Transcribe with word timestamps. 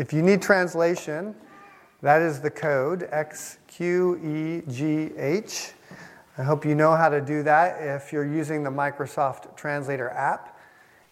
If 0.00 0.12
you 0.14 0.22
need 0.22 0.40
translation, 0.40 1.34
that 2.00 2.22
is 2.22 2.40
the 2.40 2.50
code 2.50 3.06
XQEGH. 3.12 3.82
I 6.38 6.42
hope 6.42 6.64
you 6.64 6.74
know 6.74 6.96
how 6.96 7.10
to 7.10 7.20
do 7.20 7.42
that 7.42 7.82
if 7.82 8.10
you're 8.10 8.24
using 8.24 8.62
the 8.62 8.70
Microsoft 8.70 9.54
Translator 9.58 10.08
app 10.08 10.58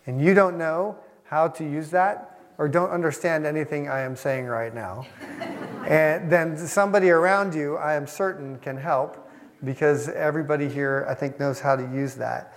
and 0.07 0.19
you 0.19 0.33
don't 0.33 0.57
know 0.57 0.97
how 1.25 1.49
to 1.49 1.65
use 1.65 1.91
that 1.91 2.41
or 2.57 2.67
don't 2.67 2.89
understand 2.89 3.45
anything 3.45 3.91
I 3.91 4.01
am 4.01 4.17
saying 4.17 4.47
right 4.47 4.75
now. 4.75 5.07
and 5.87 6.33
then 6.33 6.57
somebody 6.57 7.11
around 7.11 7.55
you, 7.55 7.77
I 7.77 7.93
am 7.93 8.07
certain, 8.07 8.59
can 8.61 8.79
help 8.79 9.31
because 9.65 10.09
everybody 10.09 10.67
here, 10.67 11.05
I 11.07 11.13
think, 11.13 11.39
knows 11.39 11.61
how 11.61 11.77
to 11.77 11.83
use 11.83 12.15
that. 12.15 12.55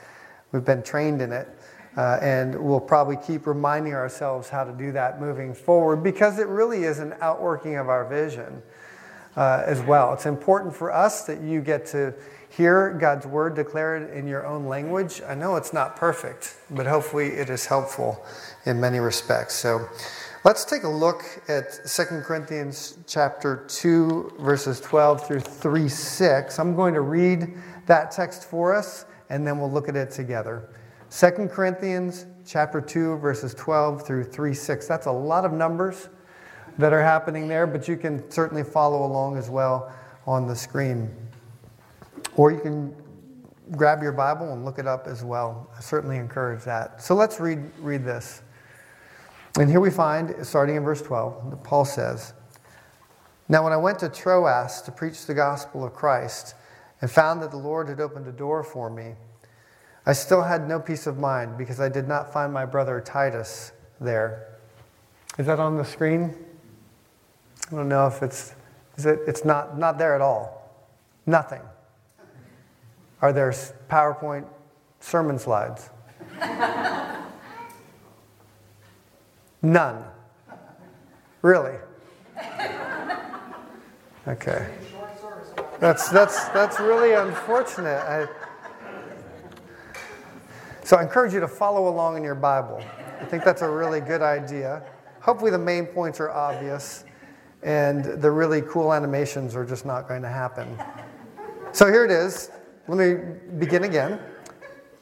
We've 0.53 0.63
been 0.63 0.81
trained 0.81 1.21
in 1.21 1.33
it. 1.33 1.49
Uh, 1.97 2.17
and 2.21 2.55
we'll 2.55 2.79
probably 2.79 3.17
keep 3.17 3.45
reminding 3.45 3.93
ourselves 3.93 4.47
how 4.47 4.63
to 4.63 4.71
do 4.71 4.93
that 4.93 5.19
moving 5.19 5.53
forward 5.53 5.97
because 5.97 6.39
it 6.39 6.47
really 6.47 6.83
is 6.85 6.99
an 6.99 7.13
outworking 7.19 7.75
of 7.75 7.89
our 7.89 8.05
vision 8.07 8.61
uh, 9.35 9.63
as 9.65 9.81
well. 9.81 10.13
It's 10.13 10.25
important 10.25 10.75
for 10.75 10.91
us 10.91 11.25
that 11.25 11.41
you 11.41 11.61
get 11.61 11.85
to 11.87 12.13
hear 12.49 12.93
God's 12.93 13.25
word 13.25 13.55
declared 13.55 14.11
in 14.11 14.27
your 14.27 14.45
own 14.45 14.65
language. 14.65 15.21
I 15.25 15.35
know 15.35 15.55
it's 15.55 15.73
not 15.73 15.95
perfect, 15.95 16.57
but 16.69 16.85
hopefully 16.85 17.27
it 17.27 17.49
is 17.49 17.65
helpful 17.65 18.25
in 18.65 18.79
many 18.79 18.99
respects. 18.99 19.55
So 19.55 19.87
let's 20.43 20.65
take 20.65 20.83
a 20.83 20.89
look 20.89 21.23
at 21.47 21.79
2 21.85 22.03
Corinthians 22.25 22.97
chapter 23.07 23.65
2 23.67 24.35
verses 24.39 24.81
12 24.81 25.25
through 25.27 25.39
3 25.39 25.87
6. 25.87 26.59
I'm 26.59 26.75
going 26.75 26.93
to 26.93 27.01
read 27.01 27.53
that 27.85 28.11
text 28.11 28.45
for 28.45 28.75
us 28.75 29.05
and 29.29 29.47
then 29.47 29.57
we'll 29.57 29.71
look 29.71 29.87
at 29.87 29.95
it 29.95 30.11
together. 30.11 30.67
2 31.11 31.49
Corinthians 31.51 32.25
chapter 32.45 32.79
2 32.79 33.17
verses 33.17 33.53
12 33.53 34.07
through 34.07 34.23
3 34.23 34.53
6. 34.53 34.87
That's 34.87 35.07
a 35.07 35.11
lot 35.11 35.43
of 35.43 35.51
numbers 35.51 36.07
that 36.77 36.93
are 36.93 37.03
happening 37.03 37.49
there, 37.49 37.67
but 37.67 37.85
you 37.87 37.97
can 37.97 38.31
certainly 38.31 38.63
follow 38.63 39.05
along 39.05 39.37
as 39.37 39.49
well 39.49 39.93
on 40.25 40.47
the 40.47 40.55
screen. 40.55 41.13
Or 42.37 42.51
you 42.51 42.61
can 42.61 42.95
grab 43.71 44.01
your 44.01 44.13
Bible 44.13 44.53
and 44.53 44.63
look 44.63 44.79
it 44.79 44.87
up 44.87 45.05
as 45.05 45.21
well. 45.21 45.69
I 45.77 45.81
certainly 45.81 46.15
encourage 46.15 46.63
that. 46.63 47.01
So 47.01 47.13
let's 47.13 47.41
read, 47.41 47.59
read 47.79 48.05
this. 48.05 48.41
And 49.59 49.69
here 49.69 49.81
we 49.81 49.89
find, 49.89 50.33
starting 50.45 50.77
in 50.77 50.83
verse 50.83 51.01
12, 51.01 51.61
Paul 51.61 51.83
says, 51.83 52.33
Now 53.49 53.65
when 53.65 53.73
I 53.73 53.77
went 53.77 53.99
to 53.99 54.07
Troas 54.07 54.81
to 54.83 54.93
preach 54.93 55.25
the 55.25 55.33
gospel 55.33 55.83
of 55.83 55.93
Christ 55.93 56.55
and 57.01 57.11
found 57.11 57.41
that 57.43 57.51
the 57.51 57.57
Lord 57.57 57.89
had 57.89 57.99
opened 57.99 58.27
a 58.27 58.31
door 58.31 58.63
for 58.63 58.89
me, 58.89 59.15
I 60.05 60.13
still 60.13 60.41
had 60.41 60.67
no 60.67 60.79
peace 60.79 61.05
of 61.05 61.19
mind 61.19 61.57
because 61.57 61.79
I 61.79 61.89
did 61.89 62.07
not 62.07 62.33
find 62.33 62.51
my 62.51 62.65
brother 62.65 62.99
Titus 63.01 63.71
there. 63.99 64.57
Is 65.37 65.45
that 65.45 65.59
on 65.59 65.77
the 65.77 65.85
screen? 65.85 66.35
I 67.71 67.75
don't 67.75 67.87
know 67.87 68.07
if 68.07 68.23
it's 68.23 68.55
is 68.97 69.05
it 69.05 69.19
it's 69.27 69.45
not 69.45 69.77
not 69.77 69.97
there 69.97 70.15
at 70.15 70.21
all. 70.21 70.69
Nothing. 71.25 71.61
Are 73.21 73.31
there 73.31 73.51
PowerPoint 73.89 74.45
sermon 74.99 75.37
slides? 75.37 75.89
None. 79.61 80.03
Really? 81.43 81.77
Okay. 84.27 84.67
That's 85.79 86.09
that's 86.09 86.47
that's 86.49 86.79
really 86.79 87.13
unfortunate. 87.13 87.97
I, 87.97 88.27
so 90.83 90.97
I 90.97 91.03
encourage 91.03 91.33
you 91.33 91.39
to 91.39 91.47
follow 91.47 91.87
along 91.87 92.17
in 92.17 92.23
your 92.23 92.35
Bible. 92.35 92.83
I 93.19 93.25
think 93.25 93.43
that's 93.43 93.61
a 93.61 93.69
really 93.69 94.01
good 94.01 94.21
idea. 94.21 94.83
Hopefully, 95.21 95.51
the 95.51 95.57
main 95.57 95.85
points 95.85 96.19
are 96.19 96.31
obvious 96.31 97.05
and 97.63 98.03
the 98.03 98.31
really 98.31 98.61
cool 98.63 98.93
animations 98.93 99.55
are 99.55 99.65
just 99.65 99.85
not 99.85 100.07
going 100.07 100.23
to 100.23 100.27
happen. 100.27 100.77
So 101.71 101.87
here 101.87 102.03
it 102.03 102.11
is. 102.11 102.49
Let 102.87 102.97
me 102.97 103.35
begin 103.59 103.83
again. 103.83 104.19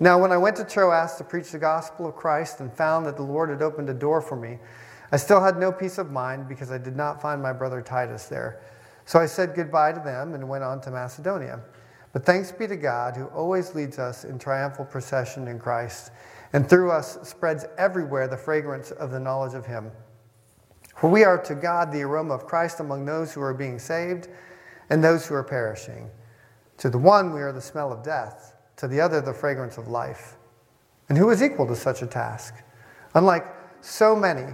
Now, 0.01 0.19
when 0.19 0.31
I 0.31 0.37
went 0.37 0.55
to 0.57 0.63
Troas 0.63 1.15
to 1.15 1.23
preach 1.23 1.51
the 1.51 1.59
gospel 1.59 2.07
of 2.07 2.15
Christ 2.15 2.59
and 2.59 2.71
found 2.71 3.05
that 3.05 3.15
the 3.15 3.23
Lord 3.23 3.49
had 3.49 3.61
opened 3.61 3.89
a 3.89 3.93
door 3.93 4.21
for 4.21 4.35
me, 4.35 4.59
I 5.11 5.17
still 5.17 5.41
had 5.41 5.57
no 5.57 5.71
peace 5.71 5.97
of 5.97 6.11
mind 6.11 6.47
because 6.47 6.71
I 6.71 6.77
did 6.77 6.95
not 6.95 7.21
find 7.21 7.41
my 7.41 7.53
brother 7.53 7.81
Titus 7.81 8.25
there. 8.25 8.61
So 9.05 9.19
I 9.19 9.25
said 9.25 9.55
goodbye 9.55 9.93
to 9.93 9.99
them 9.99 10.35
and 10.35 10.47
went 10.47 10.63
on 10.63 10.81
to 10.81 10.91
Macedonia. 10.91 11.61
But 12.13 12.25
thanks 12.25 12.51
be 12.51 12.67
to 12.67 12.75
God 12.75 13.15
who 13.15 13.25
always 13.25 13.75
leads 13.75 13.99
us 13.99 14.23
in 14.23 14.39
triumphal 14.39 14.85
procession 14.85 15.47
in 15.47 15.59
Christ, 15.59 16.11
and 16.53 16.67
through 16.67 16.91
us 16.91 17.19
spreads 17.27 17.65
everywhere 17.77 18.27
the 18.27 18.37
fragrance 18.37 18.91
of 18.91 19.11
the 19.11 19.19
knowledge 19.19 19.53
of 19.53 19.65
Him. 19.65 19.91
For 20.95 21.09
we 21.09 21.23
are 21.23 21.37
to 21.43 21.55
God 21.55 21.91
the 21.91 22.01
aroma 22.01 22.33
of 22.33 22.45
Christ 22.45 22.79
among 22.79 23.05
those 23.05 23.31
who 23.31 23.41
are 23.41 23.53
being 23.53 23.79
saved 23.79 24.27
and 24.89 25.03
those 25.03 25.27
who 25.27 25.35
are 25.35 25.43
perishing. 25.43 26.09
To 26.79 26.89
the 26.89 26.97
one 26.97 27.33
we 27.33 27.41
are 27.41 27.51
the 27.51 27.61
smell 27.61 27.93
of 27.93 28.03
death, 28.03 28.55
to 28.77 28.87
the 28.87 28.99
other 28.99 29.21
the 29.21 29.33
fragrance 29.33 29.77
of 29.77 29.87
life. 29.87 30.35
And 31.07 31.17
who 31.17 31.29
is 31.29 31.43
equal 31.43 31.67
to 31.67 31.75
such 31.75 32.01
a 32.01 32.07
task? 32.07 32.55
Unlike 33.15 33.45
so 33.81 34.15
many, 34.15 34.53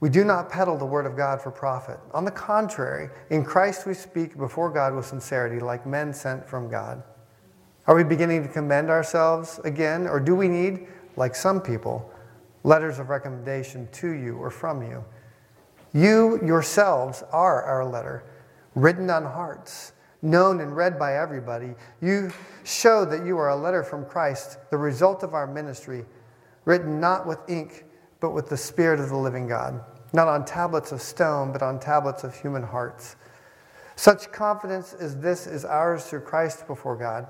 we 0.00 0.10
do 0.10 0.24
not 0.24 0.50
peddle 0.50 0.76
the 0.76 0.84
word 0.84 1.06
of 1.06 1.16
God 1.16 1.40
for 1.40 1.50
profit. 1.50 1.98
On 2.12 2.24
the 2.24 2.30
contrary, 2.30 3.08
in 3.30 3.44
Christ 3.44 3.86
we 3.86 3.94
speak 3.94 4.36
before 4.36 4.70
God 4.70 4.94
with 4.94 5.06
sincerity, 5.06 5.58
like 5.58 5.86
men 5.86 6.12
sent 6.12 6.46
from 6.46 6.68
God. 6.68 7.02
Are 7.86 7.94
we 7.94 8.04
beginning 8.04 8.42
to 8.42 8.48
commend 8.48 8.90
ourselves 8.90 9.58
again, 9.64 10.06
or 10.06 10.20
do 10.20 10.34
we 10.34 10.48
need, 10.48 10.88
like 11.16 11.34
some 11.34 11.60
people, 11.60 12.12
letters 12.62 12.98
of 12.98 13.08
recommendation 13.08 13.88
to 13.92 14.10
you 14.10 14.36
or 14.36 14.50
from 14.50 14.82
you? 14.82 15.02
You 15.94 16.40
yourselves 16.44 17.22
are 17.32 17.62
our 17.62 17.84
letter, 17.86 18.24
written 18.74 19.08
on 19.08 19.24
hearts, 19.24 19.92
known 20.20 20.60
and 20.60 20.76
read 20.76 20.98
by 20.98 21.16
everybody. 21.16 21.74
You 22.02 22.32
show 22.64 23.06
that 23.06 23.24
you 23.24 23.38
are 23.38 23.48
a 23.48 23.56
letter 23.56 23.82
from 23.82 24.04
Christ, 24.04 24.58
the 24.70 24.76
result 24.76 25.22
of 25.22 25.32
our 25.32 25.46
ministry, 25.46 26.04
written 26.66 27.00
not 27.00 27.26
with 27.26 27.38
ink 27.48 27.85
but 28.26 28.34
with 28.34 28.48
the 28.48 28.56
Spirit 28.56 28.98
of 28.98 29.08
the 29.08 29.16
living 29.16 29.46
God, 29.46 29.80
not 30.12 30.26
on 30.26 30.44
tablets 30.44 30.90
of 30.90 31.00
stone, 31.00 31.52
but 31.52 31.62
on 31.62 31.78
tablets 31.78 32.24
of 32.24 32.34
human 32.34 32.64
hearts. 32.64 33.14
Such 33.94 34.32
confidence 34.32 34.94
as 34.94 35.16
this 35.20 35.46
is 35.46 35.64
ours 35.64 36.06
through 36.06 36.22
Christ 36.22 36.66
before 36.66 36.96
God. 36.96 37.28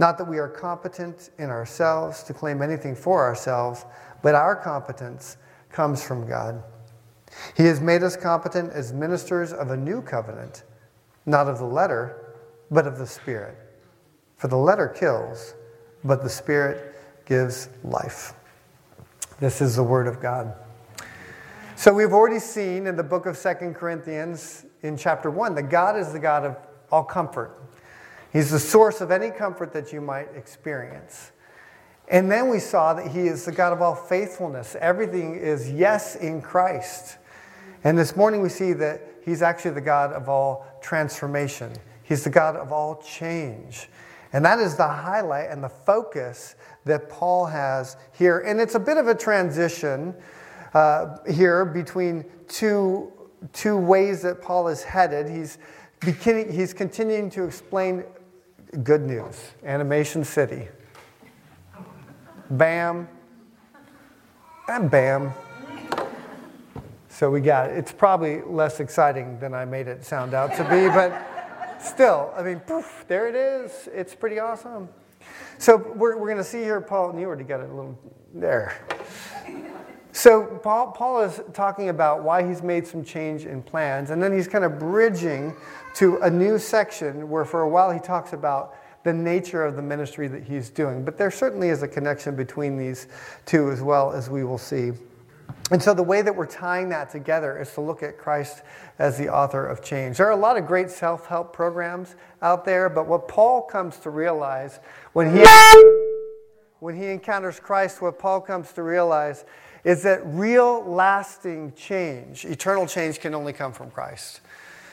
Not 0.00 0.18
that 0.18 0.24
we 0.24 0.38
are 0.38 0.48
competent 0.48 1.30
in 1.38 1.50
ourselves 1.50 2.24
to 2.24 2.34
claim 2.34 2.62
anything 2.62 2.96
for 2.96 3.22
ourselves, 3.22 3.84
but 4.24 4.34
our 4.34 4.56
competence 4.56 5.36
comes 5.70 6.02
from 6.02 6.26
God. 6.26 6.64
He 7.56 7.66
has 7.66 7.80
made 7.80 8.02
us 8.02 8.16
competent 8.16 8.72
as 8.72 8.92
ministers 8.92 9.52
of 9.52 9.70
a 9.70 9.76
new 9.76 10.02
covenant, 10.02 10.64
not 11.26 11.46
of 11.46 11.58
the 11.58 11.64
letter, 11.64 12.34
but 12.72 12.88
of 12.88 12.98
the 12.98 13.06
Spirit. 13.06 13.56
For 14.38 14.48
the 14.48 14.56
letter 14.56 14.88
kills, 14.88 15.54
but 16.02 16.24
the 16.24 16.28
Spirit 16.28 16.96
gives 17.24 17.68
life. 17.84 18.34
This 19.40 19.60
is 19.60 19.74
the 19.74 19.82
Word 19.82 20.06
of 20.06 20.20
God. 20.20 20.54
So 21.74 21.92
we've 21.92 22.12
already 22.12 22.38
seen 22.38 22.86
in 22.86 22.94
the 22.94 23.02
book 23.02 23.26
of 23.26 23.36
Second 23.36 23.74
Corinthians 23.74 24.64
in 24.82 24.96
chapter 24.96 25.28
1 25.28 25.56
that 25.56 25.64
God 25.64 25.98
is 25.98 26.12
the 26.12 26.20
God 26.20 26.44
of 26.44 26.56
all 26.92 27.02
comfort. 27.02 27.60
He's 28.32 28.52
the 28.52 28.60
source 28.60 29.00
of 29.00 29.10
any 29.10 29.30
comfort 29.30 29.72
that 29.72 29.92
you 29.92 30.00
might 30.00 30.28
experience. 30.36 31.32
And 32.06 32.30
then 32.30 32.48
we 32.48 32.60
saw 32.60 32.94
that 32.94 33.08
He 33.08 33.22
is 33.22 33.44
the 33.44 33.50
God 33.50 33.72
of 33.72 33.82
all 33.82 33.96
faithfulness. 33.96 34.76
Everything 34.78 35.34
is 35.34 35.68
yes 35.68 36.14
in 36.14 36.40
Christ. 36.40 37.18
And 37.82 37.98
this 37.98 38.14
morning 38.14 38.40
we 38.40 38.48
see 38.48 38.72
that 38.74 39.02
He's 39.24 39.42
actually 39.42 39.72
the 39.72 39.80
God 39.80 40.12
of 40.12 40.28
all 40.28 40.64
transformation, 40.80 41.72
He's 42.04 42.22
the 42.22 42.30
God 42.30 42.54
of 42.54 42.70
all 42.70 43.02
change. 43.02 43.88
And 44.32 44.44
that 44.44 44.58
is 44.58 44.76
the 44.76 44.88
highlight 44.88 45.50
and 45.50 45.62
the 45.62 45.68
focus 45.68 46.56
that 46.84 47.08
Paul 47.08 47.46
has 47.46 47.96
here. 48.12 48.40
And 48.40 48.60
it's 48.60 48.74
a 48.74 48.80
bit 48.80 48.96
of 48.96 49.08
a 49.08 49.14
transition 49.14 50.14
uh, 50.74 51.16
here 51.30 51.64
between 51.64 52.24
two, 52.48 53.12
two 53.52 53.76
ways 53.76 54.22
that 54.22 54.42
Paul 54.42 54.68
is 54.68 54.82
headed. 54.82 55.28
He's, 55.28 55.58
beginning, 56.00 56.52
he's 56.52 56.74
continuing 56.74 57.30
to 57.30 57.44
explain 57.44 58.04
good 58.82 59.02
news, 59.02 59.52
Animation 59.64 60.24
City. 60.24 60.68
Bam, 62.50 63.08
and 64.68 64.90
bam. 64.90 65.32
So 67.08 67.30
we 67.30 67.40
got 67.40 67.70
it. 67.70 67.78
It's 67.78 67.92
probably 67.92 68.42
less 68.42 68.80
exciting 68.80 69.38
than 69.38 69.54
I 69.54 69.64
made 69.64 69.86
it 69.86 70.04
sound 70.04 70.34
out 70.34 70.54
to 70.56 70.64
be, 70.64 70.88
but 70.88 71.80
still, 71.80 72.32
I 72.36 72.42
mean, 72.42 72.58
poof, 72.60 73.04
there 73.06 73.28
it 73.28 73.36
is. 73.36 73.88
It's 73.94 74.14
pretty 74.14 74.40
awesome. 74.40 74.88
So 75.58 75.76
we're, 75.94 76.16
we're 76.16 76.26
going 76.26 76.38
to 76.38 76.44
see 76.44 76.62
here, 76.62 76.80
Paul, 76.80 77.10
and 77.10 77.20
you 77.20 77.26
already 77.26 77.44
got 77.44 77.60
it 77.60 77.70
a 77.70 77.74
little 77.74 77.98
there. 78.34 78.84
So 80.12 80.46
Paul, 80.62 80.92
Paul 80.92 81.22
is 81.22 81.40
talking 81.52 81.88
about 81.88 82.22
why 82.22 82.46
he's 82.46 82.62
made 82.62 82.86
some 82.86 83.04
change 83.04 83.46
in 83.46 83.62
plans, 83.62 84.10
and 84.10 84.22
then 84.22 84.32
he's 84.32 84.46
kind 84.46 84.64
of 84.64 84.78
bridging 84.78 85.56
to 85.94 86.18
a 86.18 86.30
new 86.30 86.56
section 86.58 87.28
where 87.28 87.44
for 87.44 87.62
a 87.62 87.68
while 87.68 87.90
he 87.90 87.98
talks 87.98 88.32
about 88.32 88.76
the 89.02 89.12
nature 89.12 89.64
of 89.64 89.76
the 89.76 89.82
ministry 89.82 90.28
that 90.28 90.44
he's 90.44 90.70
doing. 90.70 91.04
But 91.04 91.18
there 91.18 91.30
certainly 91.30 91.68
is 91.68 91.82
a 91.82 91.88
connection 91.88 92.36
between 92.36 92.76
these 92.76 93.08
two 93.44 93.70
as 93.70 93.82
well, 93.82 94.12
as 94.12 94.30
we 94.30 94.44
will 94.44 94.56
see. 94.56 94.92
And 95.70 95.82
so, 95.82 95.94
the 95.94 96.02
way 96.02 96.20
that 96.20 96.34
we're 96.34 96.46
tying 96.46 96.90
that 96.90 97.10
together 97.10 97.58
is 97.58 97.72
to 97.74 97.80
look 97.80 98.02
at 98.02 98.18
Christ 98.18 98.62
as 98.98 99.16
the 99.16 99.28
author 99.28 99.66
of 99.66 99.82
change. 99.82 100.18
There 100.18 100.26
are 100.26 100.32
a 100.32 100.36
lot 100.36 100.56
of 100.56 100.66
great 100.66 100.90
self 100.90 101.26
help 101.26 101.52
programs 101.52 102.16
out 102.42 102.64
there, 102.64 102.88
but 102.90 103.06
what 103.06 103.28
Paul 103.28 103.62
comes 103.62 103.96
to 103.98 104.10
realize 104.10 104.78
when 105.14 105.34
he, 105.34 105.44
when 106.80 106.96
he 106.96 107.06
encounters 107.06 107.58
Christ, 107.58 108.02
what 108.02 108.18
Paul 108.18 108.40
comes 108.42 108.72
to 108.72 108.82
realize 108.82 109.44
is 109.84 110.02
that 110.02 110.20
real, 110.26 110.84
lasting 110.84 111.72
change, 111.74 112.44
eternal 112.44 112.86
change, 112.86 113.20
can 113.20 113.34
only 113.34 113.52
come 113.52 113.72
from 113.72 113.90
Christ. 113.90 114.40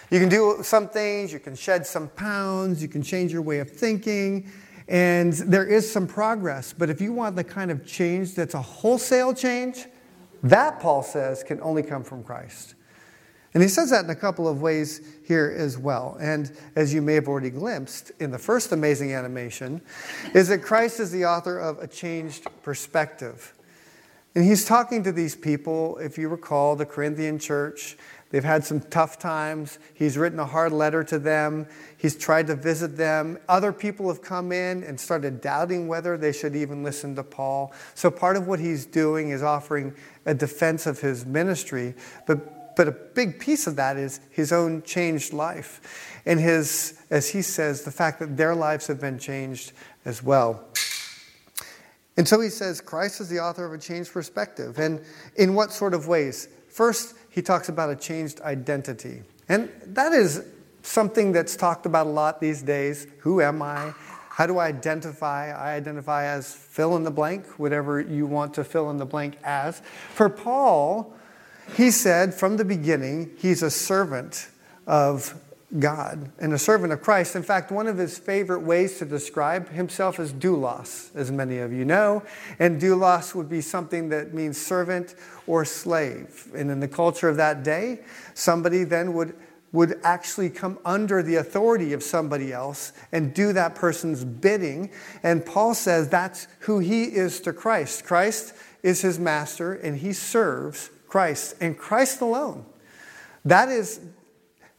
You 0.09 0.19
can 0.19 0.27
do 0.27 0.59
some 0.61 0.89
things, 0.89 1.31
you 1.31 1.39
can 1.39 1.55
shed 1.55 1.85
some 1.85 2.09
pounds, 2.09 2.81
you 2.81 2.89
can 2.89 3.01
change 3.01 3.31
your 3.31 3.41
way 3.41 3.59
of 3.59 3.69
thinking, 3.69 4.51
and 4.89 5.31
there 5.33 5.65
is 5.65 5.89
some 5.89 6.07
progress. 6.07 6.73
But 6.73 6.89
if 6.89 6.99
you 6.99 7.13
want 7.13 7.37
the 7.37 7.45
kind 7.45 7.71
of 7.71 7.85
change 7.85 8.35
that's 8.35 8.53
a 8.53 8.61
wholesale 8.61 9.33
change, 9.33 9.85
that, 10.43 10.79
Paul 10.79 11.03
says, 11.03 11.43
can 11.43 11.61
only 11.61 11.83
come 11.83 12.03
from 12.03 12.23
Christ. 12.23 12.75
And 13.53 13.61
he 13.61 13.67
says 13.67 13.89
that 13.89 14.05
in 14.05 14.09
a 14.09 14.15
couple 14.15 14.47
of 14.47 14.61
ways 14.61 15.01
here 15.25 15.53
as 15.55 15.77
well. 15.77 16.17
And 16.21 16.51
as 16.75 16.93
you 16.93 17.01
may 17.01 17.15
have 17.15 17.27
already 17.27 17.49
glimpsed 17.49 18.11
in 18.19 18.31
the 18.31 18.39
first 18.39 18.71
amazing 18.71 19.13
animation, 19.13 19.81
is 20.33 20.47
that 20.47 20.59
Christ 20.59 20.99
is 20.99 21.11
the 21.11 21.25
author 21.25 21.59
of 21.59 21.79
a 21.79 21.87
changed 21.87 22.47
perspective. 22.63 23.53
And 24.33 24.45
he's 24.45 24.63
talking 24.63 25.03
to 25.03 25.11
these 25.11 25.35
people, 25.35 25.97
if 25.97 26.17
you 26.17 26.29
recall, 26.29 26.77
the 26.77 26.85
Corinthian 26.85 27.37
church. 27.37 27.97
They've 28.31 28.43
had 28.43 28.63
some 28.63 28.79
tough 28.79 29.19
times. 29.19 29.77
He's 29.93 30.17
written 30.17 30.39
a 30.39 30.45
hard 30.45 30.71
letter 30.71 31.03
to 31.03 31.19
them. 31.19 31.67
He's 31.97 32.15
tried 32.15 32.47
to 32.47 32.55
visit 32.55 32.95
them. 32.95 33.37
Other 33.49 33.73
people 33.73 34.07
have 34.07 34.21
come 34.21 34.51
in 34.51 34.83
and 34.83 34.99
started 34.99 35.41
doubting 35.41 35.87
whether 35.87 36.17
they 36.17 36.31
should 36.31 36.55
even 36.55 36.81
listen 36.81 37.15
to 37.15 37.23
Paul. 37.23 37.73
So 37.93 38.09
part 38.09 38.37
of 38.37 38.47
what 38.47 38.59
he's 38.59 38.85
doing 38.85 39.29
is 39.29 39.43
offering 39.43 39.93
a 40.25 40.33
defense 40.33 40.87
of 40.87 41.01
his 41.01 41.25
ministry, 41.25 41.93
but, 42.25 42.75
but 42.77 42.87
a 42.87 42.91
big 42.91 43.39
piece 43.39 43.67
of 43.67 43.75
that 43.75 43.97
is 43.97 44.21
his 44.29 44.53
own 44.53 44.81
changed 44.83 45.33
life. 45.33 46.21
And 46.25 46.39
his, 46.39 47.01
as 47.09 47.29
he 47.29 47.41
says, 47.41 47.83
the 47.83 47.91
fact 47.91 48.19
that 48.19 48.37
their 48.37 48.55
lives 48.55 48.87
have 48.87 49.01
been 49.01 49.19
changed 49.19 49.73
as 50.05 50.23
well. 50.23 50.63
And 52.17 52.27
so 52.27 52.39
he 52.39 52.49
says 52.49 52.81
Christ 52.81 53.19
is 53.19 53.29
the 53.29 53.39
author 53.39 53.65
of 53.65 53.73
a 53.73 53.77
changed 53.77 54.13
perspective. 54.13 54.79
And 54.79 55.01
in 55.35 55.53
what 55.53 55.71
sort 55.71 55.93
of 55.93 56.07
ways? 56.07 56.47
First, 56.69 57.15
he 57.31 57.41
talks 57.41 57.69
about 57.69 57.89
a 57.89 57.95
changed 57.95 58.39
identity. 58.41 59.23
And 59.49 59.71
that 59.87 60.13
is 60.13 60.43
something 60.83 61.31
that's 61.31 61.55
talked 61.55 61.85
about 61.85 62.05
a 62.05 62.09
lot 62.09 62.39
these 62.39 62.61
days. 62.61 63.07
Who 63.19 63.41
am 63.41 63.61
I? 63.61 63.93
How 64.29 64.45
do 64.47 64.59
I 64.59 64.67
identify? 64.67 65.51
I 65.51 65.73
identify 65.75 66.25
as 66.25 66.53
fill 66.53 66.95
in 66.95 67.03
the 67.03 67.11
blank, 67.11 67.45
whatever 67.57 67.99
you 67.99 68.25
want 68.25 68.53
to 68.55 68.63
fill 68.63 68.89
in 68.89 68.97
the 68.97 69.05
blank 69.05 69.37
as. 69.43 69.81
For 70.13 70.29
Paul, 70.29 71.15
he 71.75 71.89
said 71.89 72.33
from 72.33 72.57
the 72.57 72.65
beginning, 72.65 73.31
he's 73.37 73.63
a 73.63 73.71
servant 73.71 74.49
of 74.85 75.39
God 75.79 76.31
and 76.39 76.53
a 76.53 76.57
servant 76.57 76.91
of 76.91 77.01
Christ. 77.01 77.35
In 77.35 77.43
fact, 77.43 77.71
one 77.71 77.87
of 77.87 77.97
his 77.97 78.17
favorite 78.17 78.61
ways 78.61 78.97
to 78.99 79.05
describe 79.05 79.69
himself 79.69 80.19
is 80.19 80.33
doulos, 80.33 81.15
as 81.15 81.31
many 81.31 81.59
of 81.59 81.71
you 81.71 81.85
know. 81.85 82.23
And 82.59 82.81
doulos 82.81 83.33
would 83.35 83.49
be 83.49 83.61
something 83.61 84.09
that 84.09 84.33
means 84.33 84.59
servant 84.59 85.15
or 85.47 85.63
slave. 85.63 86.47
And 86.55 86.69
in 86.69 86.79
the 86.79 86.87
culture 86.87 87.29
of 87.29 87.37
that 87.37 87.63
day, 87.63 88.01
somebody 88.33 88.83
then 88.83 89.13
would, 89.13 89.33
would 89.71 89.99
actually 90.03 90.49
come 90.49 90.77
under 90.83 91.23
the 91.23 91.35
authority 91.35 91.93
of 91.93 92.03
somebody 92.03 92.51
else 92.51 92.91
and 93.13 93.33
do 93.33 93.53
that 93.53 93.73
person's 93.73 94.25
bidding. 94.25 94.91
And 95.23 95.45
Paul 95.45 95.73
says 95.73 96.09
that's 96.09 96.47
who 96.59 96.79
he 96.79 97.03
is 97.03 97.39
to 97.41 97.53
Christ. 97.53 98.03
Christ 98.03 98.53
is 98.83 99.01
his 99.01 99.19
master, 99.19 99.73
and 99.73 99.97
he 99.97 100.11
serves 100.11 100.89
Christ 101.07 101.55
and 101.61 101.77
Christ 101.77 102.19
alone. 102.19 102.65
That 103.45 103.69
is 103.69 104.01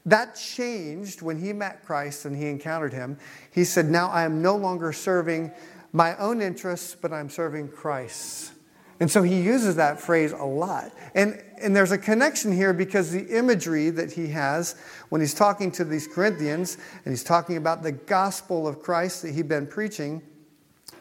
that 0.06 0.34
changed 0.34 1.22
when 1.22 1.38
he 1.38 1.52
met 1.52 1.84
Christ 1.84 2.24
and 2.24 2.36
he 2.36 2.48
encountered 2.48 2.92
him. 2.92 3.18
He 3.52 3.64
said, 3.64 3.86
Now 3.86 4.08
I 4.08 4.24
am 4.24 4.42
no 4.42 4.56
longer 4.56 4.92
serving 4.92 5.52
my 5.92 6.16
own 6.16 6.40
interests, 6.40 6.96
but 7.00 7.12
I'm 7.12 7.28
serving 7.28 7.68
Christ. 7.68 8.52
And 8.98 9.10
so 9.10 9.22
he 9.22 9.40
uses 9.42 9.76
that 9.76 10.00
phrase 10.00 10.32
a 10.32 10.44
lot. 10.44 10.92
And, 11.14 11.42
and 11.60 11.74
there's 11.74 11.90
a 11.90 11.98
connection 11.98 12.52
here 12.52 12.72
because 12.72 13.10
the 13.10 13.26
imagery 13.36 13.90
that 13.90 14.12
he 14.12 14.28
has 14.28 14.76
when 15.08 15.20
he's 15.20 15.34
talking 15.34 15.72
to 15.72 15.84
these 15.84 16.06
Corinthians 16.06 16.78
and 17.04 17.12
he's 17.12 17.24
talking 17.24 17.56
about 17.56 17.82
the 17.82 17.92
gospel 17.92 18.68
of 18.68 18.80
Christ 18.80 19.22
that 19.22 19.34
he'd 19.34 19.48
been 19.48 19.66
preaching. 19.66 20.22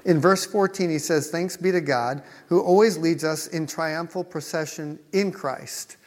In 0.05 0.19
verse 0.19 0.45
14, 0.47 0.89
he 0.89 0.97
says, 0.97 1.29
Thanks 1.29 1.55
be 1.57 1.71
to 1.71 1.81
God 1.81 2.23
who 2.47 2.61
always 2.61 2.97
leads 2.97 3.23
us 3.23 3.47
in 3.47 3.67
triumphal 3.67 4.23
procession 4.23 4.97
in 5.13 5.31
Christ. 5.31 5.97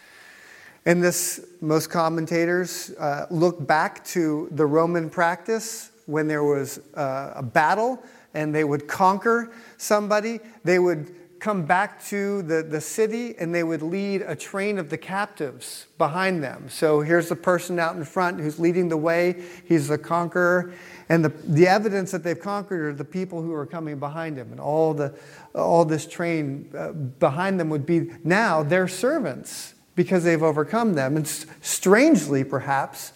And 0.87 1.03
this, 1.03 1.47
most 1.61 1.89
commentators 1.89 2.91
uh, 2.99 3.27
look 3.31 3.67
back 3.67 4.05
to 4.07 4.49
the 4.53 4.67
Roman 4.67 5.09
practice 5.09 5.91
when 6.07 6.29
there 6.29 6.45
was 6.45 6.79
uh, 6.95 7.33
a 7.37 7.43
battle 7.43 8.03
and 8.35 8.55
they 8.55 8.65
would 8.65 8.87
conquer 8.87 9.51
somebody. 9.79 10.41
They 10.63 10.79
would 10.79 11.15
come 11.45 11.65
back 11.65 12.03
to 12.07 12.43
the, 12.43 12.63
the 12.63 12.81
city 12.81 13.35
and 13.39 13.55
they 13.55 13.63
would 13.63 13.83
lead 13.83 14.23
a 14.23 14.35
train 14.35 14.79
of 14.79 14.91
the 14.91 14.97
captives 14.97 15.87
behind 15.99 16.43
them. 16.43 16.67
So 16.69 17.01
here's 17.01 17.29
the 17.29 17.37
person 17.37 17.79
out 17.79 17.97
in 17.97 18.05
front 18.05 18.41
who's 18.41 18.59
leading 18.59 18.89
the 18.89 18.97
way, 18.97 19.43
he's 19.67 19.89
the 19.89 19.99
conqueror. 19.99 20.73
And 21.09 21.25
the, 21.25 21.29
the 21.29 21.67
evidence 21.67 22.11
that 22.13 22.25
they've 22.25 22.39
conquered 22.39 22.83
are 22.87 22.95
the 22.95 23.05
people 23.05 23.43
who 23.43 23.53
are 23.53 23.67
coming 23.67 23.99
behind 23.99 24.37
him. 24.37 24.53
And 24.53 24.61
all, 24.61 24.95
the, 24.95 25.15
all 25.55 25.85
this 25.85 26.07
train 26.07 26.71
uh, 26.77 26.93
behind 26.93 27.61
them 27.61 27.69
would 27.71 27.85
be 27.85 28.11
now 28.23 28.63
their 28.63 28.89
servants 28.89 29.74
because 29.94 30.25
they've 30.25 30.43
overcome 30.43 30.94
them. 30.94 31.17
And 31.17 31.26
strangely, 31.61 32.44
perhaps, 32.44 33.12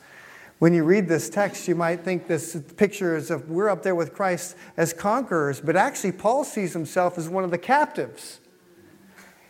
when 0.58 0.74
you 0.74 0.84
read 0.84 1.08
this 1.08 1.30
text, 1.30 1.68
you 1.68 1.74
might 1.74 2.00
think 2.00 2.26
this 2.26 2.56
picture 2.76 3.16
is 3.16 3.30
of 3.30 3.48
we're 3.48 3.68
up 3.68 3.82
there 3.82 3.94
with 3.94 4.12
Christ 4.12 4.56
as 4.76 4.92
conquerors, 4.92 5.60
but 5.60 5.76
actually, 5.76 6.12
Paul 6.12 6.44
sees 6.44 6.72
himself 6.72 7.16
as 7.16 7.28
one 7.28 7.44
of 7.44 7.50
the 7.50 7.58
captives. 7.58 8.40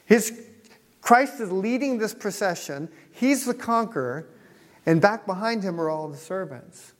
His, 0.04 0.38
Christ 1.00 1.40
is 1.40 1.50
leading 1.50 1.98
this 1.98 2.14
procession, 2.14 2.88
he's 3.10 3.46
the 3.46 3.54
conqueror, 3.54 4.28
and 4.84 5.00
back 5.00 5.26
behind 5.26 5.62
him 5.62 5.80
are 5.80 5.90
all 5.90 6.08
the 6.08 6.16
servants. 6.16 6.92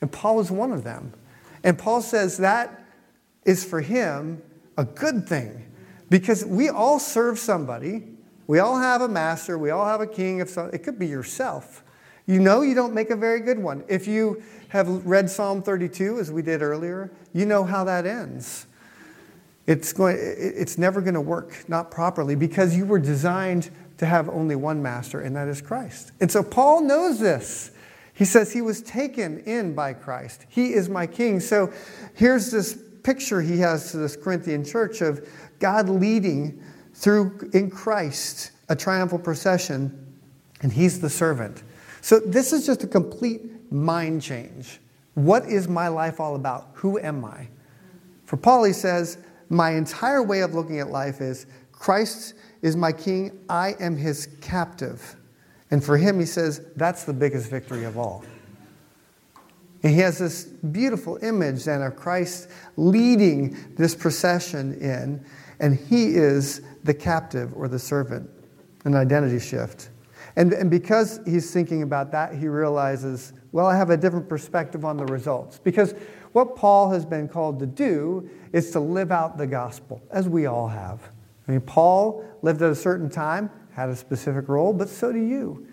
And 0.00 0.10
Paul 0.10 0.40
is 0.40 0.50
one 0.50 0.72
of 0.72 0.84
them. 0.84 1.12
And 1.64 1.78
Paul 1.78 2.02
says 2.02 2.38
that 2.38 2.84
is 3.44 3.64
for 3.64 3.80
him 3.80 4.42
a 4.76 4.84
good 4.84 5.28
thing 5.28 5.70
because 6.08 6.44
we 6.44 6.68
all 6.68 6.98
serve 6.98 7.38
somebody 7.38 8.11
we 8.52 8.58
all 8.58 8.78
have 8.78 9.00
a 9.00 9.08
master, 9.08 9.56
we 9.56 9.70
all 9.70 9.86
have 9.86 10.02
a 10.02 10.06
king. 10.06 10.44
Some, 10.44 10.68
it 10.74 10.82
could 10.82 10.98
be 10.98 11.06
yourself. 11.06 11.82
You 12.26 12.38
know 12.38 12.60
you 12.60 12.74
don't 12.74 12.92
make 12.92 13.08
a 13.08 13.16
very 13.16 13.40
good 13.40 13.58
one. 13.58 13.82
If 13.88 14.06
you 14.06 14.42
have 14.68 15.06
read 15.06 15.30
Psalm 15.30 15.62
32, 15.62 16.18
as 16.18 16.30
we 16.30 16.42
did 16.42 16.60
earlier, 16.60 17.10
you 17.32 17.46
know 17.46 17.64
how 17.64 17.82
that 17.84 18.04
ends. 18.04 18.66
It's, 19.66 19.94
going, 19.94 20.18
it's 20.20 20.76
never 20.76 21.00
going 21.00 21.14
to 21.14 21.20
work, 21.22 21.66
not 21.66 21.90
properly, 21.90 22.34
because 22.34 22.76
you 22.76 22.84
were 22.84 22.98
designed 22.98 23.70
to 23.96 24.04
have 24.04 24.28
only 24.28 24.54
one 24.54 24.82
master, 24.82 25.22
and 25.22 25.34
that 25.34 25.48
is 25.48 25.62
Christ. 25.62 26.12
And 26.20 26.30
so 26.30 26.42
Paul 26.42 26.82
knows 26.82 27.18
this. 27.20 27.70
He 28.12 28.26
says 28.26 28.52
he 28.52 28.60
was 28.60 28.82
taken 28.82 29.38
in 29.44 29.74
by 29.74 29.94
Christ. 29.94 30.44
He 30.50 30.74
is 30.74 30.90
my 30.90 31.06
king. 31.06 31.40
So 31.40 31.72
here's 32.12 32.50
this 32.50 32.78
picture 33.02 33.40
he 33.40 33.60
has 33.60 33.92
to 33.92 33.96
this 33.96 34.14
Corinthian 34.14 34.62
church 34.62 35.00
of 35.00 35.26
God 35.58 35.88
leading 35.88 36.62
through 36.94 37.50
in 37.52 37.70
Christ 37.70 38.52
a 38.68 38.76
triumphal 38.76 39.18
procession, 39.18 40.16
and 40.62 40.72
he's 40.72 41.00
the 41.00 41.10
servant. 41.10 41.62
So 42.00 42.20
this 42.20 42.52
is 42.52 42.66
just 42.66 42.84
a 42.84 42.86
complete 42.86 43.72
mind 43.72 44.22
change. 44.22 44.80
What 45.14 45.46
is 45.46 45.68
my 45.68 45.88
life 45.88 46.20
all 46.20 46.36
about? 46.36 46.70
Who 46.74 46.98
am 46.98 47.24
I? 47.24 47.48
For 48.24 48.36
Paul, 48.36 48.64
he 48.64 48.72
says, 48.72 49.18
my 49.50 49.72
entire 49.72 50.22
way 50.22 50.40
of 50.40 50.54
looking 50.54 50.80
at 50.80 50.88
life 50.88 51.20
is 51.20 51.46
Christ 51.70 52.34
is 52.62 52.76
my 52.76 52.92
king, 52.92 53.44
I 53.48 53.74
am 53.80 53.96
his 53.96 54.28
captive. 54.40 55.16
And 55.70 55.84
for 55.84 55.96
him, 55.96 56.18
he 56.18 56.26
says, 56.26 56.60
that's 56.76 57.04
the 57.04 57.12
biggest 57.12 57.50
victory 57.50 57.84
of 57.84 57.98
all. 57.98 58.24
And 59.82 59.92
he 59.92 59.98
has 60.00 60.18
this 60.18 60.44
beautiful 60.44 61.18
image 61.22 61.64
then 61.64 61.82
of 61.82 61.96
Christ 61.96 62.48
leading 62.76 63.56
this 63.76 63.94
procession 63.94 64.74
in, 64.80 65.24
and 65.60 65.76
he 65.76 66.14
is 66.14 66.62
the 66.84 66.94
captive 66.94 67.52
or 67.54 67.68
the 67.68 67.78
servant, 67.78 68.28
an 68.84 68.94
identity 68.94 69.38
shift. 69.38 69.90
And, 70.36 70.52
and 70.52 70.70
because 70.70 71.20
he's 71.26 71.52
thinking 71.52 71.82
about 71.82 72.10
that, 72.12 72.34
he 72.34 72.48
realizes, 72.48 73.32
well, 73.52 73.66
I 73.66 73.76
have 73.76 73.90
a 73.90 73.96
different 73.96 74.28
perspective 74.28 74.84
on 74.84 74.96
the 74.96 75.04
results. 75.06 75.58
Because 75.58 75.94
what 76.32 76.56
Paul 76.56 76.90
has 76.90 77.04
been 77.04 77.28
called 77.28 77.58
to 77.60 77.66
do 77.66 78.28
is 78.52 78.70
to 78.70 78.80
live 78.80 79.12
out 79.12 79.36
the 79.36 79.46
gospel, 79.46 80.00
as 80.10 80.28
we 80.28 80.46
all 80.46 80.68
have. 80.68 81.10
I 81.46 81.52
mean, 81.52 81.60
Paul 81.60 82.24
lived 82.42 82.62
at 82.62 82.70
a 82.70 82.74
certain 82.74 83.10
time, 83.10 83.50
had 83.72 83.88
a 83.88 83.96
specific 83.96 84.48
role, 84.48 84.72
but 84.72 84.88
so 84.88 85.12
do 85.12 85.18
you. 85.18 85.66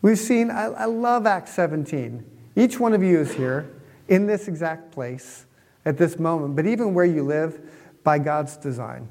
We've 0.00 0.18
seen, 0.18 0.50
I, 0.50 0.66
I 0.66 0.84
love 0.84 1.26
Acts 1.26 1.52
17. 1.54 2.24
Each 2.54 2.78
one 2.78 2.94
of 2.94 3.02
you 3.02 3.18
is 3.18 3.32
here 3.32 3.68
in 4.06 4.26
this 4.26 4.46
exact 4.46 4.92
place 4.92 5.46
at 5.84 5.98
this 5.98 6.18
moment, 6.18 6.54
but 6.54 6.66
even 6.66 6.94
where 6.94 7.04
you 7.04 7.24
live 7.24 7.60
by 8.04 8.18
God's 8.18 8.56
design. 8.56 9.08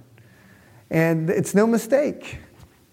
And 0.90 1.30
it's 1.30 1.54
no 1.54 1.68
mistake. 1.68 2.40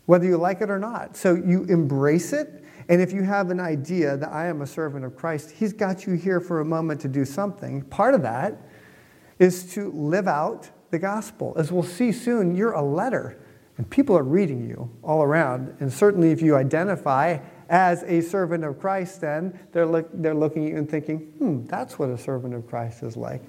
whether 0.07 0.27
you 0.27 0.37
like 0.37 0.61
it 0.61 0.71
or 0.71 0.79
not. 0.79 1.17
So 1.17 1.35
you 1.35 1.65
embrace 1.65 2.33
it. 2.33 2.63
And 2.89 3.01
if 3.01 3.13
you 3.13 3.23
have 3.23 3.51
an 3.51 3.61
idea 3.61 4.17
that 4.17 4.31
I 4.31 4.47
am 4.47 4.61
a 4.61 4.67
servant 4.67 5.05
of 5.05 5.17
Christ, 5.17 5.51
He's 5.51 5.73
got 5.73 6.07
you 6.07 6.15
here 6.15 6.41
for 6.41 6.61
a 6.61 6.65
moment 6.65 7.01
to 7.03 7.09
do 7.09 7.25
something. 7.25 7.83
Part 7.83 8.15
of 8.15 8.23
that 8.23 8.59
is 9.39 9.73
to 9.75 9.91
live 9.93 10.29
out 10.29 10.71
the 10.91 10.99
gospel. 10.99 11.55
As 11.57 11.73
we'll 11.73 11.83
see 11.83 12.13
soon, 12.13 12.55
you're 12.55 12.73
a 12.73 12.83
letter, 12.83 13.41
and 13.79 13.89
people 13.89 14.17
are 14.17 14.23
reading 14.23 14.69
you 14.69 14.91
all 15.03 15.23
around. 15.23 15.75
And 15.81 15.91
certainly, 15.91 16.31
if 16.31 16.43
you 16.43 16.57
identify 16.57 17.39
as 17.71 18.03
a 18.03 18.21
servant 18.21 18.65
of 18.65 18.79
Christ, 18.79 19.23
then 19.23 19.59
they're, 19.73 19.87
look, 19.87 20.11
they're 20.13 20.35
looking 20.35 20.67
at 20.67 20.73
you 20.73 20.77
and 20.77 20.89
thinking, 20.89 21.19
hmm, 21.39 21.65
that's 21.65 21.99
what 21.99 22.11
a 22.11 22.19
servant 22.19 22.55
of 22.55 22.67
Christ 22.69 23.03
is 23.03 23.17
like. 23.17 23.43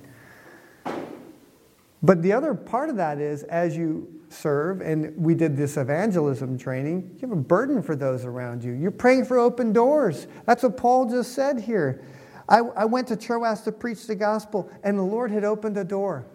But 2.02 2.22
the 2.22 2.32
other 2.32 2.54
part 2.54 2.90
of 2.90 2.96
that 2.96 3.20
is 3.20 3.44
as 3.44 3.76
you 3.76 4.15
serve, 4.36 4.82
and 4.82 5.16
we 5.18 5.34
did 5.36 5.56
this 5.56 5.78
evangelism 5.78 6.58
training, 6.58 7.12
you 7.16 7.28
have 7.28 7.32
a 7.32 7.42
burden 7.42 7.82
for 7.82 7.96
those 7.96 8.26
around 8.26 8.64
you. 8.64 8.72
You're 8.74 8.92
praying 8.92 9.26
for 9.26 9.40
open 9.40 9.74
doors. 9.74 10.28
That's 10.46 10.64
what 10.64 10.78
Paul 10.78 11.10
just 11.10 11.34
said 11.34 11.60
here. 11.60 12.04
I, 12.48 12.60
I 12.60 12.86
went 12.86 13.08
to 13.08 13.16
Troas 13.16 13.62
to 13.62 13.72
preach 13.72 14.08
the 14.08 14.16
gospel, 14.16 14.70
and 14.84 14.98
the 14.98 15.04
Lord 15.04 15.32
had 15.32 15.44
opened 15.44 15.78
a 15.78 15.84
door. 15.84 16.26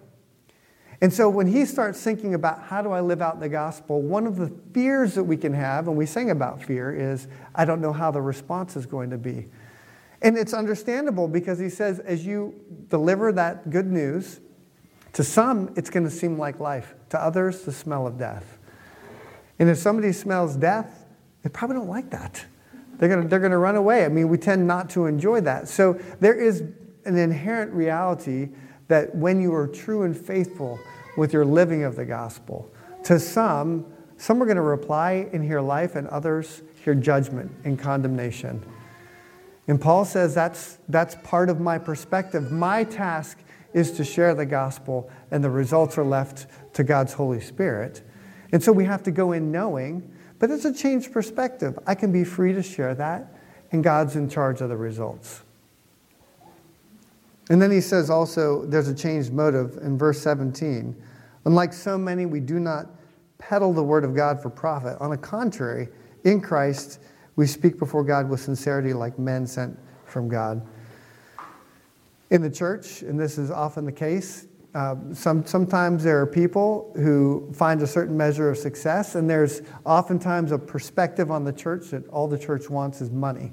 And 1.02 1.12
so 1.12 1.30
when 1.30 1.46
he 1.46 1.64
starts 1.64 2.02
thinking 2.02 2.34
about 2.34 2.62
how 2.62 2.82
do 2.82 2.90
I 2.90 3.00
live 3.00 3.22
out 3.22 3.40
the 3.40 3.48
gospel, 3.48 4.02
one 4.02 4.26
of 4.26 4.36
the 4.36 4.52
fears 4.74 5.14
that 5.14 5.24
we 5.24 5.36
can 5.36 5.54
have, 5.54 5.88
and 5.88 5.96
we 5.96 6.04
sing 6.04 6.30
about 6.30 6.62
fear, 6.62 6.94
is 6.94 7.26
I 7.54 7.64
don't 7.64 7.80
know 7.80 7.92
how 7.92 8.10
the 8.10 8.20
response 8.20 8.76
is 8.76 8.84
going 8.84 9.10
to 9.10 9.18
be. 9.18 9.48
And 10.22 10.36
it's 10.36 10.52
understandable 10.52 11.26
because 11.26 11.58
he 11.58 11.70
says, 11.70 12.00
as 12.00 12.26
you 12.26 12.54
deliver 12.88 13.32
that 13.32 13.70
good 13.70 13.86
news, 13.86 14.40
to 15.14 15.24
some, 15.24 15.72
it's 15.76 15.90
going 15.90 16.04
to 16.04 16.10
seem 16.10 16.38
like 16.38 16.60
life. 16.60 16.94
To 17.10 17.20
others, 17.20 17.62
the 17.62 17.72
smell 17.72 18.06
of 18.06 18.18
death. 18.18 18.58
And 19.58 19.68
if 19.68 19.78
somebody 19.78 20.12
smells 20.12 20.56
death, 20.56 21.04
they 21.42 21.50
probably 21.50 21.76
don't 21.76 21.88
like 21.88 22.10
that. 22.10 22.44
They're 22.98 23.08
going 23.08 23.22
to, 23.22 23.28
they're 23.28 23.40
going 23.40 23.52
to 23.52 23.58
run 23.58 23.76
away. 23.76 24.04
I 24.04 24.08
mean, 24.08 24.28
we 24.28 24.38
tend 24.38 24.66
not 24.66 24.90
to 24.90 25.06
enjoy 25.06 25.40
that. 25.42 25.68
So 25.68 25.94
there 26.20 26.34
is 26.34 26.60
an 27.04 27.16
inherent 27.16 27.72
reality 27.72 28.50
that 28.88 29.14
when 29.14 29.40
you 29.40 29.54
are 29.54 29.66
true 29.66 30.02
and 30.02 30.16
faithful 30.16 30.78
with 31.16 31.32
your 31.32 31.44
living 31.44 31.84
of 31.84 31.96
the 31.96 32.04
gospel, 32.04 32.70
to 33.04 33.18
some, 33.18 33.86
some 34.18 34.42
are 34.42 34.46
going 34.46 34.56
to 34.56 34.62
reply 34.62 35.28
and 35.32 35.42
hear 35.42 35.60
life, 35.60 35.96
and 35.96 36.06
others 36.08 36.62
hear 36.84 36.94
judgment 36.94 37.50
and 37.64 37.78
condemnation. 37.78 38.62
And 39.66 39.80
Paul 39.80 40.04
says 40.04 40.34
that's, 40.34 40.78
that's 40.88 41.16
part 41.22 41.48
of 41.48 41.60
my 41.60 41.78
perspective. 41.78 42.50
My 42.52 42.84
task 42.84 43.38
is 43.72 43.92
to 43.92 44.04
share 44.04 44.34
the 44.34 44.46
gospel, 44.46 45.10
and 45.30 45.42
the 45.42 45.50
results 45.50 45.96
are 45.98 46.04
left 46.04 46.46
to 46.74 46.84
God's 46.84 47.12
Holy 47.12 47.40
Spirit. 47.40 48.02
And 48.52 48.62
so 48.62 48.72
we 48.72 48.84
have 48.84 49.02
to 49.04 49.10
go 49.10 49.32
in 49.32 49.52
knowing, 49.52 50.10
but 50.38 50.50
it's 50.50 50.64
a 50.64 50.74
changed 50.74 51.12
perspective. 51.12 51.78
I 51.86 51.94
can 51.94 52.12
be 52.12 52.24
free 52.24 52.52
to 52.52 52.62
share 52.62 52.94
that, 52.96 53.32
and 53.72 53.84
God's 53.84 54.16
in 54.16 54.28
charge 54.28 54.60
of 54.60 54.68
the 54.68 54.76
results. 54.76 55.42
And 57.48 57.60
then 57.60 57.70
he 57.70 57.80
says 57.80 58.10
also 58.10 58.64
there's 58.66 58.88
a 58.88 58.94
changed 58.94 59.32
motive 59.32 59.78
in 59.82 59.98
verse 59.98 60.20
17. 60.20 60.94
Unlike 61.44 61.72
so 61.72 61.98
many, 61.98 62.26
we 62.26 62.40
do 62.40 62.60
not 62.60 62.86
peddle 63.38 63.72
the 63.72 63.82
word 63.82 64.04
of 64.04 64.14
God 64.14 64.40
for 64.40 64.50
profit. 64.50 64.96
On 65.00 65.10
the 65.10 65.16
contrary, 65.16 65.88
in 66.24 66.40
Christ, 66.40 67.00
we 67.36 67.46
speak 67.46 67.78
before 67.78 68.04
God 68.04 68.28
with 68.28 68.40
sincerity 68.40 68.92
like 68.92 69.18
men 69.18 69.46
sent 69.46 69.78
from 70.04 70.28
God 70.28 70.66
in 72.30 72.42
the 72.42 72.50
church, 72.50 73.02
and 73.02 73.18
this 73.18 73.38
is 73.38 73.50
often 73.50 73.84
the 73.84 73.92
case, 73.92 74.46
uh, 74.74 74.94
some, 75.12 75.44
sometimes 75.44 76.04
there 76.04 76.20
are 76.20 76.26
people 76.26 76.92
who 76.94 77.50
find 77.52 77.82
a 77.82 77.86
certain 77.86 78.16
measure 78.16 78.48
of 78.48 78.56
success, 78.56 79.16
and 79.16 79.28
there's 79.28 79.62
oftentimes 79.84 80.52
a 80.52 80.58
perspective 80.58 81.30
on 81.30 81.44
the 81.44 81.52
church 81.52 81.88
that 81.90 82.06
all 82.08 82.28
the 82.28 82.38
church 82.38 82.70
wants 82.70 83.00
is 83.00 83.10
money 83.10 83.52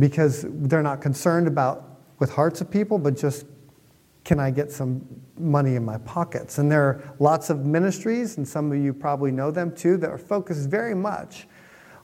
because 0.00 0.44
they're 0.48 0.82
not 0.82 1.00
concerned 1.00 1.46
about 1.46 2.00
with 2.18 2.32
hearts 2.32 2.60
of 2.60 2.68
people, 2.68 2.98
but 2.98 3.16
just 3.16 3.46
can 4.24 4.40
I 4.40 4.50
get 4.50 4.72
some 4.72 5.06
money 5.38 5.76
in 5.76 5.84
my 5.84 5.98
pockets? 5.98 6.58
And 6.58 6.70
there 6.70 6.82
are 6.82 7.14
lots 7.20 7.48
of 7.48 7.64
ministries, 7.64 8.38
and 8.38 8.46
some 8.46 8.72
of 8.72 8.78
you 8.78 8.92
probably 8.92 9.30
know 9.30 9.52
them 9.52 9.74
too, 9.74 9.96
that 9.98 10.10
are 10.10 10.18
focused 10.18 10.68
very 10.68 10.96
much 10.96 11.46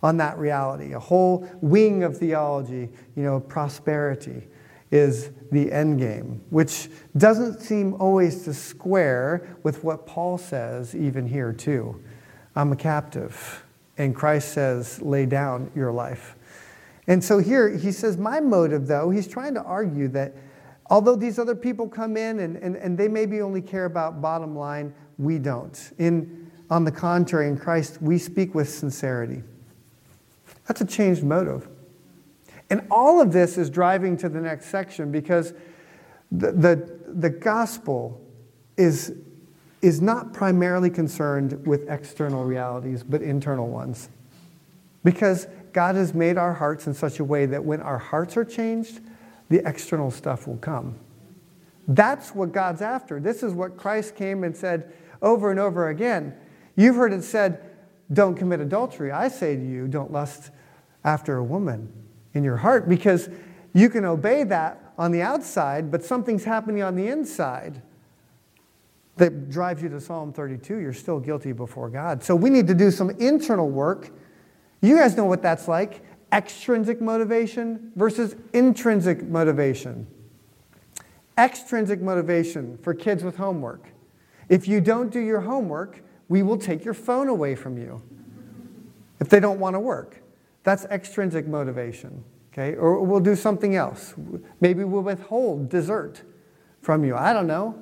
on 0.04 0.16
that 0.18 0.38
reality. 0.38 0.92
A 0.92 1.00
whole 1.00 1.48
wing 1.60 2.04
of 2.04 2.16
theology, 2.16 2.88
you 3.16 3.22
know, 3.24 3.40
prosperity 3.40 4.46
is 4.94 5.32
the 5.50 5.72
end 5.72 5.98
game, 5.98 6.40
which 6.50 6.88
doesn't 7.16 7.60
seem 7.60 7.94
always 7.94 8.44
to 8.44 8.54
square 8.54 9.56
with 9.64 9.82
what 9.82 10.06
Paul 10.06 10.38
says, 10.38 10.94
even 10.94 11.26
here, 11.26 11.52
too. 11.52 12.00
I'm 12.54 12.70
a 12.70 12.76
captive. 12.76 13.64
And 13.98 14.14
Christ 14.14 14.52
says, 14.52 15.02
lay 15.02 15.26
down 15.26 15.72
your 15.74 15.90
life. 15.90 16.36
And 17.08 17.22
so 17.22 17.38
here 17.38 17.68
he 17.68 17.90
says, 17.90 18.16
my 18.16 18.38
motive, 18.38 18.86
though, 18.86 19.10
he's 19.10 19.26
trying 19.26 19.54
to 19.54 19.62
argue 19.64 20.06
that 20.08 20.32
although 20.86 21.16
these 21.16 21.40
other 21.40 21.56
people 21.56 21.88
come 21.88 22.16
in 22.16 22.38
and, 22.38 22.56
and, 22.56 22.76
and 22.76 22.96
they 22.96 23.08
maybe 23.08 23.40
only 23.40 23.62
care 23.62 23.86
about 23.86 24.22
bottom 24.22 24.56
line, 24.56 24.94
we 25.18 25.40
don't. 25.40 25.92
In, 25.98 26.52
on 26.70 26.84
the 26.84 26.92
contrary, 26.92 27.48
in 27.48 27.56
Christ, 27.56 28.00
we 28.00 28.16
speak 28.16 28.54
with 28.54 28.68
sincerity. 28.68 29.42
That's 30.68 30.80
a 30.82 30.86
changed 30.86 31.24
motive. 31.24 31.68
And 32.70 32.86
all 32.90 33.20
of 33.20 33.32
this 33.32 33.58
is 33.58 33.70
driving 33.70 34.16
to 34.18 34.28
the 34.28 34.40
next 34.40 34.66
section 34.66 35.12
because 35.12 35.52
the, 36.32 36.52
the, 36.52 37.00
the 37.06 37.30
gospel 37.30 38.20
is, 38.76 39.12
is 39.82 40.00
not 40.00 40.32
primarily 40.32 40.90
concerned 40.90 41.66
with 41.66 41.88
external 41.88 42.44
realities, 42.44 43.02
but 43.02 43.22
internal 43.22 43.68
ones. 43.68 44.08
Because 45.04 45.46
God 45.72 45.94
has 45.96 46.14
made 46.14 46.38
our 46.38 46.54
hearts 46.54 46.86
in 46.86 46.94
such 46.94 47.20
a 47.20 47.24
way 47.24 47.46
that 47.46 47.64
when 47.64 47.80
our 47.80 47.98
hearts 47.98 48.36
are 48.36 48.44
changed, 48.44 49.00
the 49.50 49.66
external 49.68 50.10
stuff 50.10 50.46
will 50.46 50.56
come. 50.56 50.96
That's 51.86 52.34
what 52.34 52.52
God's 52.52 52.80
after. 52.80 53.20
This 53.20 53.42
is 53.42 53.52
what 53.52 53.76
Christ 53.76 54.16
came 54.16 54.42
and 54.42 54.56
said 54.56 54.92
over 55.20 55.50
and 55.50 55.60
over 55.60 55.88
again. 55.90 56.34
You've 56.76 56.96
heard 56.96 57.12
it 57.12 57.22
said, 57.22 57.62
don't 58.12 58.34
commit 58.34 58.60
adultery. 58.60 59.12
I 59.12 59.28
say 59.28 59.54
to 59.54 59.62
you, 59.62 59.86
don't 59.86 60.10
lust 60.10 60.50
after 61.04 61.36
a 61.36 61.44
woman 61.44 62.03
in 62.34 62.44
your 62.44 62.56
heart 62.56 62.88
because 62.88 63.28
you 63.72 63.88
can 63.88 64.04
obey 64.04 64.44
that 64.44 64.92
on 64.98 65.10
the 65.10 65.22
outside, 65.22 65.90
but 65.90 66.04
something's 66.04 66.44
happening 66.44 66.82
on 66.82 66.94
the 66.94 67.08
inside 67.08 67.82
that 69.16 69.48
drives 69.48 69.82
you 69.82 69.88
to 69.88 70.00
Psalm 70.00 70.32
32. 70.32 70.78
You're 70.78 70.92
still 70.92 71.20
guilty 71.20 71.52
before 71.52 71.88
God. 71.88 72.22
So 72.22 72.34
we 72.34 72.50
need 72.50 72.66
to 72.66 72.74
do 72.74 72.90
some 72.90 73.10
internal 73.10 73.68
work. 73.68 74.10
You 74.82 74.96
guys 74.96 75.16
know 75.16 75.24
what 75.24 75.42
that's 75.42 75.68
like 75.68 76.02
extrinsic 76.32 77.00
motivation 77.00 77.92
versus 77.94 78.34
intrinsic 78.52 79.22
motivation. 79.22 80.06
Extrinsic 81.38 82.00
motivation 82.00 82.76
for 82.78 82.92
kids 82.92 83.22
with 83.22 83.36
homework. 83.36 83.86
If 84.48 84.66
you 84.66 84.80
don't 84.80 85.10
do 85.10 85.20
your 85.20 85.40
homework, 85.40 86.02
we 86.28 86.42
will 86.42 86.58
take 86.58 86.84
your 86.84 86.94
phone 86.94 87.28
away 87.28 87.54
from 87.54 87.78
you 87.78 88.02
if 89.20 89.28
they 89.28 89.38
don't 89.38 89.60
want 89.60 89.74
to 89.74 89.80
work. 89.80 90.23
That's 90.64 90.84
extrinsic 90.86 91.46
motivation. 91.46 92.24
Okay? 92.52 92.74
Or 92.74 93.02
we'll 93.02 93.20
do 93.20 93.36
something 93.36 93.76
else. 93.76 94.14
Maybe 94.60 94.84
we'll 94.84 95.02
withhold 95.02 95.68
dessert 95.68 96.22
from 96.80 97.04
you. 97.04 97.16
I 97.16 97.32
don't 97.32 97.46
know. 97.46 97.78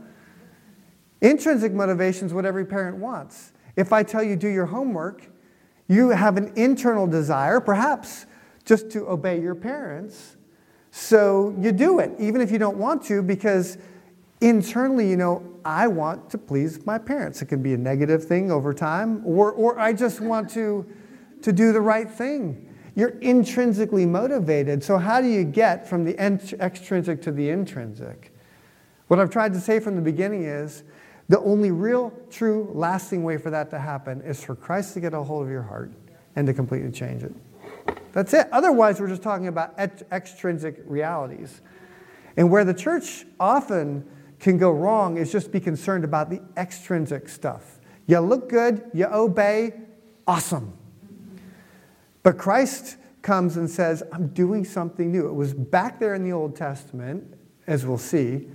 Intrinsic 1.20 1.72
motivation 1.72 2.26
is 2.26 2.34
what 2.34 2.44
every 2.44 2.64
parent 2.64 2.96
wants. 2.96 3.52
If 3.76 3.92
I 3.92 4.02
tell 4.02 4.22
you 4.22 4.36
do 4.36 4.48
your 4.48 4.66
homework, 4.66 5.30
you 5.88 6.10
have 6.10 6.36
an 6.36 6.52
internal 6.56 7.06
desire, 7.06 7.60
perhaps 7.60 8.26
just 8.64 8.90
to 8.92 9.08
obey 9.08 9.40
your 9.40 9.54
parents. 9.54 10.36
So 10.90 11.54
you 11.58 11.72
do 11.72 12.00
it, 12.00 12.12
even 12.18 12.40
if 12.40 12.50
you 12.50 12.58
don't 12.58 12.76
want 12.76 13.02
to, 13.04 13.22
because 13.22 13.78
internally, 14.40 15.08
you 15.08 15.16
know, 15.16 15.42
I 15.64 15.86
want 15.86 16.28
to 16.30 16.38
please 16.38 16.84
my 16.84 16.98
parents. 16.98 17.40
It 17.40 17.46
can 17.46 17.62
be 17.62 17.74
a 17.74 17.78
negative 17.78 18.24
thing 18.24 18.50
over 18.50 18.74
time, 18.74 19.22
or, 19.24 19.52
or 19.52 19.78
I 19.78 19.92
just 19.92 20.20
want 20.20 20.50
to, 20.50 20.86
to 21.42 21.52
do 21.52 21.72
the 21.72 21.80
right 21.80 22.10
thing. 22.10 22.68
You're 22.94 23.18
intrinsically 23.20 24.04
motivated. 24.04 24.84
So, 24.84 24.98
how 24.98 25.20
do 25.20 25.28
you 25.28 25.44
get 25.44 25.88
from 25.88 26.04
the 26.04 26.18
extrinsic 26.20 27.22
to 27.22 27.32
the 27.32 27.48
intrinsic? 27.48 28.32
What 29.08 29.18
I've 29.18 29.30
tried 29.30 29.52
to 29.54 29.60
say 29.60 29.80
from 29.80 29.96
the 29.96 30.02
beginning 30.02 30.44
is 30.44 30.84
the 31.28 31.40
only 31.40 31.70
real, 31.70 32.12
true, 32.30 32.70
lasting 32.74 33.24
way 33.24 33.38
for 33.38 33.50
that 33.50 33.70
to 33.70 33.78
happen 33.78 34.20
is 34.22 34.42
for 34.44 34.54
Christ 34.54 34.94
to 34.94 35.00
get 35.00 35.14
a 35.14 35.22
hold 35.22 35.44
of 35.44 35.50
your 35.50 35.62
heart 35.62 35.92
and 36.36 36.46
to 36.46 36.54
completely 36.54 36.90
change 36.90 37.22
it. 37.22 37.34
That's 38.12 38.34
it. 38.34 38.48
Otherwise, 38.52 39.00
we're 39.00 39.08
just 39.08 39.22
talking 39.22 39.48
about 39.48 39.78
extrinsic 39.78 40.82
realities. 40.86 41.62
And 42.36 42.50
where 42.50 42.64
the 42.64 42.74
church 42.74 43.24
often 43.40 44.06
can 44.38 44.58
go 44.58 44.70
wrong 44.70 45.16
is 45.16 45.32
just 45.32 45.52
be 45.52 45.60
concerned 45.60 46.04
about 46.04 46.28
the 46.28 46.42
extrinsic 46.56 47.28
stuff. 47.28 47.78
You 48.06 48.20
look 48.20 48.48
good, 48.48 48.82
you 48.92 49.06
obey, 49.06 49.72
awesome. 50.26 50.76
But 52.22 52.38
Christ 52.38 52.96
comes 53.22 53.56
and 53.56 53.70
says, 53.70 54.02
I'm 54.12 54.28
doing 54.28 54.64
something 54.64 55.10
new. 55.10 55.28
It 55.28 55.34
was 55.34 55.54
back 55.54 55.98
there 55.98 56.14
in 56.14 56.24
the 56.24 56.32
Old 56.32 56.56
Testament, 56.56 57.34
as 57.66 57.86
we'll 57.86 57.98
see, 57.98 58.48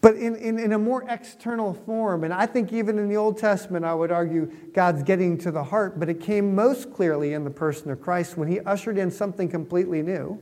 but 0.00 0.14
in, 0.16 0.36
in, 0.36 0.58
in 0.58 0.72
a 0.72 0.78
more 0.78 1.04
external 1.08 1.74
form. 1.74 2.22
And 2.22 2.32
I 2.32 2.46
think 2.46 2.72
even 2.72 2.98
in 2.98 3.08
the 3.08 3.16
Old 3.16 3.38
Testament, 3.38 3.84
I 3.84 3.94
would 3.94 4.12
argue 4.12 4.50
God's 4.72 5.02
getting 5.02 5.36
to 5.38 5.50
the 5.50 5.64
heart, 5.64 5.98
but 5.98 6.08
it 6.08 6.20
came 6.20 6.54
most 6.54 6.92
clearly 6.92 7.32
in 7.32 7.44
the 7.44 7.50
person 7.50 7.90
of 7.90 8.00
Christ 8.00 8.36
when 8.36 8.46
he 8.46 8.60
ushered 8.60 8.98
in 8.98 9.10
something 9.10 9.48
completely 9.48 10.02
new 10.02 10.40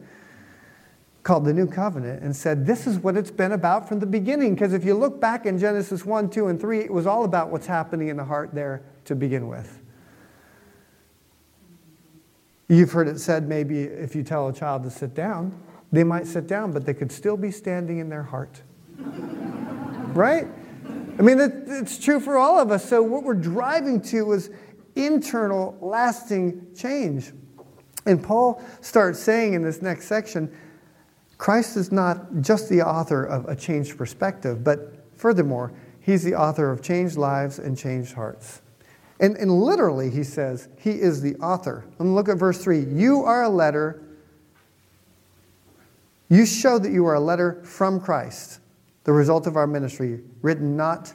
called 1.23 1.47
the 1.47 1.52
New 1.54 1.66
Covenant 1.66 2.23
and 2.23 2.37
said, 2.37 2.66
This 2.66 2.87
is 2.87 2.99
what 2.99 3.16
it's 3.16 3.30
been 3.30 3.52
about 3.52 3.88
from 3.88 3.99
the 3.99 4.06
beginning. 4.06 4.54
Because 4.54 4.75
if 4.75 4.85
you 4.85 4.94
look 4.94 5.21
back 5.21 5.47
in 5.47 5.59
Genesis 5.59 6.04
1, 6.04 6.28
2, 6.28 6.49
and 6.49 6.61
3, 6.61 6.80
it 6.80 6.92
was 6.92 7.06
all 7.06 7.25
about 7.25 7.49
what's 7.49 7.66
happening 7.66 8.09
in 8.09 8.18
the 8.18 8.25
heart 8.25 8.54
there 8.54 8.83
to 9.06 9.16
begin 9.16 9.49
with. 9.49 9.80
You've 12.68 12.92
heard 12.92 13.09
it 13.09 13.21
said 13.21 13.47
maybe 13.49 13.83
if 13.83 14.14
you 14.14 14.23
tell 14.23 14.49
a 14.49 14.52
child 14.52 14.85
to 14.85 14.90
sit 14.90 15.14
down, 15.14 15.61
they 15.92 16.04
might 16.04 16.26
sit 16.26 16.47
down, 16.47 16.73
but 16.73 16.87
they 16.87 16.94
could 16.94 17.12
still 17.12 17.37
be 17.37 17.50
standing 17.50 17.99
in 17.99 18.09
their 18.09 18.23
heart. 18.23 18.62
right? 20.14 20.47
I 21.18 21.23
mean, 21.23 21.38
it's 21.40 21.99
true 21.99 22.18
for 22.18 22.37
all 22.37 22.59
of 22.59 22.71
us. 22.71 22.88
So, 22.88 23.02
what 23.02 23.23
we're 23.23 23.35
driving 23.35 24.00
to 24.02 24.33
is 24.33 24.50
internal, 24.97 25.76
lasting 25.80 26.66
change. 26.76 27.33
And 28.06 28.23
Paul 28.23 28.62
starts 28.80 29.18
saying 29.18 29.54
in 29.54 29.62
this 29.62 29.80
next 29.80 30.06
section 30.06 30.52
Christ 31.38 31.76
is 31.76 31.92
not 31.92 32.40
just 32.40 32.68
the 32.68 32.83
author 32.83 33.25
of 33.25 33.47
a 33.47 33.56
changed 33.56 33.99
perspective, 33.99 34.64
but 34.64 35.04
furthermore, 35.16 35.73
he's 36.00 36.23
the 36.23 36.35
author 36.35 36.71
of 36.71 36.83
changed 36.83 37.16
lives 37.16 37.59
and 37.59 37.76
changed 37.76 38.14
hearts. 38.14 38.62
And, 39.21 39.37
and 39.37 39.50
literally, 39.50 40.11
he 40.11 40.25
says, 40.25 40.68
he 40.78 40.90
is 40.90 41.23
the 41.23 41.37
author. 41.37 41.87
And 41.99 42.14
look 42.14 42.28
at 42.28 42.37
verse 42.37 42.62
3. 42.62 42.80
You 42.80 43.23
are 43.23 43.44
a 43.44 43.49
letter, 43.49 44.02
you 46.28 46.47
show 46.47 46.78
that 46.78 46.90
you 46.90 47.06
are 47.06 47.14
a 47.14 47.21
letter 47.21 47.62
from 47.64 48.00
Christ, 48.00 48.61
the 49.04 49.12
result 49.12 49.47
of 49.47 49.56
our 49.56 49.66
ministry, 49.66 50.21
written 50.42 50.76
not 50.76 51.12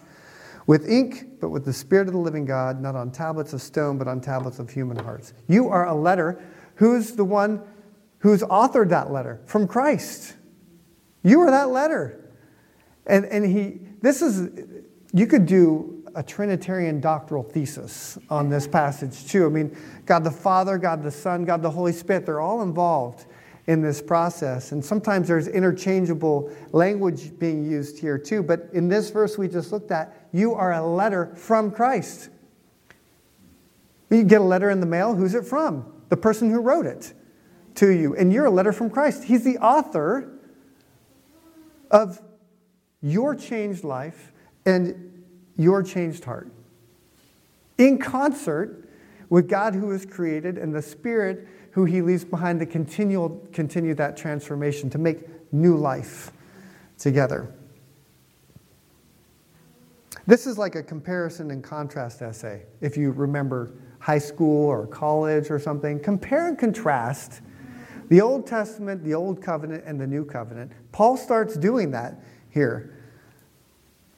with 0.65 0.88
ink, 0.88 1.39
but 1.41 1.50
with 1.50 1.65
the 1.65 1.74
Spirit 1.74 2.08
of 2.08 2.13
the 2.13 2.20
living 2.20 2.46
God, 2.46 2.79
not 2.79 2.96
on 2.96 3.12
tablets 3.12 3.53
of 3.53 3.62
stone, 3.62 3.98
but 3.98 4.08
on 4.08 4.22
tablets 4.22 4.60
of 4.60 4.70
human 4.70 4.98
hearts. 4.98 5.34
You 5.48 5.68
are 5.70 5.88
a 5.88 5.96
letter. 5.96 6.41
Who's 6.75 7.13
the 7.13 7.25
one 7.25 7.62
who's 8.20 8.44
authored 8.44 8.89
that 8.89 9.12
letter? 9.12 9.41
From 9.46 9.68
Christ. 9.68 10.36
You 11.24 11.41
are 11.41 11.51
that 11.51 11.70
letter. 11.70 12.32
And, 13.08 13.25
and 13.25 13.46
he, 13.46 13.79
this 14.01 14.22
is, 14.22 14.50
you 15.12 15.25
could 15.25 15.48
do 15.48 15.99
a 16.19 16.23
Trinitarian 16.23 16.99
doctoral 16.99 17.43
thesis 17.43 18.17
on 18.29 18.49
this 18.49 18.67
passage, 18.67 19.25
too. 19.25 19.45
I 19.45 19.49
mean, 19.49 19.75
God 20.05 20.25
the 20.25 20.31
Father, 20.31 20.77
God 20.77 21.01
the 21.01 21.09
Son, 21.09 21.45
God 21.45 21.61
the 21.61 21.71
Holy 21.71 21.93
Spirit, 21.93 22.25
they're 22.25 22.41
all 22.41 22.61
involved 22.61 23.25
in 23.67 23.81
this 23.81 24.01
process. 24.01 24.73
And 24.73 24.83
sometimes 24.83 25.29
there's 25.29 25.47
interchangeable 25.47 26.51
language 26.73 27.39
being 27.39 27.63
used 27.63 27.99
here, 27.99 28.17
too. 28.17 28.43
But 28.43 28.67
in 28.73 28.89
this 28.89 29.11
verse 29.11 29.38
we 29.38 29.47
just 29.47 29.71
looked 29.71 29.91
at, 29.91 30.27
you 30.33 30.53
are 30.55 30.73
a 30.73 30.85
letter 30.85 31.33
from 31.38 31.71
Christ. 31.71 32.29
You 34.09 34.23
get 34.23 34.41
a 34.41 34.43
letter 34.43 34.69
in 34.69 34.81
the 34.81 34.88
mail, 34.88 35.15
who's 35.15 35.35
it 35.35 35.45
from? 35.45 35.89
The 36.09 36.17
person 36.17 36.49
who 36.49 36.59
wrote 36.59 36.85
it 36.85 37.13
to 37.75 37.91
you. 37.91 38.13
And 38.17 38.33
you're 38.33 38.47
a 38.47 38.51
letter 38.51 38.73
from 38.73 38.89
Christ. 38.89 39.23
He's 39.23 39.45
the 39.45 39.57
author 39.59 40.38
of 41.89 42.21
your 43.01 43.35
changed 43.35 43.85
life 43.85 44.33
and 44.65 45.05
your 45.59 45.83
changed 45.83 46.23
heart. 46.23 46.51
In 47.77 47.99
concert 47.99 48.89
with 49.29 49.47
God 49.47 49.75
who 49.75 49.91
is 49.91 50.05
created 50.05 50.57
and 50.57 50.73
the 50.73 50.81
Spirit 50.81 51.47
who 51.71 51.85
he 51.85 52.01
leaves 52.01 52.25
behind 52.25 52.59
to 52.61 52.65
continue, 52.65 53.39
continue 53.53 53.93
that 53.95 54.17
transformation, 54.17 54.89
to 54.89 54.97
make 54.97 55.53
new 55.53 55.75
life 55.75 56.31
together. 56.97 57.53
This 60.25 60.47
is 60.47 60.57
like 60.57 60.75
a 60.75 60.83
comparison 60.83 61.51
and 61.51 61.63
contrast 61.63 62.21
essay, 62.21 62.63
if 62.81 62.97
you 62.97 63.11
remember 63.11 63.71
high 63.99 64.17
school 64.17 64.65
or 64.67 64.87
college 64.87 65.51
or 65.51 65.59
something. 65.59 65.99
Compare 65.99 66.47
and 66.47 66.57
contrast 66.57 67.41
the 68.09 68.21
Old 68.21 68.47
Testament, 68.47 69.03
the 69.03 69.13
Old 69.13 69.41
Covenant, 69.41 69.83
and 69.85 69.99
the 69.99 70.07
New 70.07 70.25
Covenant. 70.25 70.71
Paul 70.91 71.17
starts 71.17 71.55
doing 71.55 71.91
that 71.91 72.24
here. 72.50 72.99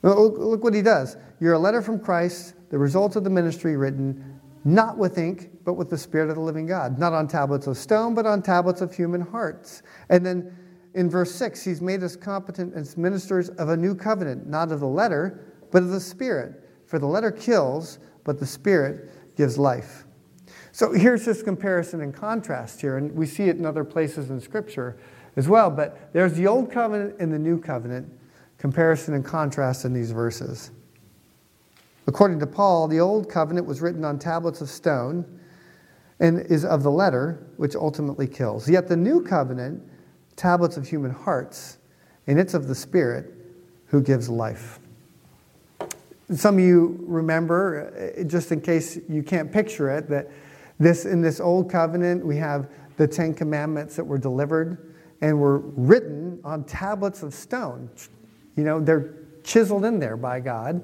Look, 0.04 0.38
look 0.38 0.64
what 0.64 0.74
he 0.74 0.82
does. 0.82 1.18
You're 1.40 1.54
a 1.54 1.60
letter 1.60 1.82
from 1.82 2.00
Christ, 2.00 2.56
the 2.70 2.78
result 2.78 3.16
of 3.16 3.24
the 3.24 3.30
ministry 3.30 3.78
written, 3.78 4.40
not 4.64 4.98
with 4.98 5.18
ink, 5.18 5.50
but 5.64 5.74
with 5.74 5.90
the 5.90 5.98
Spirit 5.98 6.30
of 6.30 6.36
the 6.36 6.42
living 6.42 6.66
God. 6.66 7.00
Not 7.00 7.14
on 7.14 7.28
tablets 7.28 7.68
of 7.68 7.78
stone, 7.78 8.14
but 8.14 8.26
on 8.26 8.42
tablets 8.42 8.82
of 8.82 8.94
human 8.94 9.22
hearts. 9.22 9.84
And 10.10 10.26
then 10.26 10.56
in 10.94 11.10
verse 11.10 11.34
6, 11.34 11.64
he's 11.64 11.82
made 11.82 12.04
us 12.04 12.16
competent 12.16 12.74
as 12.76 12.98
ministers 12.98 13.50
of 13.50 13.70
a 13.70 13.78
new 13.78 13.96
covenant, 13.96 14.48
not 14.48 14.72
of 14.72 14.80
the 14.80 14.88
letter, 14.88 15.54
but 15.72 15.84
of 15.84 15.90
the 15.90 16.00
Spirit. 16.00 16.64
For 16.86 17.00
the 17.00 17.08
letter 17.08 17.32
kills, 17.32 18.00
but 18.24 18.40
the 18.40 18.46
Spirit 18.46 19.10
gives 19.36 19.58
life. 19.58 20.06
So 20.72 20.94
here's 20.94 21.26
this 21.26 21.42
comparison 21.42 22.02
and 22.02 22.14
contrast 22.14 22.82
here, 22.82 22.98
and 22.98 23.12
we 23.14 23.26
see 23.26 23.46
it 23.46 23.58
in 23.58 23.66
other 23.66 23.84
places 23.84 24.30
in 24.30 24.40
Scripture 24.40 24.98
as 25.36 25.48
well. 25.48 25.70
But 25.70 26.14
there's 26.14 26.34
the 26.34 26.48
Old 26.48 26.72
Covenant 26.72 27.16
and 27.20 27.32
the 27.32 27.40
New 27.40 27.60
Covenant 27.60 28.12
comparison 28.62 29.16
and 29.16 29.26
contrast 29.26 29.86
in 29.86 29.94
these 29.94 30.12
verses. 30.12 30.70
According 32.06 32.40
to 32.42 32.48
Paul, 32.48 32.88
the 32.88 33.00
Old 33.00 33.28
Covenant 33.28 33.66
was 33.66 33.82
written 33.82 34.06
on 34.06 34.20
tablets 34.20 34.62
of 34.62 34.70
stone 34.70 35.26
and 36.20 36.40
is 36.46 36.64
of 36.64 36.84
the 36.84 36.92
letter, 36.92 37.48
which 37.58 37.76
ultimately 37.76 38.28
kills. 38.28 38.70
Yet 38.70 38.88
the 38.88 38.96
New 38.96 39.24
Covenant, 39.24 39.82
tablets 40.36 40.78
of 40.78 40.88
human 40.88 41.10
hearts, 41.10 41.80
and 42.28 42.40
it's 42.40 42.54
of 42.54 42.68
the 42.68 42.76
Spirit 42.76 43.34
who 43.88 44.00
gives 44.00 44.30
life. 44.30 44.80
Some 46.32 46.60
of 46.60 46.64
you 46.64 47.04
remember, 47.08 48.14
uh, 48.20 48.24
just 48.26 48.52
in 48.52 48.62
case 48.62 49.00
you 49.10 49.24
can't 49.24 49.52
picture 49.52 49.90
it, 49.90 50.08
that 50.10 50.30
this 50.80 51.06
in 51.06 51.22
this 51.24 51.40
old 51.40 51.72
covenant 51.72 52.24
we 52.24 52.38
have 52.38 52.70
the 52.98 53.08
Ten 53.08 53.34
Commandments 53.34 53.96
that 53.96 54.04
were 54.04 54.20
delivered 54.20 54.94
and 55.22 55.40
were 55.40 55.58
written 55.58 56.40
on 56.44 56.64
tablets 56.64 57.24
of 57.24 57.34
stone, 57.34 57.90
you 58.56 58.64
know, 58.64 58.80
they're 58.80 59.14
chiseled 59.44 59.86
in 59.86 60.00
there 60.00 60.18
by 60.18 60.40
God. 60.40 60.84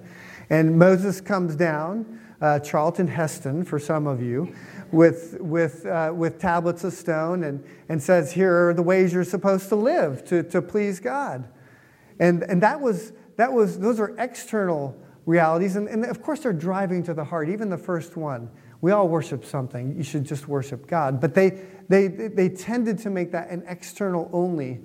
And 0.49 0.77
Moses 0.77 1.21
comes 1.21 1.55
down, 1.55 2.19
uh, 2.41 2.59
Charlton 2.59 3.07
Heston 3.07 3.65
for 3.65 3.79
some 3.79 4.07
of 4.07 4.21
you, 4.21 4.53
with, 4.91 5.37
with, 5.39 5.85
uh, 5.85 6.11
with 6.15 6.39
tablets 6.39 6.83
of 6.83 6.93
stone 6.93 7.43
and, 7.43 7.63
and 7.89 8.01
says, 8.01 8.31
Here 8.31 8.69
are 8.69 8.73
the 8.73 8.83
ways 8.83 9.13
you're 9.13 9.23
supposed 9.23 9.69
to 9.69 9.75
live 9.75 10.23
to, 10.25 10.43
to 10.43 10.61
please 10.61 10.99
God. 10.99 11.47
And, 12.19 12.43
and 12.43 12.63
that 12.63 12.79
was, 12.79 13.13
that 13.35 13.51
was, 13.51 13.79
those 13.79 13.99
are 13.99 14.15
external 14.17 14.97
realities. 15.25 15.75
And, 15.75 15.87
and 15.87 16.05
of 16.05 16.21
course, 16.21 16.41
they're 16.41 16.53
driving 16.53 17.03
to 17.03 17.13
the 17.13 17.23
heart, 17.23 17.49
even 17.49 17.69
the 17.69 17.77
first 17.77 18.15
one. 18.15 18.49
We 18.79 18.91
all 18.91 19.07
worship 19.07 19.43
something. 19.43 19.95
You 19.97 20.03
should 20.03 20.23
just 20.23 20.47
worship 20.47 20.87
God. 20.87 21.19
But 21.19 21.33
they, 21.33 21.61
they, 21.89 22.07
they 22.07 22.49
tended 22.49 22.99
to 22.99 23.09
make 23.09 23.31
that 23.31 23.49
an 23.49 23.63
external 23.67 24.29
only 24.31 24.79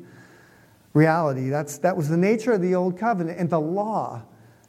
reality. 0.95 1.49
That's, 1.49 1.79
that 1.79 1.97
was 1.97 2.09
the 2.09 2.17
nature 2.17 2.53
of 2.53 2.61
the 2.61 2.75
old 2.75 2.99
covenant 2.99 3.39
and 3.39 3.49
the 3.49 3.61
law, 3.61 4.23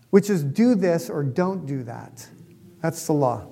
which 0.09 0.29
is 0.29 0.43
do 0.43 0.75
this 0.75 1.09
or 1.09 1.23
don't 1.23 1.65
do 1.65 1.83
that. 1.83 2.27
That's 2.81 3.05
the 3.07 3.13
law. 3.13 3.47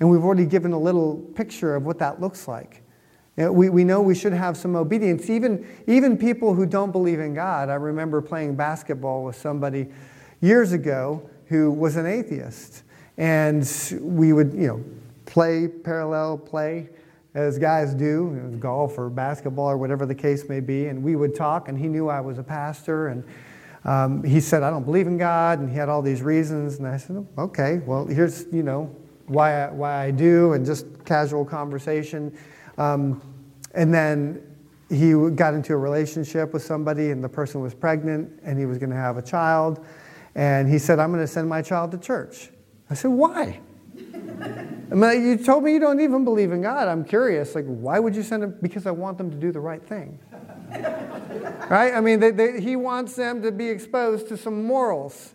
And 0.00 0.10
we've 0.10 0.24
already 0.24 0.46
given 0.46 0.72
a 0.72 0.78
little 0.78 1.16
picture 1.34 1.74
of 1.74 1.84
what 1.86 1.98
that 1.98 2.20
looks 2.20 2.48
like. 2.48 2.82
We, 3.36 3.70
we 3.70 3.84
know 3.84 4.02
we 4.02 4.14
should 4.14 4.32
have 4.32 4.56
some 4.56 4.76
obedience. 4.76 5.30
Even, 5.30 5.66
even 5.86 6.18
people 6.18 6.54
who 6.54 6.66
don't 6.66 6.92
believe 6.92 7.18
in 7.18 7.34
God, 7.34 7.70
I 7.70 7.74
remember 7.74 8.20
playing 8.20 8.56
basketball 8.56 9.24
with 9.24 9.36
somebody 9.36 9.88
years 10.40 10.72
ago 10.72 11.28
who 11.46 11.70
was 11.70 11.96
an 11.96 12.06
atheist. 12.06 12.82
And 13.16 13.66
we 14.00 14.32
would, 14.32 14.52
you 14.52 14.66
know, 14.66 14.84
play 15.24 15.68
parallel 15.68 16.38
play 16.38 16.88
as 17.34 17.58
guys 17.58 17.94
do, 17.94 18.56
golf 18.60 18.98
or 18.98 19.08
basketball 19.08 19.70
or 19.70 19.78
whatever 19.78 20.04
the 20.04 20.14
case 20.14 20.48
may 20.48 20.60
be. 20.60 20.86
And 20.86 21.02
we 21.02 21.16
would 21.16 21.34
talk, 21.34 21.68
and 21.68 21.78
he 21.78 21.88
knew 21.88 22.08
I 22.08 22.20
was 22.20 22.38
a 22.38 22.42
pastor. 22.42 23.08
And 23.08 23.24
um, 23.84 24.22
he 24.22 24.38
said, 24.38 24.62
I 24.62 24.70
don't 24.70 24.84
believe 24.84 25.06
in 25.06 25.16
God. 25.16 25.58
And 25.58 25.70
he 25.70 25.76
had 25.76 25.88
all 25.88 26.02
these 26.02 26.22
reasons. 26.22 26.78
And 26.78 26.86
I 26.86 26.98
said, 26.98 27.26
okay, 27.38 27.80
well, 27.86 28.06
here's, 28.06 28.46
you 28.52 28.62
know, 28.62 28.94
why 29.26 29.62
I, 29.62 29.70
why 29.70 30.04
I 30.04 30.10
do, 30.10 30.52
and 30.52 30.66
just 30.66 31.04
casual 31.04 31.44
conversation. 31.44 32.36
Um, 32.76 33.22
and 33.74 33.94
then 33.94 34.42
he 34.90 35.12
got 35.30 35.54
into 35.54 35.72
a 35.72 35.76
relationship 35.78 36.52
with 36.52 36.62
somebody, 36.62 37.12
and 37.12 37.24
the 37.24 37.28
person 37.28 37.62
was 37.62 37.72
pregnant, 37.72 38.40
and 38.44 38.58
he 38.58 38.66
was 38.66 38.76
going 38.76 38.90
to 38.90 38.96
have 38.96 39.16
a 39.16 39.22
child. 39.22 39.84
And 40.34 40.68
he 40.68 40.78
said, 40.78 40.98
I'm 40.98 41.10
going 41.10 41.24
to 41.24 41.26
send 41.26 41.48
my 41.48 41.62
child 41.62 41.92
to 41.92 41.98
church. 41.98 42.50
I 42.90 42.94
said, 42.94 43.10
why? 43.10 43.60
I 44.90 44.94
mean, 44.94 45.26
you 45.26 45.36
told 45.36 45.64
me 45.64 45.72
you 45.72 45.80
don't 45.80 46.00
even 46.00 46.24
believe 46.24 46.52
in 46.52 46.62
God. 46.62 46.88
I'm 46.88 47.04
curious. 47.04 47.54
Like, 47.54 47.64
why 47.66 47.98
would 47.98 48.14
you 48.14 48.22
send 48.22 48.42
them? 48.42 48.56
Because 48.60 48.86
I 48.86 48.90
want 48.90 49.18
them 49.18 49.30
to 49.30 49.36
do 49.36 49.52
the 49.52 49.60
right 49.60 49.82
thing. 49.82 50.18
right? 51.70 51.94
I 51.94 52.00
mean, 52.00 52.20
they, 52.20 52.30
they, 52.30 52.60
he 52.60 52.76
wants 52.76 53.14
them 53.14 53.42
to 53.42 53.52
be 53.52 53.68
exposed 53.68 54.28
to 54.28 54.36
some 54.36 54.64
morals 54.64 55.34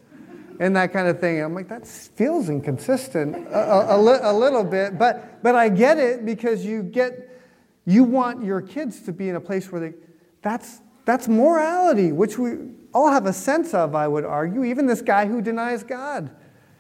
and 0.60 0.76
that 0.76 0.92
kind 0.92 1.08
of 1.08 1.20
thing. 1.20 1.42
I'm 1.42 1.54
like, 1.54 1.70
that 1.70 1.88
feels 1.88 2.50
inconsistent 2.50 3.36
a, 3.48 3.58
a, 3.58 3.98
a, 3.98 4.00
li- 4.02 4.20
a 4.22 4.34
little 4.34 4.64
bit, 4.64 4.98
but, 4.98 5.44
but 5.44 5.56
I 5.56 5.70
get 5.70 5.98
it 6.00 6.26
because 6.26 6.66
you 6.66 6.82
get, 6.82 7.42
you 7.86 8.04
want 8.04 8.44
your 8.44 8.62
kids 8.62 9.02
to 9.02 9.14
be 9.14 9.30
in 9.30 9.36
a 9.36 9.42
place 9.42 9.72
where 9.72 9.82
they, 9.82 9.94
that's, 10.42 10.82
that's 11.06 11.28
morality, 11.28 12.12
which 12.12 12.40
we, 12.40 12.58
all 12.98 13.12
have 13.12 13.28
a 13.28 13.34
sense 13.34 13.74
of, 13.74 13.94
I 13.94 14.08
would 14.08 14.26
argue, 14.26 14.64
even 14.64 14.88
this 14.88 15.02
guy 15.02 15.28
who 15.28 15.42
denies 15.42 15.84
God. 15.84 16.32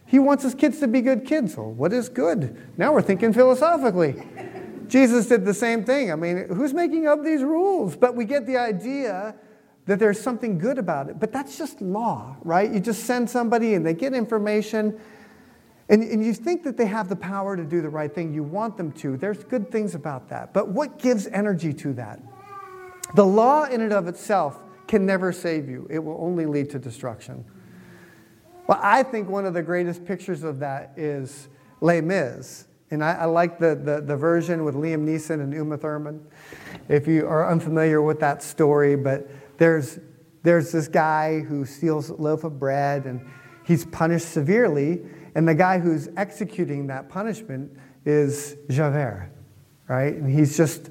He 0.08 0.20
wants 0.20 0.42
his 0.44 0.56
kids 0.56 0.80
to 0.80 0.88
be 0.88 1.02
good 1.02 1.26
kids. 1.26 1.56
Well, 1.58 1.72
what 1.72 1.92
is 1.94 2.08
good? 2.08 2.58
Now 2.78 2.94
we're 2.94 3.02
thinking 3.02 3.34
philosophically. 3.34 4.24
Jesus 4.88 5.28
did 5.28 5.44
the 5.44 5.54
same 5.54 5.84
thing. 5.84 6.12
I 6.12 6.16
mean, 6.16 6.48
who's 6.48 6.74
making 6.74 7.08
up 7.08 7.24
these 7.24 7.44
rules? 7.44 7.98
But 7.98 8.16
we 8.16 8.24
get 8.24 8.46
the 8.46 8.58
idea 8.58 9.36
that 9.86 10.00
there's 10.00 10.20
something 10.20 10.58
good 10.58 10.78
about 10.78 11.10
it. 11.10 11.20
But 11.20 11.34
that's 11.34 11.58
just 11.58 11.82
law, 11.82 12.38
right? 12.42 12.72
You 12.72 12.80
just 12.80 13.04
send 13.04 13.30
somebody 13.30 13.74
and 13.74 13.86
they 13.86 13.94
get 13.94 14.14
information, 14.14 14.98
and, 15.90 16.04
and 16.04 16.26
you 16.26 16.34
think 16.34 16.64
that 16.64 16.78
they 16.78 16.86
have 16.86 17.10
the 17.10 17.16
power 17.16 17.58
to 17.58 17.64
do 17.64 17.82
the 17.82 17.90
right 17.90 18.14
thing. 18.14 18.34
You 18.34 18.44
want 18.44 18.78
them 18.78 18.94
to. 18.94 19.18
There's 19.18 19.44
good 19.44 19.72
things 19.72 19.94
about 19.94 20.30
that. 20.30 20.54
But 20.54 20.70
what 20.70 21.00
gives 21.00 21.28
energy 21.28 21.74
to 21.74 21.94
that? 21.94 22.22
The 23.16 23.26
law, 23.26 23.64
in 23.64 23.82
and 23.82 23.94
of 23.94 24.08
itself, 24.08 24.58
can 24.88 25.06
never 25.06 25.34
save 25.34 25.68
you, 25.68 25.86
it 25.90 26.00
will 26.00 26.18
only 26.20 26.46
lead 26.46 26.70
to 26.70 26.80
destruction. 26.80 27.44
Well, 28.68 28.80
I 28.84 29.02
think 29.04 29.30
one 29.30 29.46
of 29.46 29.54
the 29.54 29.64
greatest 29.64 30.04
pictures 30.04 30.44
of 30.44 30.60
that 30.60 30.92
is 30.98 31.48
Les 31.80 32.02
Mis. 32.02 32.68
And 32.92 33.02
I, 33.04 33.14
I 33.14 33.26
like 33.26 33.60
the, 33.60 33.76
the, 33.76 34.02
the, 34.02 34.16
version 34.16 34.66
with 34.66 34.76
Liam 34.76 35.06
Neeson 35.06 35.42
and 35.42 35.54
Uma 35.54 35.78
Thurman. 35.78 36.26
If 36.90 37.08
you 37.08 37.26
are 37.28 37.50
unfamiliar 37.50 38.02
with 38.02 38.20
that 38.20 38.44
story, 38.44 38.96
but 38.96 39.30
there's, 39.58 40.00
there's 40.44 40.72
this 40.72 40.88
guy 40.88 41.40
who 41.40 41.66
steals 41.66 42.10
a 42.10 42.16
loaf 42.16 42.44
of 42.44 42.60
bread 42.60 43.06
and 43.06 43.26
he's 43.66 43.86
punished 43.86 44.30
severely. 44.30 45.02
And 45.36 45.48
the 45.48 45.56
guy 45.56 45.80
who's 45.80 46.10
executing 46.18 46.88
that 46.88 47.08
punishment 47.08 47.72
is 48.06 48.58
Javert, 48.70 49.32
right? 49.88 50.14
And 50.14 50.30
he's 50.30 50.58
just, 50.58 50.90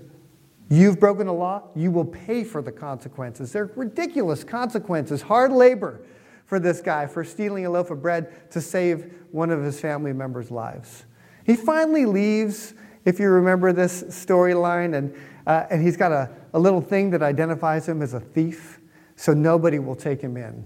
you've 0.71 0.99
broken 0.99 1.27
the 1.27 1.33
law, 1.33 1.69
you 1.75 1.91
will 1.91 2.05
pay 2.05 2.43
for 2.45 2.62
the 2.62 2.73
consequences. 2.73 3.53
They're 3.53 3.71
ridiculous 3.75 4.45
consequences, 4.45 5.21
hard 5.23 5.53
labor 5.53 6.03
for 6.47 6.59
this 6.59 6.81
guy 6.81 7.07
for 7.07 7.25
stealing 7.25 7.67
a 7.67 7.71
loaf 7.71 7.91
of 7.91 8.01
bread 8.01 8.51
to 8.53 8.61
save 8.61 9.13
one 9.33 9.51
of 9.51 9.63
his 9.63 9.79
family 9.79 10.13
members' 10.13 10.51
lives. 10.51 11.05
He 11.45 11.57
finally 11.57 12.07
leaves, 12.07 12.75
if 13.05 13.21
you 13.21 13.29
remember 13.29 13.73
this 13.73 14.05
storyline, 14.05 14.97
and, 14.97 15.15
uh, 15.47 15.67
and 15.71 15.83
he's 15.83 15.97
got 15.97 16.13
a, 16.13 16.31
a 16.55 16.59
little 16.59 16.81
thing 16.81 17.11
that 17.11 17.23
identifies 17.23 17.89
him 17.89 18.01
as 18.01 18.15
a 18.15 18.21
thief, 18.21 18.81
so 19.17 19.33
nobody 19.33 19.79
will 19.79 19.95
take 19.95 20.21
him 20.21 20.37
in. 20.37 20.65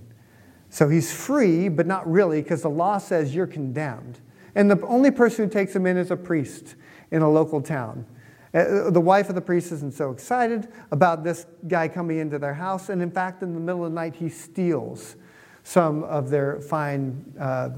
So 0.68 0.88
he's 0.88 1.12
free, 1.12 1.68
but 1.68 1.86
not 1.86 2.10
really, 2.10 2.42
because 2.42 2.62
the 2.62 2.70
law 2.70 2.98
says 2.98 3.34
you're 3.34 3.46
condemned. 3.46 4.20
And 4.54 4.70
the 4.70 4.80
only 4.86 5.10
person 5.10 5.46
who 5.46 5.50
takes 5.50 5.74
him 5.74 5.86
in 5.86 5.96
is 5.96 6.10
a 6.10 6.16
priest 6.16 6.76
in 7.10 7.22
a 7.22 7.30
local 7.30 7.60
town. 7.60 8.06
Uh, 8.52 8.90
the 8.90 9.00
wife 9.00 9.28
of 9.28 9.34
the 9.34 9.40
priest 9.40 9.70
isn't 9.72 9.94
so 9.94 10.10
excited 10.10 10.68
about 10.90 11.22
this 11.22 11.46
guy 11.68 11.88
coming 11.88 12.18
into 12.18 12.38
their 12.38 12.54
house, 12.54 12.88
and 12.88 13.00
in 13.00 13.10
fact, 13.10 13.42
in 13.42 13.54
the 13.54 13.60
middle 13.60 13.84
of 13.84 13.92
the 13.92 13.94
night, 13.94 14.14
he 14.16 14.28
steals 14.28 15.16
some 15.62 16.04
of 16.04 16.30
their 16.30 16.60
fine 16.60 17.34
uh, 17.38 17.70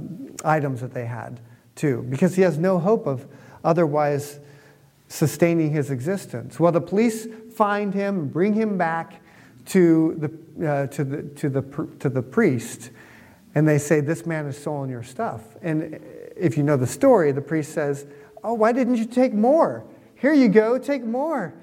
items 0.44 0.80
that 0.80 0.94
they 0.94 1.06
had 1.06 1.40
too, 1.74 2.06
because 2.08 2.36
he 2.36 2.42
has 2.42 2.58
no 2.58 2.78
hope 2.78 3.06
of 3.06 3.26
otherwise 3.64 4.40
sustaining 5.08 5.72
his 5.72 5.90
existence. 5.90 6.58
Well, 6.58 6.72
the 6.72 6.80
police 6.80 7.26
find 7.54 7.92
him 7.92 8.28
bring 8.28 8.54
him 8.54 8.78
back 8.78 9.20
to 9.66 10.14
the, 10.58 10.68
uh, 10.68 10.86
to, 10.88 11.04
the, 11.04 11.22
to, 11.22 11.48
the, 11.48 11.62
to 12.00 12.08
the 12.08 12.22
priest, 12.22 12.90
and 13.54 13.68
they 13.68 13.78
say, 13.78 14.00
This 14.00 14.26
man 14.26 14.46
has 14.46 14.58
stolen 14.58 14.90
your 14.90 15.02
stuff. 15.02 15.42
And 15.62 16.00
if 16.36 16.56
you 16.56 16.62
know 16.62 16.76
the 16.76 16.86
story, 16.86 17.32
the 17.32 17.42
priest 17.42 17.72
says, 17.72 18.06
Oh, 18.42 18.54
why 18.54 18.72
didn't 18.72 18.96
you 18.96 19.04
take 19.04 19.32
more? 19.32 19.84
Here 20.16 20.32
you 20.32 20.48
go, 20.48 20.78
take 20.78 21.04
more. 21.04 21.54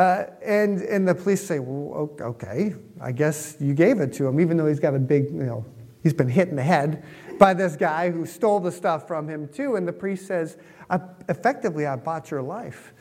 Uh, 0.00 0.30
and, 0.42 0.80
and 0.80 1.06
the 1.06 1.14
police 1.14 1.46
say, 1.46 1.58
well, 1.58 2.10
okay, 2.22 2.72
I 3.02 3.12
guess 3.12 3.58
you 3.60 3.74
gave 3.74 4.00
it 4.00 4.14
to 4.14 4.26
him, 4.26 4.40
even 4.40 4.56
though 4.56 4.66
he's 4.66 4.80
got 4.80 4.94
a 4.94 4.98
big, 4.98 5.26
you 5.26 5.42
know, 5.42 5.66
he's 6.02 6.14
been 6.14 6.26
hit 6.26 6.48
in 6.48 6.56
the 6.56 6.62
head 6.62 7.04
by 7.38 7.52
this 7.52 7.76
guy 7.76 8.10
who 8.10 8.24
stole 8.24 8.60
the 8.60 8.72
stuff 8.72 9.06
from 9.06 9.28
him 9.28 9.46
too. 9.46 9.76
And 9.76 9.86
the 9.86 9.92
priest 9.92 10.26
says, 10.26 10.56
I, 10.88 11.00
effectively, 11.28 11.84
I 11.84 11.96
bought 11.96 12.30
your 12.30 12.40
life 12.40 12.94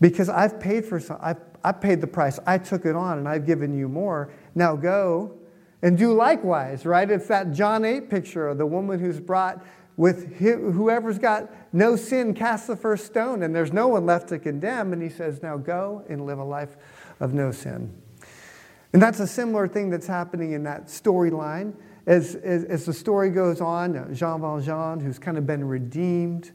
because 0.00 0.28
I've 0.28 0.58
paid 0.58 0.84
for 0.84 0.98
some, 0.98 1.18
I've, 1.20 1.38
I 1.62 1.70
paid 1.70 2.00
the 2.00 2.08
price. 2.08 2.40
I 2.48 2.58
took 2.58 2.84
it 2.84 2.96
on 2.96 3.18
and 3.18 3.28
I've 3.28 3.46
given 3.46 3.72
you 3.72 3.88
more. 3.88 4.32
Now 4.56 4.74
go 4.74 5.38
and 5.82 5.96
do 5.96 6.14
likewise, 6.14 6.84
right? 6.84 7.08
It's 7.08 7.28
that 7.28 7.52
John 7.52 7.84
8 7.84 8.10
picture 8.10 8.48
of 8.48 8.58
the 8.58 8.66
woman 8.66 8.98
who's 8.98 9.20
brought 9.20 9.64
with 9.96 10.38
whoever's 10.38 11.18
got 11.18 11.50
no 11.72 11.94
sin 11.94 12.34
cast 12.34 12.66
the 12.66 12.76
first 12.76 13.06
stone 13.06 13.42
and 13.42 13.54
there's 13.54 13.72
no 13.72 13.88
one 13.88 14.06
left 14.06 14.28
to 14.28 14.38
condemn. 14.38 14.92
And 14.92 15.00
he 15.00 15.08
says 15.08 15.42
now 15.42 15.56
go 15.56 16.04
and 16.08 16.26
live 16.26 16.38
a 16.38 16.44
life 16.44 16.76
of 17.20 17.32
no 17.32 17.52
sin. 17.52 17.94
And 18.92 19.02
that's 19.02 19.20
a 19.20 19.26
similar 19.26 19.68
thing 19.68 19.90
that's 19.90 20.06
happening 20.06 20.52
in 20.52 20.64
that 20.64 20.86
storyline. 20.86 21.74
As, 22.06 22.34
as, 22.36 22.64
as, 22.64 22.84
the 22.84 22.92
story 22.92 23.30
goes 23.30 23.62
on 23.62 23.96
uh, 23.96 24.12
jean 24.12 24.38
valjean 24.42 25.00
who's 25.00 25.18
kind 25.18 25.38
of 25.38 25.46
been 25.46 25.66
redeemed 25.66 26.52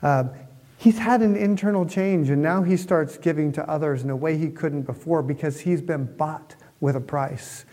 uh, 0.00 0.28
he's 0.76 0.96
had 0.96 1.22
an 1.22 1.34
internal 1.34 1.84
change 1.84 2.30
and 2.30 2.40
now 2.40 2.62
he 2.62 2.76
starts 2.76 3.18
giving 3.18 3.50
to 3.50 3.68
others 3.68 4.04
in 4.04 4.10
a 4.10 4.16
way 4.16 4.38
he 4.38 4.48
couldn't 4.48 4.82
before 4.82 5.20
because 5.20 5.58
he's 5.58 5.82
been 5.82 6.04
bought 6.16 6.54
with 6.78 6.94
a 6.94 7.00
price. 7.00 7.64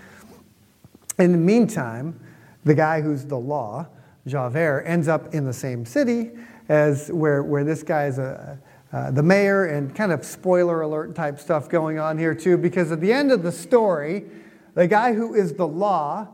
In 1.20 1.32
the 1.32 1.38
meantime 1.38 2.20
the 2.64 2.74
guy 2.74 3.02
who's 3.02 3.26
the 3.26 3.38
law 3.38 3.88
Javert 4.30 4.84
ends 4.86 5.08
up 5.08 5.34
in 5.34 5.46
the 5.46 5.54
same 5.54 5.86
city 5.86 6.32
as 6.70 7.10
where, 7.10 7.44
where 7.44 7.64
this 7.64 7.84
guy 7.84 8.06
is 8.06 8.20
a, 8.20 8.60
uh, 8.92 9.12
the 9.12 9.24
mayor, 9.24 9.66
and 9.66 9.94
kind 9.94 10.12
of 10.12 10.26
spoiler 10.26 10.82
alert 10.82 11.16
type 11.16 11.40
stuff 11.40 11.70
going 11.70 12.00
on 12.00 12.18
here 12.18 12.34
too, 12.34 12.58
because 12.58 12.92
at 12.92 13.02
the 13.02 13.12
end 13.12 13.32
of 13.32 13.44
the 13.44 13.52
story, 13.52 14.26
the 14.74 14.88
guy 14.88 15.14
who 15.14 15.36
is 15.36 15.54
the 15.54 15.68
law, 15.68 16.28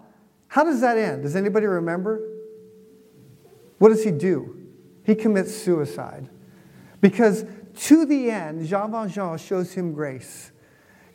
how 0.48 0.64
does 0.64 0.82
that 0.82 0.98
end? 0.98 1.24
Does 1.24 1.36
anybody 1.36 1.66
remember? 1.66 2.22
What 3.80 3.90
does 3.90 4.04
he 4.04 4.12
do? 4.12 4.62
He 5.04 5.16
commits 5.16 5.54
suicide. 5.56 6.30
Because 7.02 7.46
to 7.76 8.06
the 8.06 8.32
end, 8.32 8.66
Jean 8.68 8.92
Valjean 8.92 9.38
shows 9.38 9.74
him 9.74 9.94
grace, 9.94 10.52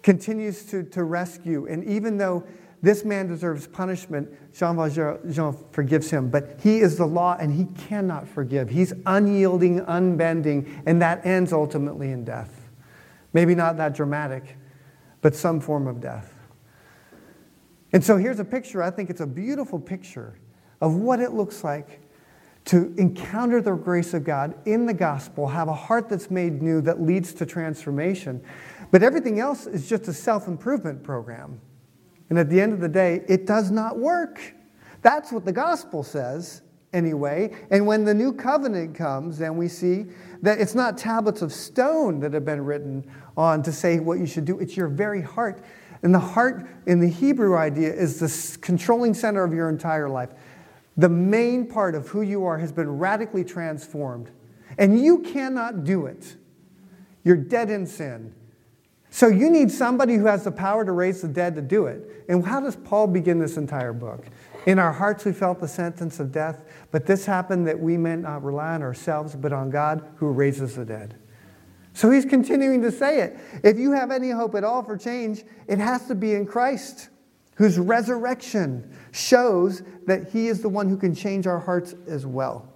continues 0.03 0.65
to, 0.67 0.83
to 0.85 1.05
rescue, 1.05 1.67
and 1.67 1.85
even 1.85 2.19
though 2.19 2.45
this 2.83 3.05
man 3.05 3.27
deserves 3.27 3.67
punishment. 3.67 4.29
Jean 4.55 4.77
Valjean 4.77 5.57
forgives 5.71 6.11
him, 6.11 6.31
but 6.31 6.59
he 6.63 6.79
is 6.79 6.97
the 6.97 7.07
law 7.07 7.37
and 7.39 7.53
he 7.53 7.67
cannot 7.87 8.27
forgive. 8.27 8.71
He's 8.71 8.93
unyielding, 9.05 9.81
unbending, 9.81 10.83
and 10.87 11.01
that 11.03 11.25
ends 11.27 11.53
ultimately 11.53 12.11
in 12.11 12.25
death. 12.25 12.71
Maybe 13.33 13.55
not 13.55 13.77
that 13.77 13.95
dramatic, 13.95 14.57
but 15.21 15.35
some 15.35 15.61
form 15.61 15.87
of 15.87 16.01
death. 16.01 16.35
And 17.93 18.03
so 18.03 18.17
here's 18.17 18.41
a 18.41 18.45
picture. 18.45 18.83
I 18.83 18.91
think 18.91 19.11
it's 19.11 19.21
a 19.21 19.27
beautiful 19.27 19.79
picture 19.79 20.39
of 20.81 20.95
what 20.95 21.21
it 21.21 21.33
looks 21.33 21.63
like 21.63 22.01
to 22.67 22.95
encounter 22.97 23.61
the 23.61 23.73
grace 23.73 24.15
of 24.15 24.25
God 24.25 24.55
in 24.67 24.87
the 24.87 24.95
gospel, 24.95 25.49
have 25.49 25.69
a 25.69 25.75
heart 25.75 26.09
that's 26.09 26.31
made 26.31 26.63
new 26.63 26.81
that 26.83 27.01
leads 27.01 27.33
to 27.35 27.47
transformation. 27.47 28.43
But 28.91 29.03
everything 29.03 29.41
else 29.41 29.67
is 29.67 29.89
just 29.89 30.09
a 30.09 30.13
self 30.13 30.47
improvement 30.47 31.03
program. 31.03 31.61
And 32.31 32.39
at 32.39 32.49
the 32.49 32.61
end 32.61 32.73
of 32.73 32.81
the 32.81 32.89
day, 32.89 33.23
it 33.29 33.45
does 33.45 33.71
not 33.71 33.99
work. 33.99 34.55
That's 35.03 35.33
what 35.33 35.45
the 35.45 35.53
gospel 35.53 36.03
says, 36.03 36.63
anyway. 36.93 37.53
And 37.71 37.87
when 37.87 38.05
the 38.05 38.15
new 38.15 38.33
covenant 38.33 38.95
comes, 38.95 39.39
then 39.39 39.57
we 39.57 39.69
see 39.69 40.07
that 40.43 40.61
it's 40.61 40.75
not 40.75 40.97
tablets 40.97 41.43
of 41.43 41.53
stone 41.53 42.21
that 42.21 42.33
have 42.33 42.45
been 42.45 42.65
written 42.65 43.05
on 43.37 43.63
to 43.65 43.73
say 43.73 43.99
what 44.01 44.19
you 44.19 44.27
should 44.27 44.45
do, 44.45 44.59
it's 44.59 44.77
your 44.77 44.89
very 44.89 45.21
heart. 45.21 45.63
And 46.03 46.15
the 46.15 46.21
heart 46.21 46.67
in 46.87 47.01
the 47.01 47.09
Hebrew 47.09 47.57
idea 47.57 47.93
is 47.93 48.21
the 48.21 48.59
controlling 48.61 49.13
center 49.13 49.45
of 49.45 49.53
your 49.53 49.69
entire 49.69 50.09
life. 50.09 50.31
The 50.97 51.09
main 51.09 51.67
part 51.67 51.95
of 51.95 52.09
who 52.09 52.23
you 52.23 52.45
are 52.45 52.59
has 52.59 52.73
been 52.73 52.99
radically 52.99 53.45
transformed. 53.45 54.31
And 54.79 55.03
you 55.03 55.19
cannot 55.19 55.85
do 55.85 56.07
it. 56.07 56.37
You're 57.23 57.37
dead 57.37 57.71
in 57.71 57.87
sin. 57.87 58.35
So 59.11 59.27
you 59.27 59.51
need 59.51 59.71
somebody 59.73 60.15
who 60.15 60.27
has 60.27 60.45
the 60.45 60.53
power 60.53 60.85
to 60.85 60.93
raise 60.93 61.21
the 61.21 61.29
dead 61.29 61.57
to 61.57 61.63
do 61.63 61.87
it. 61.87 62.25
And 62.29 62.47
how 62.47 62.61
does 62.61 62.77
Paul 62.77 63.09
begin 63.09 63.41
this 63.41 63.57
entire 63.57 63.93
book? 63.93 64.27
In 64.67 64.79
our 64.79 64.93
hearts 64.93 65.25
we 65.25 65.33
felt 65.33 65.59
the 65.59 65.69
sentence 65.69 66.21
of 66.21 66.31
death, 66.31 66.63
but 66.93 67.07
this 67.07 67.27
happened 67.27 67.67
that 67.67 67.79
we 67.79 67.97
may 67.97 68.17
not 68.17 68.45
rely 68.45 68.75
on 68.75 68.83
ourselves, 68.83 69.35
but 69.35 69.53
on 69.53 69.71
God 69.71 70.09
who 70.17 70.31
raises 70.31 70.77
the 70.77 70.85
dead. 70.85 71.17
So 71.93 72.11
he's 72.11 72.25
continuing 72.25 72.83
to 72.83 72.93
say 72.93 73.21
it. 73.21 73.37
If 73.65 73.79
you 73.79 73.93
have 73.93 74.13
any 74.13 74.31
hope 74.31 74.55
at 74.55 74.63
all 74.63 74.83
for 74.83 74.97
change, 74.97 75.43
it 75.67 75.79
has 75.79 76.07
to 76.07 76.15
be 76.15 76.35
in 76.35 76.47
Christ, 76.47 77.09
whose 77.57 77.79
resurrection 77.79 78.97
shows 79.11 79.83
that 80.07 80.29
he 80.31 80.47
is 80.47 80.63
the 80.63 80.69
one 80.69 80.89
who 80.89 80.97
can 80.97 81.15
change 81.15 81.49
our 81.49 81.59
hearts 81.59 81.95
as 82.07 82.27
well. 82.27 82.73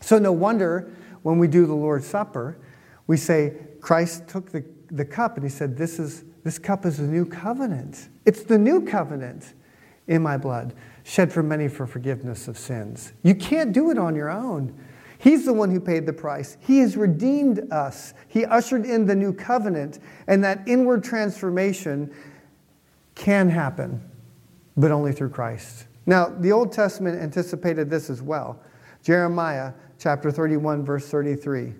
So 0.00 0.18
no 0.18 0.32
wonder 0.32 0.92
when 1.22 1.38
we 1.38 1.48
do 1.48 1.66
the 1.66 1.74
Lord's 1.74 2.06
Supper, 2.06 2.56
we 3.06 3.16
say, 3.16 3.54
Christ 3.80 4.28
took 4.28 4.52
the 4.52 4.64
the 4.90 5.04
cup 5.04 5.36
and 5.36 5.44
he 5.44 5.50
said, 5.50 5.76
This, 5.76 5.98
is, 5.98 6.24
this 6.44 6.58
cup 6.58 6.84
is 6.84 6.98
a 6.98 7.04
new 7.04 7.24
covenant. 7.24 8.08
It's 8.24 8.42
the 8.42 8.58
new 8.58 8.84
covenant 8.84 9.54
in 10.06 10.22
my 10.22 10.36
blood, 10.36 10.74
shed 11.04 11.32
for 11.32 11.42
many 11.42 11.68
for 11.68 11.86
forgiveness 11.86 12.48
of 12.48 12.58
sins. 12.58 13.12
You 13.22 13.34
can't 13.34 13.72
do 13.72 13.90
it 13.90 13.98
on 13.98 14.14
your 14.14 14.30
own. 14.30 14.76
He's 15.18 15.44
the 15.44 15.52
one 15.52 15.70
who 15.70 15.80
paid 15.80 16.06
the 16.06 16.12
price. 16.12 16.56
He 16.60 16.78
has 16.78 16.96
redeemed 16.96 17.70
us. 17.70 18.14
He 18.26 18.44
ushered 18.44 18.86
in 18.86 19.06
the 19.06 19.14
new 19.14 19.32
covenant, 19.32 19.98
and 20.26 20.42
that 20.44 20.66
inward 20.66 21.04
transformation 21.04 22.12
can 23.14 23.50
happen 23.50 24.02
but 24.76 24.90
only 24.90 25.12
through 25.12 25.28
Christ. 25.28 25.86
Now, 26.06 26.28
the 26.28 26.52
Old 26.52 26.72
Testament 26.72 27.20
anticipated 27.20 27.90
this 27.90 28.08
as 28.08 28.22
well. 28.22 28.60
Jeremiah 29.02 29.72
chapter 29.98 30.30
31, 30.30 30.84
verse 30.84 31.06
33. 31.08 31.74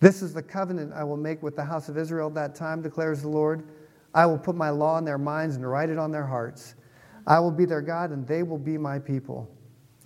This 0.00 0.22
is 0.22 0.32
the 0.32 0.42
covenant 0.42 0.92
I 0.94 1.04
will 1.04 1.18
make 1.18 1.42
with 1.42 1.56
the 1.56 1.64
house 1.64 1.88
of 1.88 1.98
Israel 1.98 2.28
at 2.28 2.34
that 2.34 2.54
time, 2.54 2.80
declares 2.82 3.20
the 3.22 3.28
Lord. 3.28 3.68
I 4.14 4.26
will 4.26 4.38
put 4.38 4.56
my 4.56 4.70
law 4.70 4.98
in 4.98 5.04
their 5.04 5.18
minds 5.18 5.56
and 5.56 5.70
write 5.70 5.90
it 5.90 5.98
on 5.98 6.10
their 6.10 6.26
hearts. 6.26 6.74
I 7.26 7.38
will 7.38 7.50
be 7.50 7.66
their 7.66 7.82
God, 7.82 8.10
and 8.10 8.26
they 8.26 8.42
will 8.42 8.58
be 8.58 8.78
my 8.78 8.98
people. 8.98 9.48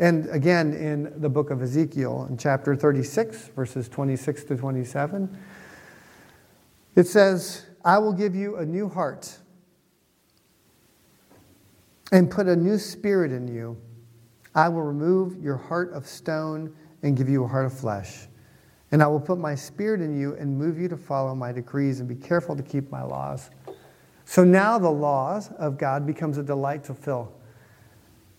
And 0.00 0.28
again, 0.30 0.74
in 0.74 1.20
the 1.20 1.28
book 1.28 1.50
of 1.50 1.62
Ezekiel, 1.62 2.26
in 2.28 2.36
chapter 2.36 2.74
36, 2.74 3.50
verses 3.54 3.88
26 3.88 4.44
to 4.44 4.56
27, 4.56 5.38
it 6.96 7.06
says, 7.06 7.66
I 7.84 7.98
will 7.98 8.12
give 8.12 8.34
you 8.34 8.56
a 8.56 8.66
new 8.66 8.88
heart 8.88 9.38
and 12.10 12.28
put 12.28 12.48
a 12.48 12.56
new 12.56 12.78
spirit 12.78 13.30
in 13.30 13.46
you. 13.46 13.76
I 14.54 14.68
will 14.68 14.82
remove 14.82 15.40
your 15.42 15.56
heart 15.56 15.92
of 15.92 16.06
stone 16.06 16.74
and 17.02 17.16
give 17.16 17.28
you 17.28 17.44
a 17.44 17.48
heart 17.48 17.66
of 17.66 17.72
flesh. 17.72 18.26
And 18.92 19.02
I 19.02 19.06
will 19.06 19.20
put 19.20 19.38
my 19.38 19.54
spirit 19.54 20.00
in 20.00 20.18
you 20.18 20.34
and 20.34 20.56
move 20.56 20.78
you 20.78 20.88
to 20.88 20.96
follow 20.96 21.34
my 21.34 21.52
decrees 21.52 22.00
and 22.00 22.08
be 22.08 22.14
careful 22.14 22.54
to 22.56 22.62
keep 22.62 22.90
my 22.90 23.02
laws. 23.02 23.50
So 24.24 24.44
now 24.44 24.78
the 24.78 24.90
laws 24.90 25.50
of 25.58 25.78
God 25.78 26.06
becomes 26.06 26.38
a 26.38 26.42
delight 26.42 26.84
to 26.84 26.94
fill. 26.94 27.32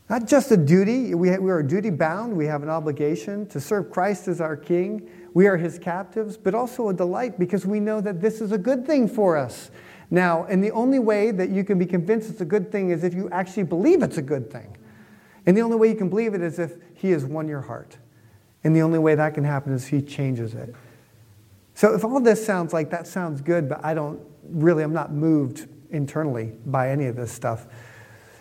Not 0.10 0.28
just 0.28 0.52
a 0.52 0.58
duty, 0.58 1.16
we, 1.16 1.36
we 1.38 1.52
are 1.52 1.64
duty 1.64 1.90
bound, 1.90 2.36
we 2.36 2.46
have 2.46 2.62
an 2.62 2.70
obligation 2.70 3.48
to 3.48 3.60
serve 3.60 3.90
Christ 3.90 4.28
as 4.28 4.40
our 4.40 4.56
King. 4.56 5.10
We 5.34 5.48
are 5.48 5.58
his 5.58 5.80
captives, 5.80 6.38
but 6.38 6.54
also 6.54 6.90
a 6.90 6.94
delight 6.94 7.40
because 7.40 7.66
we 7.66 7.80
know 7.80 8.02
that 8.02 8.22
this 8.22 8.40
is 8.40 8.52
a 8.52 8.58
good 8.58 8.86
thing 8.86 9.08
for 9.08 9.36
us. 9.36 9.72
Now, 10.12 10.46
and 10.46 10.64
the 10.64 10.72
only 10.72 11.00
way 11.00 11.32
that 11.32 11.50
you 11.50 11.64
can 11.64 11.80
be 11.80 11.88
convinced 11.88 12.30
it's 12.30 12.42
a 12.42 12.46
good 12.46 12.72
thing 12.72 12.92
is 12.92 13.04
if 13.04 13.16
you 13.16 13.30
actually 13.32 13.64
believe 13.64 14.04
it's 14.04 14.18
a 14.18 14.22
good 14.22 14.52
thing. 14.52 14.78
And 15.48 15.58
the 15.58 15.62
only 15.62 15.78
way 15.78 15.90
you 15.90 15.96
can 15.96 16.10
believe 16.10 16.34
it 16.36 16.42
is 16.42 16.60
if 16.60 16.76
he 16.94 17.10
has 17.12 17.26
won 17.26 17.48
your 17.48 17.62
heart. 17.62 17.98
And 18.66 18.76
the 18.76 18.82
only 18.82 18.98
way 18.98 19.14
that 19.14 19.36
can 19.36 19.44
happen 19.44 19.74
is 19.74 19.86
he 19.86 20.02
changes 20.02 20.56
it. 20.56 20.74
So 21.76 21.94
if 21.94 22.04
all 22.04 22.20
this 22.20 22.44
sounds 22.44 22.74
like 22.74 22.90
that 22.90 23.06
sounds 23.06 23.40
good, 23.40 23.70
but 23.70 23.86
I 23.86 23.94
don't 23.94 24.20
really, 24.50 24.84
I'm 24.84 24.92
not 24.92 25.14
moved 25.14 25.68
internally 25.92 26.54
by 26.66 26.90
any 26.90 27.06
of 27.06 27.16
this 27.16 27.32
stuff. 27.32 27.68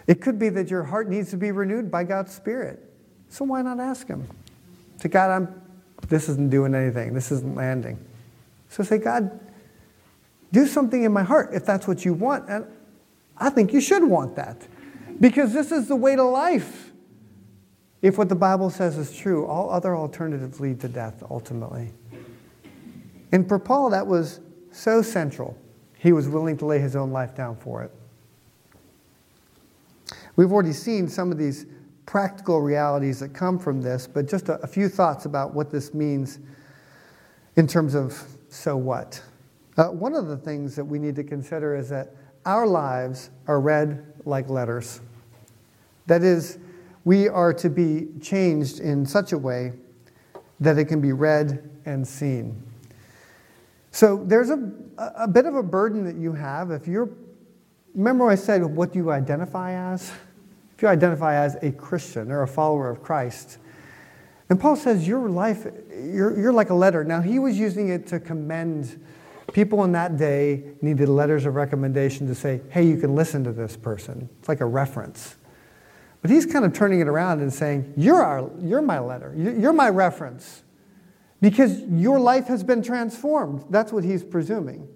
It 0.07 0.23
could 0.23 0.39
be 0.39 0.49
that 0.49 0.71
your 0.71 0.83
heart 0.83 1.11
needs 1.11 1.31
to 1.31 1.37
be 1.37 1.51
renewed 1.53 1.91
by 1.91 2.05
God's 2.05 2.33
Spirit. 2.33 2.81
So 3.29 3.45
why 3.45 3.61
not 3.61 3.79
ask 3.79 4.09
Him? 4.09 4.27
Say, 4.97 5.11
God, 5.11 5.31
I'm, 5.31 5.63
this 6.09 6.31
isn't 6.31 6.51
doing 6.51 6.75
anything. 6.75 7.13
This 7.13 7.31
isn't 7.31 7.55
landing. 7.55 8.03
So 8.71 8.83
say, 8.83 8.97
God, 8.97 9.39
do 10.53 10.67
something 10.67 11.03
in 11.03 11.13
my 11.13 11.23
heart 11.23 11.51
if 11.53 11.67
that's 11.67 11.87
what 11.87 12.07
you 12.07 12.15
want. 12.15 12.49
And 12.49 12.65
I 13.37 13.51
think 13.51 13.75
you 13.75 13.81
should 13.83 14.05
want 14.05 14.37
that 14.37 14.67
because 15.21 15.53
this 15.53 15.71
is 15.71 15.87
the 15.87 15.97
way 15.97 16.17
to 16.17 16.25
life. 16.25 16.84
If 18.05 18.19
what 18.19 18.29
the 18.29 18.35
Bible 18.35 18.69
says 18.69 18.99
is 18.99 19.17
true, 19.17 19.47
all 19.47 19.71
other 19.71 19.97
alternatives 19.97 20.61
lead 20.61 20.79
to 20.83 20.88
death 20.88 21.23
ultimately. 21.31 21.90
And 23.33 23.49
for 23.49 23.59
Paul, 23.59 23.88
that 23.88 24.07
was 24.07 24.40
so 24.73 25.01
central. 25.01 25.57
He 25.97 26.12
was 26.12 26.29
willing 26.29 26.59
to 26.59 26.67
lay 26.67 26.79
his 26.79 26.97
own 26.97 27.12
life 27.12 27.35
down 27.35 27.57
for 27.57 27.83
it. 27.83 27.90
We've 30.37 30.53
already 30.53 30.75
seen 30.75 31.09
some 31.09 31.33
of 31.33 31.38
these 31.38 31.64
practical 32.05 32.61
realities 32.61 33.21
that 33.21 33.31
come 33.31 33.59
from 33.59 33.81
this, 33.81 34.07
but 34.07 34.29
just 34.29 34.51
a, 34.51 34.61
a 34.61 34.67
few 34.67 34.90
thoughts 34.90 35.25
about 35.25 35.55
what 35.55 35.71
this 35.71 35.95
means 35.95 36.40
in 37.57 37.67
terms 37.67 37.95
of 37.95 38.23
so 38.51 38.77
what. 38.77 39.23
Uh, 39.79 39.87
one 39.87 40.14
of 40.14 40.27
the 40.27 40.37
things 40.37 40.77
that 40.77 40.85
we 40.85 40.99
need 40.99 41.17
to 41.17 41.25
consider 41.25 41.75
is 41.75 41.88
that 41.88 42.14
our 42.45 42.67
lives 42.67 43.31
are 43.47 43.61
read 43.61 44.05
like 44.27 44.51
letters. 44.51 45.01
That 46.07 46.23
is, 46.23 46.59
we 47.05 47.29
are 47.29 47.53
to 47.55 47.69
be 47.69 48.09
changed 48.21 48.81
in 48.81 49.05
such 49.05 49.33
a 49.33 49.38
way 49.38 49.73
that 50.61 50.79
it 50.79 50.87
can 50.87 51.01
be 51.01 51.12
read 51.12 51.71
and 51.85 52.07
seen. 52.07 52.62
So 53.90 54.23
there's 54.25 54.51
a, 54.51 54.73
a 54.99 55.29
bit 55.29 55.47
of 55.47 55.55
a 55.55 55.62
burden 55.62 56.05
that 56.05 56.17
you 56.17 56.33
have 56.33 56.71
if 56.71 56.87
you're 56.88 57.11
Remember, 57.95 58.29
I 58.29 58.35
said, 58.35 58.64
what 58.64 58.93
do 58.93 58.99
you 58.99 59.11
identify 59.12 59.73
as? 59.93 60.11
If 60.77 60.83
you 60.83 60.88
identify 60.88 61.37
as 61.37 61.57
a 61.62 61.71
Christian 61.71 62.33
or 62.33 62.43
a 62.43 62.49
follower 62.49 62.90
of 62.90 63.03
Christ, 63.03 63.59
and 64.51 64.61
Paul 64.61 64.77
says, 64.77 65.07
Your 65.07 65.29
life, 65.29 65.67
you're, 65.90 66.38
you're 66.38 66.53
like 66.53 66.71
a 66.71 66.75
letter. 66.75 67.05
Now, 67.05 67.21
he 67.21 67.38
was 67.38 67.57
using 67.57 67.88
it 67.88 68.07
to 68.09 68.19
commend 68.19 69.01
people 69.53 69.85
in 69.85 69.93
that 69.93 70.17
day, 70.17 70.64
needed 70.83 71.09
letters 71.09 71.47
of 71.47 71.55
recommendation 71.55 72.27
to 72.27 72.35
say, 72.35 72.61
Hey, 72.69 72.85
you 72.85 72.97
can 72.97 73.14
listen 73.14 73.45
to 73.45 73.53
this 73.53 73.77
person. 73.77 74.29
It's 74.40 74.49
like 74.49 74.61
a 74.61 74.67
reference. 74.67 75.37
But 76.25 76.31
he's 76.31 76.47
kind 76.47 76.65
of 76.65 76.73
turning 76.73 77.01
it 77.01 77.07
around 77.07 77.43
and 77.43 77.53
saying, 77.53 77.93
You're, 77.99 78.23
our, 78.23 78.51
you're 78.63 78.81
my 78.81 78.99
letter, 78.99 79.35
you're 79.37 79.75
my 79.75 79.91
reference. 79.91 80.63
Because 81.43 81.83
your 81.83 82.19
life 82.19 82.47
has 82.47 82.65
been 82.65 82.83
transformed. 82.83 83.67
That's 83.69 83.93
what 83.93 84.05
he's 84.05 84.25
presuming. 84.25 84.89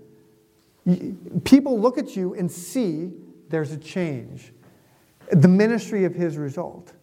People 1.44 1.78
look 1.78 1.98
at 1.98 2.16
you 2.16 2.32
and 2.32 2.50
see 2.50 3.12
there's 3.50 3.72
a 3.72 3.76
change. 3.76 4.54
The 5.30 5.48
ministry 5.48 6.06
of 6.06 6.14
his 6.14 6.38
result. 6.38 6.94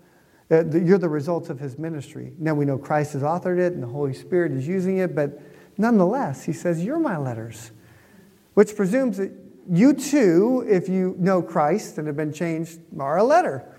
Uh, 0.49 0.65
you're 0.71 0.97
the 0.97 1.07
results 1.07 1.51
of 1.51 1.59
his 1.59 1.77
ministry. 1.77 2.33
Now 2.39 2.55
we 2.55 2.65
know 2.65 2.79
Christ 2.79 3.13
has 3.13 3.21
authored 3.21 3.59
it 3.59 3.73
and 3.73 3.83
the 3.83 3.87
Holy 3.87 4.15
Spirit 4.15 4.53
is 4.53 4.67
using 4.67 4.97
it, 4.97 5.13
but 5.13 5.39
nonetheless, 5.77 6.43
he 6.43 6.53
says, 6.53 6.83
You're 6.83 6.97
my 6.97 7.17
letters, 7.17 7.69
which 8.55 8.75
presumes 8.75 9.17
that 9.17 9.31
you 9.69 9.93
too, 9.93 10.65
if 10.67 10.89
you 10.89 11.13
know 11.19 11.43
Christ 11.43 11.99
and 11.99 12.07
have 12.07 12.17
been 12.17 12.33
changed, 12.33 12.79
are 12.99 13.17
a 13.17 13.23
letter 13.23 13.71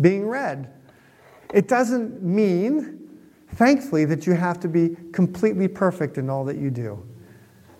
being 0.00 0.26
read. 0.26 0.72
It 1.54 1.68
doesn't 1.68 2.22
mean, 2.22 3.08
thankfully, 3.54 4.04
that 4.06 4.26
you 4.26 4.34
have 4.34 4.60
to 4.60 4.68
be 4.68 4.96
completely 5.12 5.68
perfect 5.68 6.18
in 6.18 6.28
all 6.28 6.44
that 6.44 6.56
you 6.56 6.70
do. 6.70 7.06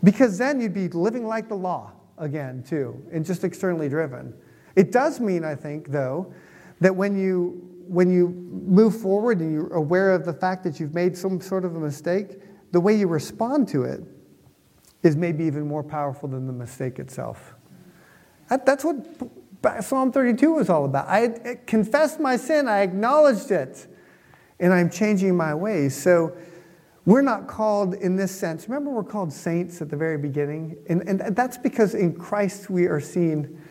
Because 0.02 0.38
then 0.38 0.60
you'd 0.60 0.74
be 0.74 0.88
living 0.88 1.26
like 1.26 1.48
the 1.48 1.56
law 1.56 1.92
again, 2.18 2.62
too, 2.62 3.02
and 3.12 3.24
just 3.24 3.44
externally 3.44 3.88
driven. 3.88 4.34
It 4.76 4.92
does 4.92 5.20
mean, 5.20 5.44
I 5.44 5.54
think, 5.54 5.88
though, 5.88 6.32
that 6.80 6.94
when 6.94 7.18
you 7.18 7.62
when 7.88 8.10
you 8.10 8.28
move 8.50 9.00
forward 9.00 9.40
and 9.40 9.52
you're 9.52 9.72
aware 9.72 10.12
of 10.12 10.24
the 10.24 10.32
fact 10.32 10.64
that 10.64 10.80
you've 10.80 10.92
made 10.92 11.16
some 11.16 11.40
sort 11.40 11.64
of 11.64 11.76
a 11.76 11.78
mistake, 11.78 12.40
the 12.72 12.80
way 12.80 12.94
you 12.94 13.06
respond 13.06 13.68
to 13.68 13.84
it 13.84 14.00
is 15.04 15.14
maybe 15.14 15.44
even 15.44 15.66
more 15.66 15.84
powerful 15.84 16.28
than 16.28 16.48
the 16.48 16.52
mistake 16.52 16.98
itself. 16.98 17.54
That, 18.48 18.66
that's 18.66 18.84
what 18.84 18.96
Psalm 19.80 20.12
32 20.12 20.54
was 20.54 20.70
all 20.70 20.84
about. 20.84 21.08
I 21.08 21.58
confessed 21.66 22.20
my 22.20 22.36
sin, 22.36 22.68
I 22.68 22.80
acknowledged 22.80 23.50
it, 23.50 23.86
and 24.60 24.72
I'm 24.72 24.90
changing 24.90 25.36
my 25.36 25.54
ways. 25.54 26.00
So 26.00 26.36
we're 27.04 27.22
not 27.22 27.46
called 27.46 27.94
in 27.94 28.16
this 28.16 28.32
sense. 28.32 28.68
Remember, 28.68 28.90
we're 28.90 29.04
called 29.04 29.32
saints 29.32 29.80
at 29.80 29.90
the 29.90 29.96
very 29.96 30.18
beginning? 30.18 30.76
And, 30.88 31.08
and 31.08 31.36
that's 31.36 31.56
because 31.56 31.94
in 31.94 32.14
Christ 32.14 32.68
we 32.68 32.86
are 32.86 33.00
seen 33.00 33.62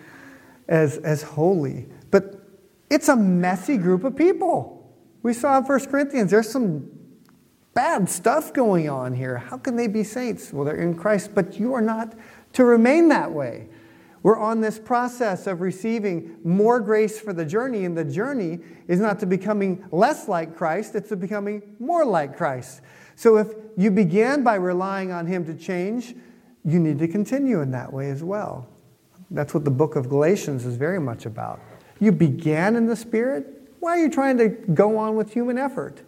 as, 0.67 0.97
as 0.99 1.21
holy. 1.21 1.88
But 2.12 2.41
it's 2.89 3.10
a 3.10 3.15
messy 3.15 3.77
group 3.77 4.03
of 4.03 4.15
people. 4.15 4.95
We 5.21 5.34
saw 5.34 5.58
in 5.58 5.65
1 5.65 5.86
Corinthians, 5.88 6.31
there's 6.31 6.49
some 6.49 6.89
bad 7.73 8.10
stuff 8.10 8.53
going 8.53 8.89
on 8.89 9.13
here. 9.13 9.38
How 9.38 9.58
can 9.58 9.75
they 9.75 9.88
be 9.88 10.03
saints? 10.03 10.53
Well, 10.53 10.65
they're 10.65 10.75
in 10.75 10.95
Christ, 10.95 11.36
but 11.36 11.60
you 11.60 11.73
are 11.73 11.81
not 11.81 12.13
to 12.53 12.63
remain 12.63 13.10
that 13.10 13.31
way. 13.31 13.67
We're 14.25 14.39
on 14.39 14.59
this 14.59 14.79
process 14.79 15.45
of 15.45 15.61
receiving 15.61 16.38
more 16.43 16.79
grace 16.79 17.19
for 17.19 17.31
the 17.31 17.45
journey, 17.45 17.85
and 17.85 17.95
the 17.95 18.03
journey 18.03 18.57
is 18.88 18.99
not 18.99 19.19
to 19.19 19.27
becoming 19.27 19.85
less 19.91 20.27
like 20.27 20.57
Christ, 20.57 20.95
it's 20.95 21.09
to 21.09 21.15
becoming 21.15 21.61
more 21.77 22.03
like 22.03 22.35
Christ. 22.35 22.81
So 23.15 23.38
if 23.38 23.49
you 23.77 23.91
began 23.91 24.41
by 24.41 24.55
relying 24.55 25.11
on 25.11 25.27
Him 25.27 25.45
to 25.45 25.53
change, 25.53 26.15
you 26.63 26.79
need 26.79 26.97
to 26.97 27.07
continue 27.07 27.61
in 27.61 27.69
that 27.69 27.93
way 27.93 28.09
as 28.09 28.23
well. 28.23 28.67
That's 29.29 29.53
what 29.53 29.63
the 29.63 29.69
book 29.69 29.95
of 29.95 30.09
Galatians 30.09 30.65
is 30.65 30.75
very 30.75 30.99
much 30.99 31.27
about. 31.27 31.59
You 31.99 32.11
began 32.11 32.75
in 32.75 32.88
the 32.88 32.95
Spirit. 32.95 33.45
Why 33.79 33.91
are 33.91 33.99
you 33.99 34.09
trying 34.09 34.39
to 34.39 34.49
go 34.49 34.97
on 34.97 35.15
with 35.15 35.33
human 35.33 35.59
effort? 35.59 36.01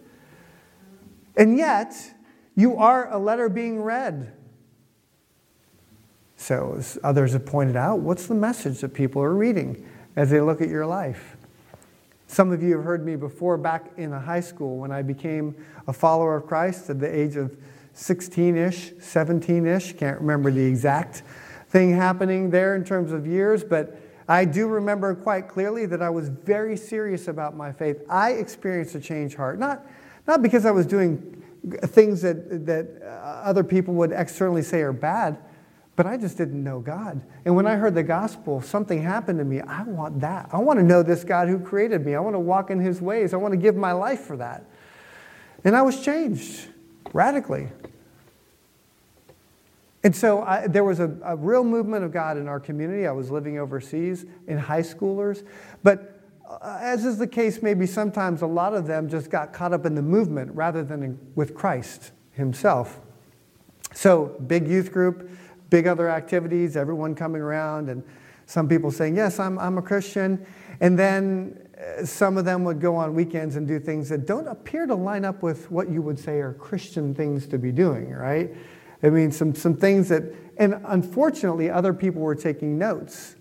And 1.36 1.56
yet, 1.56 1.94
you 2.56 2.78
are 2.78 3.12
a 3.12 3.18
letter 3.20 3.48
being 3.48 3.80
read. 3.80 4.32
So, 6.40 6.76
as 6.78 6.96
others 7.02 7.32
have 7.32 7.44
pointed 7.44 7.74
out, 7.74 7.98
what's 7.98 8.28
the 8.28 8.34
message 8.34 8.80
that 8.80 8.94
people 8.94 9.20
are 9.20 9.34
reading 9.34 9.84
as 10.14 10.30
they 10.30 10.40
look 10.40 10.62
at 10.62 10.68
your 10.68 10.86
life? 10.86 11.36
Some 12.28 12.52
of 12.52 12.62
you 12.62 12.76
have 12.76 12.84
heard 12.84 13.04
me 13.04 13.16
before 13.16 13.58
back 13.58 13.90
in 13.96 14.12
high 14.12 14.40
school 14.40 14.78
when 14.78 14.92
I 14.92 15.02
became 15.02 15.56
a 15.88 15.92
follower 15.92 16.36
of 16.36 16.46
Christ 16.46 16.88
at 16.90 17.00
the 17.00 17.12
age 17.12 17.34
of 17.34 17.56
16 17.94 18.56
ish, 18.56 18.92
17 19.00 19.66
ish. 19.66 19.94
Can't 19.94 20.20
remember 20.20 20.52
the 20.52 20.64
exact 20.64 21.24
thing 21.70 21.92
happening 21.92 22.50
there 22.50 22.76
in 22.76 22.84
terms 22.84 23.10
of 23.10 23.26
years, 23.26 23.64
but 23.64 24.00
I 24.28 24.44
do 24.44 24.68
remember 24.68 25.16
quite 25.16 25.48
clearly 25.48 25.86
that 25.86 26.00
I 26.00 26.08
was 26.08 26.28
very 26.28 26.76
serious 26.76 27.26
about 27.26 27.56
my 27.56 27.72
faith. 27.72 28.00
I 28.08 28.32
experienced 28.32 28.94
a 28.94 29.00
changed 29.00 29.36
heart, 29.36 29.58
not, 29.58 29.84
not 30.28 30.40
because 30.40 30.64
I 30.64 30.70
was 30.70 30.86
doing 30.86 31.42
things 31.86 32.22
that, 32.22 32.64
that 32.66 33.02
uh, 33.02 33.06
other 33.06 33.64
people 33.64 33.94
would 33.94 34.12
externally 34.12 34.62
say 34.62 34.82
are 34.82 34.92
bad, 34.92 35.38
but 35.98 36.06
I 36.06 36.16
just 36.16 36.38
didn't 36.38 36.62
know 36.62 36.78
God. 36.78 37.20
And 37.44 37.56
when 37.56 37.66
I 37.66 37.74
heard 37.74 37.96
the 37.96 38.04
gospel, 38.04 38.60
something 38.60 39.02
happened 39.02 39.40
to 39.40 39.44
me. 39.44 39.60
I 39.60 39.82
want 39.82 40.20
that. 40.20 40.48
I 40.52 40.58
want 40.58 40.78
to 40.78 40.84
know 40.84 41.02
this 41.02 41.24
God 41.24 41.48
who 41.48 41.58
created 41.58 42.06
me. 42.06 42.14
I 42.14 42.20
want 42.20 42.36
to 42.36 42.38
walk 42.38 42.70
in 42.70 42.78
his 42.78 43.02
ways. 43.02 43.34
I 43.34 43.36
want 43.36 43.50
to 43.50 43.58
give 43.58 43.74
my 43.74 43.90
life 43.90 44.20
for 44.20 44.36
that. 44.36 44.64
And 45.64 45.76
I 45.76 45.82
was 45.82 46.00
changed 46.00 46.68
radically. 47.12 47.70
And 50.04 50.14
so 50.14 50.42
I, 50.42 50.68
there 50.68 50.84
was 50.84 51.00
a, 51.00 51.18
a, 51.24 51.34
real 51.34 51.64
movement 51.64 52.04
of 52.04 52.12
God 52.12 52.36
in 52.36 52.46
our 52.46 52.60
community. 52.60 53.04
I 53.04 53.10
was 53.10 53.32
living 53.32 53.58
overseas 53.58 54.24
in 54.46 54.56
high 54.56 54.82
schoolers. 54.82 55.44
But 55.82 56.22
uh, 56.48 56.78
as 56.80 57.06
is 57.06 57.18
the 57.18 57.26
case, 57.26 57.60
maybe 57.60 57.86
sometimes 57.86 58.42
a 58.42 58.46
lot 58.46 58.72
of 58.72 58.86
them 58.86 59.08
just 59.08 59.30
got 59.32 59.52
caught 59.52 59.72
up 59.72 59.84
in 59.84 59.96
the 59.96 60.02
movement 60.02 60.54
rather 60.54 60.84
than 60.84 61.02
in, 61.02 61.18
with 61.34 61.56
Christ 61.56 62.12
himself. 62.30 63.00
So, 63.94 64.36
big 64.46 64.68
youth 64.68 64.92
group, 64.92 65.28
big 65.70 65.86
other 65.86 66.08
activities, 66.08 66.76
everyone 66.76 67.14
coming 67.14 67.42
around, 67.42 67.88
and 67.88 68.02
some 68.46 68.68
people 68.68 68.90
saying, 68.90 69.16
Yes, 69.16 69.38
I'm, 69.38 69.58
I'm 69.58 69.78
a 69.78 69.82
Christian. 69.82 70.44
And 70.80 70.98
then 70.98 71.58
uh, 71.78 72.04
some 72.04 72.38
of 72.38 72.44
them 72.44 72.64
would 72.64 72.80
go 72.80 72.96
on 72.96 73.14
weekends 73.14 73.56
and 73.56 73.66
do 73.66 73.78
things 73.78 74.08
that 74.08 74.26
don't 74.26 74.48
appear 74.48 74.86
to 74.86 74.94
line 74.94 75.24
up 75.24 75.42
with 75.42 75.70
what 75.70 75.90
you 75.90 76.00
would 76.02 76.18
say 76.18 76.40
are 76.40 76.54
Christian 76.54 77.14
things 77.14 77.46
to 77.48 77.58
be 77.58 77.72
doing, 77.72 78.10
right? 78.10 78.50
I 79.02 79.10
mean, 79.10 79.30
some, 79.30 79.54
some 79.54 79.76
things 79.76 80.08
that, 80.08 80.22
and 80.56 80.80
unfortunately, 80.86 81.70
other 81.70 81.92
people 81.92 82.22
were 82.22 82.34
taking 82.34 82.78
notes. 82.78 83.36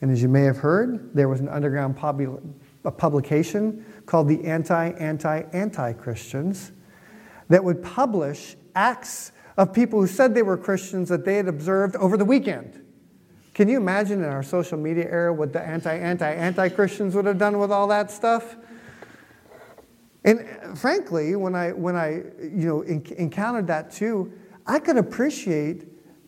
And 0.00 0.10
as 0.10 0.22
you 0.22 0.28
may 0.28 0.42
have 0.42 0.58
heard, 0.58 1.14
there 1.14 1.28
was 1.28 1.40
an 1.40 1.48
underground 1.48 1.96
pub- 1.96 2.42
a 2.84 2.90
publication 2.90 3.84
called 4.06 4.28
the 4.28 4.44
Anti 4.44 4.90
Anti 4.90 5.42
Anti 5.52 5.92
Christians 5.94 6.72
that 7.48 7.62
would 7.62 7.82
publish 7.82 8.56
acts 8.74 9.32
of 9.56 9.72
people 9.72 10.00
who 10.00 10.06
said 10.06 10.34
they 10.34 10.42
were 10.42 10.56
Christians 10.56 11.08
that 11.08 11.24
they 11.24 11.36
had 11.36 11.48
observed 11.48 11.96
over 11.96 12.16
the 12.16 12.24
weekend. 12.24 12.82
Can 13.54 13.68
you 13.68 13.78
imagine 13.78 14.22
in 14.22 14.28
our 14.28 14.42
social 14.42 14.76
media 14.76 15.06
era 15.10 15.32
what 15.32 15.52
the 15.52 15.62
anti 15.62 15.94
anti 15.94 16.30
anti 16.30 16.68
Christians 16.68 17.14
would 17.14 17.24
have 17.24 17.38
done 17.38 17.58
with 17.58 17.72
all 17.72 17.86
that 17.88 18.10
stuff? 18.10 18.56
And 20.24 20.46
frankly, 20.76 21.36
when 21.36 21.54
I, 21.54 21.72
when 21.72 21.96
I 21.96 22.16
you 22.40 22.66
know, 22.66 22.80
encountered 22.82 23.68
that 23.68 23.92
too, 23.92 24.32
I 24.66 24.80
could 24.80 24.96
appreciate 24.96 25.86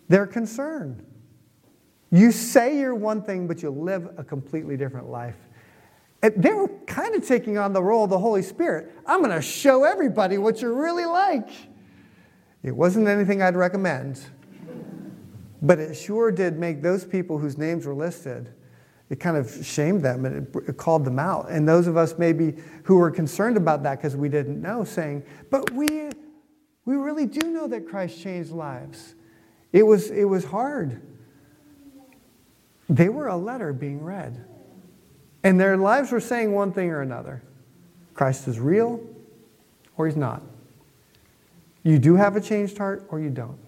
their 0.08 0.26
concern. 0.26 1.04
You 2.10 2.32
say 2.32 2.78
you're 2.78 2.94
one 2.94 3.22
thing, 3.22 3.46
but 3.46 3.60
you 3.60 3.70
live 3.70 4.08
a 4.16 4.24
completely 4.24 4.76
different 4.76 5.08
life. 5.10 5.36
And 6.22 6.32
they 6.42 6.52
were 6.52 6.68
kind 6.86 7.14
of 7.14 7.26
taking 7.26 7.58
on 7.58 7.72
the 7.72 7.82
role 7.82 8.04
of 8.04 8.10
the 8.10 8.18
Holy 8.18 8.42
Spirit. 8.42 8.92
I'm 9.04 9.20
going 9.20 9.34
to 9.34 9.42
show 9.42 9.84
everybody 9.84 10.38
what 10.38 10.62
you're 10.62 10.74
really 10.74 11.04
like. 11.04 11.50
It 12.68 12.76
wasn't 12.76 13.08
anything 13.08 13.40
I'd 13.40 13.56
recommend, 13.56 14.20
but 15.62 15.78
it 15.78 15.94
sure 15.94 16.30
did 16.30 16.58
make 16.58 16.82
those 16.82 17.02
people 17.02 17.38
whose 17.38 17.56
names 17.56 17.86
were 17.86 17.94
listed, 17.94 18.52
it 19.08 19.18
kind 19.18 19.38
of 19.38 19.64
shamed 19.64 20.02
them 20.02 20.26
and 20.26 20.54
it, 20.54 20.76
called 20.76 21.06
them 21.06 21.18
out. 21.18 21.48
And 21.48 21.66
those 21.66 21.86
of 21.86 21.96
us 21.96 22.18
maybe 22.18 22.56
who 22.84 22.98
were 22.98 23.10
concerned 23.10 23.56
about 23.56 23.82
that 23.84 23.96
because 23.96 24.16
we 24.16 24.28
didn't 24.28 24.60
know, 24.60 24.84
saying, 24.84 25.22
but 25.50 25.70
we, 25.70 26.10
we 26.84 26.96
really 26.96 27.24
do 27.24 27.48
know 27.48 27.66
that 27.68 27.88
Christ 27.88 28.20
changed 28.20 28.50
lives. 28.50 29.14
It 29.72 29.84
was, 29.84 30.10
it 30.10 30.24
was 30.24 30.44
hard. 30.44 31.00
They 32.90 33.08
were 33.08 33.28
a 33.28 33.36
letter 33.36 33.72
being 33.72 34.04
read. 34.04 34.44
And 35.42 35.58
their 35.58 35.78
lives 35.78 36.12
were 36.12 36.20
saying 36.20 36.52
one 36.52 36.72
thing 36.72 36.90
or 36.90 37.00
another 37.00 37.42
Christ 38.12 38.46
is 38.46 38.60
real 38.60 39.00
or 39.96 40.06
he's 40.06 40.16
not. 40.16 40.42
You 41.82 41.98
do 41.98 42.16
have 42.16 42.36
a 42.36 42.40
changed 42.40 42.78
heart 42.78 43.06
or 43.10 43.20
you 43.20 43.30
don't. 43.30 43.58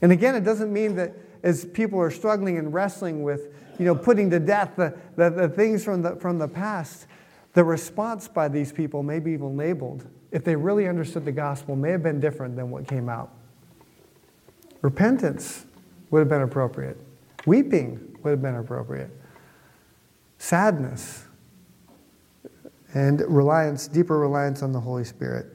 And 0.00 0.12
again, 0.12 0.34
it 0.34 0.44
doesn't 0.44 0.72
mean 0.72 0.94
that 0.96 1.14
as 1.42 1.64
people 1.64 1.98
are 2.00 2.10
struggling 2.10 2.58
and 2.58 2.72
wrestling 2.72 3.22
with, 3.22 3.54
you 3.78 3.84
know, 3.84 3.94
putting 3.94 4.30
to 4.30 4.40
death 4.40 4.72
the, 4.76 4.96
the, 5.16 5.30
the 5.30 5.48
things 5.48 5.84
from 5.84 6.02
the, 6.02 6.16
from 6.16 6.38
the 6.38 6.48
past, 6.48 7.06
the 7.54 7.64
response 7.64 8.28
by 8.28 8.48
these 8.48 8.72
people, 8.72 9.02
maybe 9.02 9.32
even 9.32 9.56
labeled, 9.56 10.06
if 10.30 10.44
they 10.44 10.54
really 10.54 10.86
understood 10.86 11.24
the 11.24 11.32
gospel, 11.32 11.74
may 11.74 11.90
have 11.90 12.02
been 12.02 12.20
different 12.20 12.54
than 12.56 12.70
what 12.70 12.86
came 12.86 13.08
out. 13.08 13.30
Repentance 14.82 15.66
would 16.10 16.20
have 16.20 16.28
been 16.28 16.42
appropriate. 16.42 16.98
Weeping 17.46 18.16
would 18.22 18.30
have 18.30 18.42
been 18.42 18.56
appropriate. 18.56 19.10
Sadness 20.38 21.24
and 22.94 23.20
reliance, 23.22 23.88
deeper 23.88 24.18
reliance 24.18 24.62
on 24.62 24.72
the 24.72 24.80
Holy 24.80 25.04
Spirit. 25.04 25.46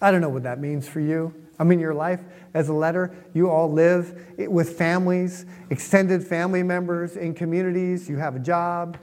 I 0.00 0.10
don't 0.10 0.20
know 0.20 0.28
what 0.28 0.42
that 0.42 0.60
means 0.60 0.88
for 0.88 1.00
you. 1.00 1.34
I 1.58 1.64
mean, 1.64 1.78
your 1.78 1.94
life 1.94 2.20
as 2.54 2.68
a 2.68 2.72
letter, 2.72 3.14
you 3.32 3.48
all 3.48 3.70
live 3.70 4.20
with 4.38 4.76
families, 4.76 5.46
extended 5.70 6.26
family 6.26 6.62
members, 6.62 7.16
in 7.16 7.34
communities, 7.34 8.08
you 8.08 8.16
have 8.16 8.36
a 8.36 8.40
job. 8.40 8.98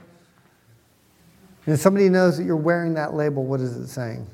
And 1.64 1.74
if 1.74 1.80
somebody 1.80 2.08
knows 2.08 2.38
that 2.38 2.44
you're 2.44 2.56
wearing 2.56 2.94
that 2.94 3.14
label, 3.14 3.44
what 3.44 3.60
is 3.60 3.76
it 3.76 3.88
saying? 3.88 4.26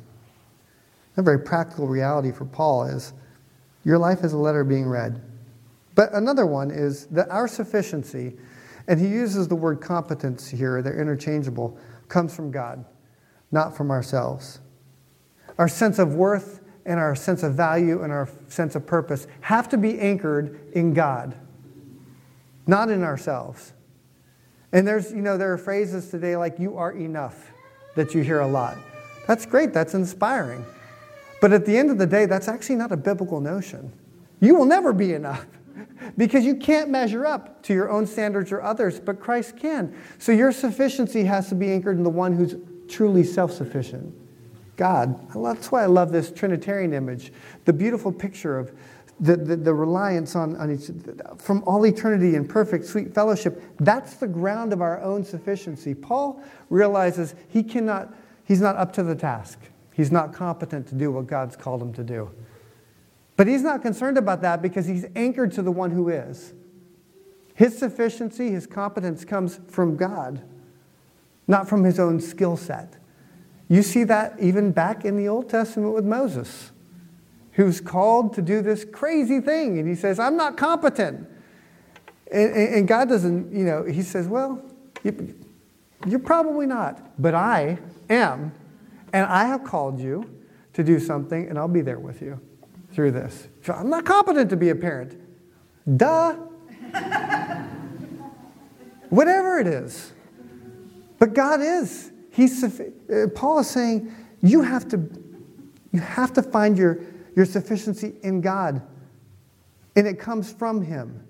A 1.17 1.23
very 1.23 1.41
practical 1.41 1.87
reality 1.87 2.33
for 2.33 2.45
Paul 2.45 2.85
is 2.85 3.13
your 3.85 3.99
life 3.99 4.25
is 4.25 4.33
a 4.33 4.39
letter 4.39 4.65
being 4.65 4.87
read. 4.87 5.21
But 5.95 6.13
another 6.13 6.47
one 6.47 6.71
is 6.71 7.07
that 7.07 7.29
our 7.31 7.49
sufficiency, 7.49 8.37
and 8.87 9.01
he 9.01 9.09
uses 9.09 9.49
the 9.49 9.57
word 9.57 9.81
competence 9.81 10.49
here, 10.49 10.81
they're 10.81 11.01
interchangeable, 11.01 11.77
comes 12.09 12.35
from 12.35 12.51
God, 12.51 12.85
not 13.51 13.77
from 13.77 13.91
ourselves. 13.91 14.61
Our 15.59 15.69
sense 15.69 15.99
of 15.99 16.15
worth 16.15 16.61
and 16.87 16.99
our 16.99 17.15
sense 17.15 17.43
of 17.43 17.55
value 17.55 18.03
and 18.03 18.13
our 18.13 18.29
sense 18.49 18.75
of 18.75 18.87
purpose 18.87 19.27
have 19.43 19.69
to 19.69 19.77
be 19.77 19.99
anchored 20.01 20.73
in 20.73 20.95
God, 20.95 21.37
not 22.67 22.91
in 22.91 23.03
ourselves. 23.03 23.73
And 24.73 24.87
there's, 24.87 25.11
you 25.11 25.21
know, 25.21 25.37
there 25.37 25.53
are 25.53 25.59
phrases 25.59 26.11
today 26.11 26.37
like, 26.37 26.59
you 26.59 26.77
are 26.77 26.93
enough, 26.93 27.53
that 27.97 28.15
you 28.15 28.23
hear 28.23 28.41
a 28.41 28.47
lot. 28.47 28.77
That's 29.27 29.45
great, 29.45 29.73
that's 29.73 29.95
inspiring. 29.95 30.65
But 31.41 31.53
at 31.53 31.67
the 31.67 31.77
end 31.77 31.91
of 31.91 31.99
the 31.99 32.07
day, 32.07 32.27
that's 32.27 32.49
actually 32.49 32.77
not 32.77 32.93
a 32.93 32.97
biblical 32.97 33.41
notion. 33.41 33.93
You 34.41 34.55
will 34.55 34.65
never 34.65 34.93
be 34.93 35.13
enough 35.13 35.47
because 36.17 36.45
you 36.45 36.57
can't 36.57 36.91
measure 36.91 37.27
up 37.27 37.63
to 37.65 37.75
your 37.75 37.91
own 37.91 38.07
standards 38.07 38.53
or 38.53 38.63
others, 38.63 38.99
but 38.99 39.21
Christ 39.21 39.57
can. 39.59 39.95
So 40.19 40.33
your 40.33 40.53
sufficiency 40.53 41.25
has 41.25 41.49
to 41.51 41.55
be 41.55 41.71
anchored 41.71 41.97
in 41.97 42.03
the 42.03 42.11
one 42.11 42.33
who's 42.33 42.57
truly 42.89 43.25
self 43.25 43.53
sufficient. 43.53 44.15
God. 44.79 45.29
That's 45.35 45.71
why 45.71 45.83
I 45.83 45.87
love 45.87 46.11
this 46.11 46.31
Trinitarian 46.31 46.95
image, 46.95 47.33
the 47.67 47.73
beautiful 47.75 48.11
picture 48.11 48.59
of 48.59 48.73
the, 49.21 49.37
the, 49.37 49.57
the, 49.57 49.75
reliance 49.75 50.37
on, 50.37 50.57
on 50.57 50.71
each, 50.71 50.91
from 51.39 51.65
all 51.65 51.85
eternity 51.85 52.37
in 52.37 52.47
perfect, 52.47 52.87
sweet 52.87 53.13
fellowship. 53.13 53.61
That's 53.81 54.15
the 54.15 54.29
ground 54.29 54.73
of 54.73 54.81
our 54.81 55.03
own 55.03 55.25
sufficiency. 55.25 55.93
Paul 55.93 56.41
realizes 56.71 57.35
he 57.49 57.65
cannot, 57.65 58.15
he's 58.45 58.61
not 58.61 58.77
up 58.77 58.93
to 58.93 59.03
the 59.03 59.17
task. 59.17 59.59
He's 59.93 60.13
not 60.13 60.33
competent 60.33 60.87
to 60.89 60.95
do 60.95 61.11
what 61.11 61.27
God's 61.27 61.57
called 61.57 61.83
him 61.83 61.93
to 61.95 62.05
do. 62.05 62.31
But 63.37 63.49
he's 63.49 63.63
not 63.63 63.83
concerned 63.83 64.17
about 64.17 64.43
that 64.43 64.63
because 64.63 64.87
he's 64.87 65.07
anchored 65.17 65.51
to 65.53 65.63
the 65.63 65.73
one 65.73 65.91
who 65.91 66.09
is. 66.09 66.55
His 67.55 67.77
sufficiency, 67.77 68.51
his 68.51 68.69
competence 68.69 69.25
comes 69.25 69.59
from 69.67 69.97
God, 69.97 70.43
not 71.49 71.69
from 71.69 71.83
his 71.83 71.99
own 71.99 72.21
skill 72.21 72.57
set. 72.57 72.98
You 73.69 73.83
see 73.83 74.05
that 74.05 74.35
even 74.41 74.73
back 74.73 75.05
in 75.05 75.17
the 75.17 75.29
Old 75.29 75.51
Testament 75.51 75.95
with 75.95 76.05
Moses, 76.05 76.73
who's 77.53 77.81
called 77.81 78.35
to 78.35 78.43
do 78.43 78.63
this 78.63 78.85
crazy 78.85 79.41
thing. 79.41 79.79
And 79.79 79.89
he 79.89 79.95
says, 79.95 80.19
I'm 80.19 80.37
not 80.37 80.57
competent. 80.57 81.29
And, 82.33 82.53
and 82.55 82.89
God 82.89 83.09
doesn't, 83.09 83.53
you 83.53 83.65
know, 83.65 83.85
he 83.85 84.03
says, 84.03 84.27
Well, 84.29 84.63
you, 85.03 85.35
you're 86.07 86.19
probably 86.19 86.67
not, 86.67 87.21
but 87.21 87.35
I 87.35 87.79
am. 88.09 88.53
And 89.13 89.27
I 89.27 89.47
have 89.47 89.65
called 89.65 89.99
you 90.01 90.31
to 90.75 90.85
do 90.85 91.01
something, 91.01 91.49
and 91.49 91.59
I'll 91.59 91.67
be 91.67 91.81
there 91.81 91.99
with 91.99 92.23
you 92.23 92.41
through 92.93 93.11
this. 93.13 93.49
So 93.63 93.73
I'm 93.73 93.91
not 93.91 94.05
competent 94.05 94.51
to 94.51 94.57
be 94.57 94.69
a 94.71 94.75
parent. 94.75 95.21
Duh. 95.97 96.35
Whatever 99.09 99.59
it 99.59 99.67
is. 99.67 100.13
But 101.19 101.35
God 101.35 101.61
is. 101.61 102.13
He's, 102.39 102.63
uh, 102.63 103.27
Paul 103.35 103.59
is 103.59 103.69
saying 103.69 104.15
you 104.43 104.63
have 104.63 104.87
to, 104.91 105.11
you 105.91 105.99
have 105.99 106.33
to 106.35 106.43
find 106.43 106.79
your, 106.79 107.01
your 107.35 107.45
sufficiency 107.45 108.15
in 108.23 108.41
God, 108.41 108.81
and 109.97 110.07
it 110.07 110.21
comes 110.21 110.53
from 110.53 110.81
Him. 110.81 111.27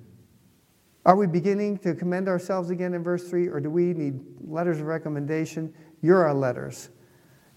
Are 1.06 1.16
we 1.16 1.26
beginning 1.26 1.78
to 1.78 1.94
commend 1.94 2.28
ourselves 2.28 2.68
again 2.68 2.92
in 2.92 3.02
verse 3.02 3.26
3, 3.26 3.48
or 3.48 3.58
do 3.58 3.70
we 3.70 3.94
need 3.94 4.20
letters 4.46 4.80
of 4.80 4.86
recommendation? 4.86 5.72
You're 6.02 6.26
our 6.26 6.34
letters. 6.34 6.90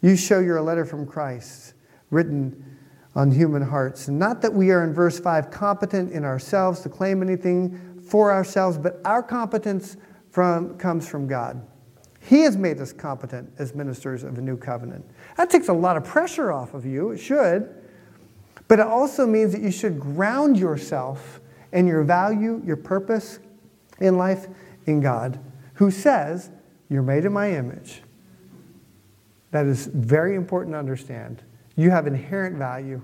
You 0.01 0.15
show 0.15 0.39
you're 0.39 0.55
a 0.55 0.63
letter 0.63 0.85
from 0.85 1.05
Christ, 1.05 1.73
written 2.09 2.77
on 3.15 3.31
human 3.31 3.63
hearts. 3.63 4.07
Not 4.07 4.41
that 4.43 4.53
we 4.53 4.71
are, 4.71 4.85
in 4.85 4.93
verse 4.93 5.19
5, 5.19 5.51
competent 5.51 6.13
in 6.13 6.23
ourselves 6.23 6.79
to 6.83 6.89
claim 6.89 7.21
anything 7.21 8.01
for 8.01 8.31
ourselves, 8.31 8.77
but 8.77 9.01
our 9.03 9.21
competence 9.21 9.97
from, 10.29 10.77
comes 10.77 11.05
from 11.05 11.27
God. 11.27 11.67
He 12.21 12.41
has 12.41 12.55
made 12.55 12.79
us 12.79 12.93
competent 12.93 13.51
as 13.57 13.73
ministers 13.73 14.23
of 14.23 14.37
a 14.37 14.41
new 14.41 14.55
covenant. 14.55 15.03
That 15.37 15.49
takes 15.49 15.67
a 15.67 15.73
lot 15.73 15.97
of 15.97 16.03
pressure 16.03 16.51
off 16.51 16.73
of 16.73 16.85
you. 16.85 17.11
It 17.11 17.17
should. 17.17 17.73
But 18.67 18.79
it 18.79 18.87
also 18.87 19.25
means 19.25 19.51
that 19.51 19.61
you 19.61 19.71
should 19.71 19.99
ground 19.99 20.57
yourself 20.57 21.41
and 21.73 21.87
your 21.87 22.03
value, 22.03 22.61
your 22.65 22.77
purpose 22.77 23.39
in 23.99 24.17
life 24.17 24.47
in 24.85 25.01
God, 25.01 25.39
who 25.73 25.91
says, 25.91 26.51
You're 26.89 27.01
made 27.01 27.25
in 27.25 27.33
my 27.33 27.51
image. 27.51 28.01
That 29.49 29.65
is 29.65 29.87
very 29.87 30.35
important 30.35 30.73
to 30.75 30.79
understand. 30.79 31.41
You 31.75 31.89
have 31.89 32.07
inherent 32.07 32.57
value. 32.57 33.01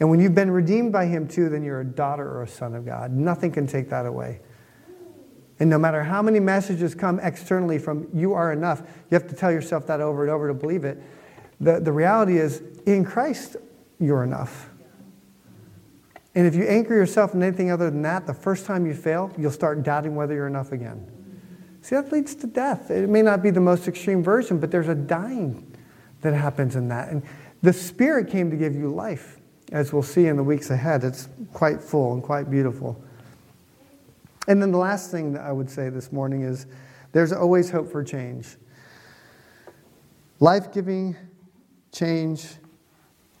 And 0.00 0.10
when 0.10 0.20
you've 0.20 0.34
been 0.34 0.50
redeemed 0.50 0.92
by 0.92 1.06
Him 1.06 1.28
too, 1.28 1.48
then 1.48 1.62
you're 1.62 1.80
a 1.80 1.84
daughter 1.84 2.26
or 2.26 2.42
a 2.42 2.48
son 2.48 2.74
of 2.74 2.86
God. 2.86 3.12
Nothing 3.12 3.52
can 3.52 3.66
take 3.66 3.90
that 3.90 4.06
away. 4.06 4.40
And 5.60 5.70
no 5.70 5.78
matter 5.78 6.02
how 6.02 6.20
many 6.20 6.40
messages 6.40 6.94
come 6.94 7.20
externally 7.20 7.78
from 7.78 8.08
you 8.12 8.34
are 8.34 8.52
enough, 8.52 8.80
you 9.10 9.14
have 9.14 9.28
to 9.28 9.36
tell 9.36 9.52
yourself 9.52 9.86
that 9.86 10.00
over 10.00 10.22
and 10.22 10.30
over 10.30 10.48
to 10.48 10.54
believe 10.54 10.84
it. 10.84 11.00
The, 11.60 11.80
the 11.80 11.92
reality 11.92 12.38
is, 12.38 12.62
in 12.86 13.04
Christ, 13.04 13.56
you're 14.00 14.24
enough. 14.24 14.70
And 16.34 16.46
if 16.46 16.56
you 16.56 16.64
anchor 16.64 16.94
yourself 16.94 17.34
in 17.34 17.42
anything 17.42 17.70
other 17.70 17.90
than 17.90 18.02
that, 18.02 18.26
the 18.26 18.34
first 18.34 18.66
time 18.66 18.86
you 18.86 18.94
fail, 18.94 19.32
you'll 19.38 19.52
start 19.52 19.84
doubting 19.84 20.16
whether 20.16 20.34
you're 20.34 20.48
enough 20.48 20.72
again. 20.72 21.06
See, 21.80 21.94
that 21.94 22.10
leads 22.10 22.34
to 22.36 22.46
death. 22.46 22.90
It 22.90 23.08
may 23.08 23.22
not 23.22 23.42
be 23.42 23.50
the 23.50 23.60
most 23.60 23.86
extreme 23.86 24.22
version, 24.22 24.58
but 24.58 24.70
there's 24.70 24.88
a 24.88 24.94
dying 24.94 25.76
that 26.22 26.34
happens 26.34 26.74
in 26.74 26.88
that. 26.88 27.10
And 27.10 27.22
the 27.62 27.72
Spirit 27.72 28.28
came 28.28 28.50
to 28.50 28.56
give 28.56 28.74
you 28.74 28.88
life, 28.88 29.38
as 29.70 29.92
we'll 29.92 30.02
see 30.02 30.26
in 30.26 30.36
the 30.36 30.42
weeks 30.42 30.70
ahead. 30.70 31.04
It's 31.04 31.28
quite 31.52 31.80
full 31.80 32.14
and 32.14 32.22
quite 32.22 32.50
beautiful. 32.50 33.00
And 34.46 34.60
then 34.60 34.72
the 34.72 34.78
last 34.78 35.10
thing 35.10 35.32
that 35.32 35.42
I 35.42 35.52
would 35.52 35.70
say 35.70 35.88
this 35.88 36.12
morning 36.12 36.42
is 36.42 36.66
there's 37.12 37.32
always 37.32 37.70
hope 37.70 37.90
for 37.90 38.02
change. 38.02 38.56
Life 40.40 40.72
giving 40.72 41.16
change 41.92 42.46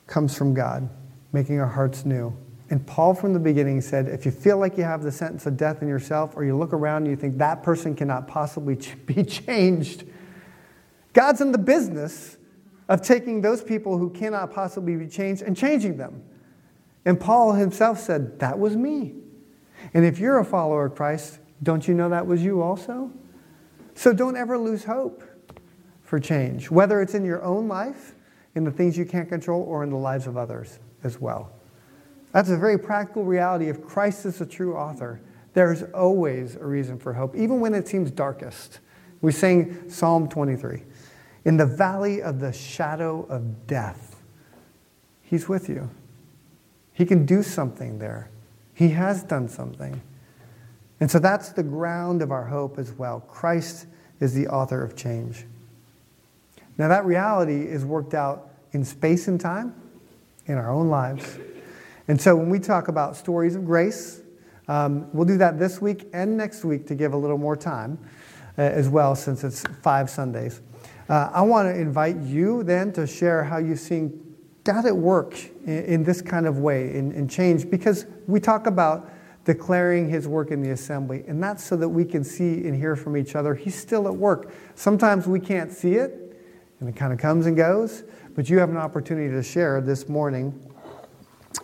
comes 0.06 0.36
from 0.36 0.54
God, 0.54 0.88
making 1.32 1.60
our 1.60 1.66
hearts 1.66 2.04
new. 2.04 2.36
And 2.70 2.86
Paul, 2.86 3.14
from 3.14 3.32
the 3.32 3.40
beginning, 3.40 3.80
said 3.80 4.08
if 4.08 4.24
you 4.24 4.30
feel 4.30 4.58
like 4.58 4.78
you 4.78 4.84
have 4.84 5.02
the 5.02 5.12
sentence 5.12 5.44
of 5.46 5.56
death 5.56 5.82
in 5.82 5.88
yourself, 5.88 6.36
or 6.36 6.44
you 6.44 6.56
look 6.56 6.72
around 6.72 7.02
and 7.02 7.08
you 7.08 7.16
think 7.16 7.38
that 7.38 7.62
person 7.62 7.94
cannot 7.94 8.26
possibly 8.26 8.78
be 9.06 9.22
changed, 9.24 10.04
God's 11.12 11.40
in 11.40 11.52
the 11.52 11.58
business 11.58 12.38
of 12.88 13.02
taking 13.02 13.40
those 13.40 13.62
people 13.62 13.98
who 13.98 14.10
cannot 14.10 14.52
possibly 14.52 14.96
be 14.96 15.06
changed 15.06 15.42
and 15.42 15.56
changing 15.56 15.96
them. 15.96 16.22
And 17.04 17.18
Paul 17.20 17.52
himself 17.52 17.98
said, 17.98 18.38
That 18.40 18.58
was 18.58 18.76
me. 18.76 19.14
And 19.92 20.04
if 20.04 20.18
you're 20.18 20.38
a 20.38 20.44
follower 20.44 20.86
of 20.86 20.94
Christ, 20.94 21.38
don't 21.62 21.86
you 21.86 21.94
know 21.94 22.08
that 22.08 22.26
was 22.26 22.42
you 22.42 22.62
also? 22.62 23.10
So 23.94 24.12
don't 24.12 24.36
ever 24.36 24.58
lose 24.58 24.84
hope 24.84 25.22
for 26.02 26.18
change, 26.18 26.70
whether 26.70 27.00
it's 27.00 27.14
in 27.14 27.24
your 27.24 27.42
own 27.42 27.68
life, 27.68 28.14
in 28.54 28.64
the 28.64 28.70
things 28.70 28.96
you 28.96 29.04
can't 29.04 29.28
control, 29.28 29.62
or 29.62 29.82
in 29.82 29.90
the 29.90 29.96
lives 29.96 30.26
of 30.26 30.36
others 30.36 30.78
as 31.02 31.20
well. 31.20 31.52
That's 32.32 32.50
a 32.50 32.56
very 32.56 32.78
practical 32.78 33.24
reality. 33.24 33.68
If 33.68 33.84
Christ 33.84 34.26
is 34.26 34.38
the 34.38 34.46
true 34.46 34.76
author, 34.76 35.20
there's 35.54 35.84
always 35.94 36.56
a 36.56 36.64
reason 36.64 36.98
for 36.98 37.12
hope, 37.12 37.36
even 37.36 37.60
when 37.60 37.74
it 37.74 37.86
seems 37.86 38.10
darkest. 38.10 38.80
We 39.20 39.32
sing 39.32 39.88
Psalm 39.88 40.28
23 40.28 40.82
In 41.44 41.56
the 41.56 41.66
valley 41.66 42.20
of 42.20 42.40
the 42.40 42.52
shadow 42.52 43.24
of 43.28 43.66
death, 43.66 44.22
He's 45.22 45.48
with 45.48 45.68
you. 45.68 45.90
He 46.92 47.06
can 47.06 47.24
do 47.24 47.42
something 47.42 47.98
there. 47.98 48.30
He 48.74 48.90
has 48.90 49.22
done 49.22 49.48
something. 49.48 50.02
And 51.00 51.10
so 51.10 51.18
that's 51.18 51.50
the 51.50 51.62
ground 51.62 52.22
of 52.22 52.30
our 52.30 52.44
hope 52.44 52.78
as 52.78 52.92
well. 52.92 53.20
Christ 53.20 53.86
is 54.20 54.34
the 54.34 54.48
author 54.48 54.82
of 54.82 54.96
change. 54.96 55.44
Now, 56.76 56.88
that 56.88 57.04
reality 57.04 57.62
is 57.62 57.84
worked 57.84 58.14
out 58.14 58.50
in 58.72 58.84
space 58.84 59.28
and 59.28 59.40
time 59.40 59.74
in 60.46 60.56
our 60.56 60.70
own 60.70 60.88
lives. 60.88 61.38
And 62.08 62.20
so 62.20 62.34
when 62.36 62.50
we 62.50 62.58
talk 62.58 62.88
about 62.88 63.16
stories 63.16 63.54
of 63.54 63.64
grace, 63.64 64.20
um, 64.66 65.08
we'll 65.12 65.26
do 65.26 65.38
that 65.38 65.58
this 65.58 65.80
week 65.80 66.08
and 66.12 66.36
next 66.36 66.64
week 66.64 66.86
to 66.88 66.94
give 66.94 67.12
a 67.12 67.16
little 67.16 67.38
more 67.38 67.56
time 67.56 67.98
uh, 68.58 68.62
as 68.62 68.88
well, 68.88 69.14
since 69.14 69.44
it's 69.44 69.62
five 69.82 70.10
Sundays. 70.10 70.60
Uh, 71.08 71.30
I 71.32 71.42
want 71.42 71.68
to 71.68 71.78
invite 71.78 72.16
you 72.16 72.62
then 72.62 72.92
to 72.94 73.06
share 73.06 73.44
how 73.44 73.58
you've 73.58 73.78
seen 73.78 74.33
God 74.64 74.86
at 74.86 74.96
work 74.96 75.38
in, 75.66 75.84
in 75.84 76.04
this 76.04 76.20
kind 76.20 76.46
of 76.46 76.58
way, 76.58 76.94
in, 76.94 77.12
in 77.12 77.28
change, 77.28 77.70
because 77.70 78.06
we 78.26 78.40
talk 78.40 78.66
about 78.66 79.10
declaring 79.44 80.08
his 80.08 80.26
work 80.26 80.50
in 80.50 80.62
the 80.62 80.70
assembly, 80.70 81.22
and 81.28 81.42
that's 81.42 81.62
so 81.62 81.76
that 81.76 81.88
we 81.88 82.04
can 82.04 82.24
see 82.24 82.66
and 82.66 82.74
hear 82.74 82.96
from 82.96 83.16
each 83.16 83.36
other. 83.36 83.54
He's 83.54 83.74
still 83.74 84.08
at 84.08 84.14
work. 84.14 84.52
Sometimes 84.74 85.26
we 85.26 85.38
can't 85.38 85.70
see 85.70 85.94
it, 85.94 86.34
and 86.80 86.88
it 86.88 86.96
kind 86.96 87.12
of 87.12 87.18
comes 87.18 87.44
and 87.46 87.56
goes, 87.56 88.04
but 88.34 88.48
you 88.48 88.58
have 88.58 88.70
an 88.70 88.78
opportunity 88.78 89.30
to 89.32 89.42
share 89.42 89.80
this 89.82 90.08
morning 90.08 90.58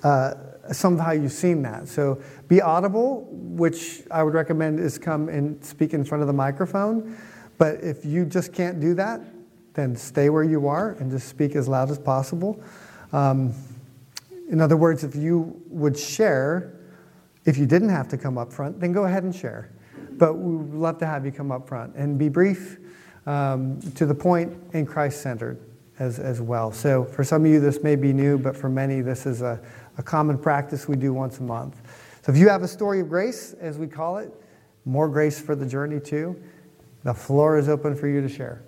uh, 0.04 0.34
some 0.72 0.94
of 0.94 1.00
how 1.00 1.12
you've 1.12 1.32
seen 1.32 1.62
that. 1.62 1.88
So 1.88 2.22
be 2.48 2.60
audible, 2.60 3.26
which 3.32 4.02
I 4.10 4.22
would 4.22 4.34
recommend 4.34 4.78
is 4.78 4.98
come 4.98 5.28
and 5.28 5.64
speak 5.64 5.94
in 5.94 6.04
front 6.04 6.20
of 6.20 6.28
the 6.28 6.34
microphone. 6.34 7.16
But 7.58 7.82
if 7.82 8.04
you 8.04 8.24
just 8.24 8.52
can't 8.52 8.78
do 8.78 8.94
that, 8.94 9.20
then 9.72 9.96
stay 9.96 10.30
where 10.30 10.44
you 10.44 10.68
are 10.68 10.92
and 10.92 11.10
just 11.10 11.28
speak 11.28 11.56
as 11.56 11.66
loud 11.66 11.90
as 11.90 11.98
possible. 11.98 12.62
Um, 13.12 13.52
in 14.50 14.60
other 14.60 14.76
words, 14.76 15.04
if 15.04 15.14
you 15.14 15.60
would 15.68 15.98
share, 15.98 16.72
if 17.44 17.56
you 17.56 17.66
didn't 17.66 17.90
have 17.90 18.08
to 18.08 18.18
come 18.18 18.36
up 18.38 18.52
front, 18.52 18.80
then 18.80 18.92
go 18.92 19.04
ahead 19.04 19.22
and 19.22 19.34
share. 19.34 19.70
But 20.12 20.34
we 20.34 20.56
would 20.56 20.74
love 20.74 20.98
to 20.98 21.06
have 21.06 21.24
you 21.24 21.32
come 21.32 21.52
up 21.52 21.68
front 21.68 21.94
and 21.94 22.18
be 22.18 22.28
brief, 22.28 22.78
um, 23.26 23.80
to 23.94 24.06
the 24.06 24.14
point, 24.14 24.56
and 24.72 24.86
Christ 24.86 25.22
centered 25.22 25.58
as, 25.98 26.18
as 26.18 26.40
well. 26.40 26.72
So 26.72 27.04
for 27.04 27.22
some 27.22 27.44
of 27.44 27.50
you, 27.50 27.60
this 27.60 27.82
may 27.82 27.94
be 27.94 28.12
new, 28.12 28.38
but 28.38 28.56
for 28.56 28.68
many, 28.68 29.02
this 29.02 29.26
is 29.26 29.42
a, 29.42 29.60
a 29.98 30.02
common 30.02 30.38
practice 30.38 30.88
we 30.88 30.96
do 30.96 31.12
once 31.12 31.38
a 31.38 31.42
month. 31.42 31.76
So 32.22 32.32
if 32.32 32.38
you 32.38 32.48
have 32.48 32.62
a 32.62 32.68
story 32.68 33.00
of 33.00 33.08
grace, 33.08 33.54
as 33.60 33.78
we 33.78 33.86
call 33.86 34.18
it, 34.18 34.32
more 34.84 35.08
grace 35.08 35.40
for 35.40 35.54
the 35.54 35.66
journey 35.66 36.00
too, 36.00 36.40
the 37.04 37.14
floor 37.14 37.58
is 37.58 37.68
open 37.68 37.94
for 37.94 38.08
you 38.08 38.20
to 38.20 38.28
share. 38.28 38.62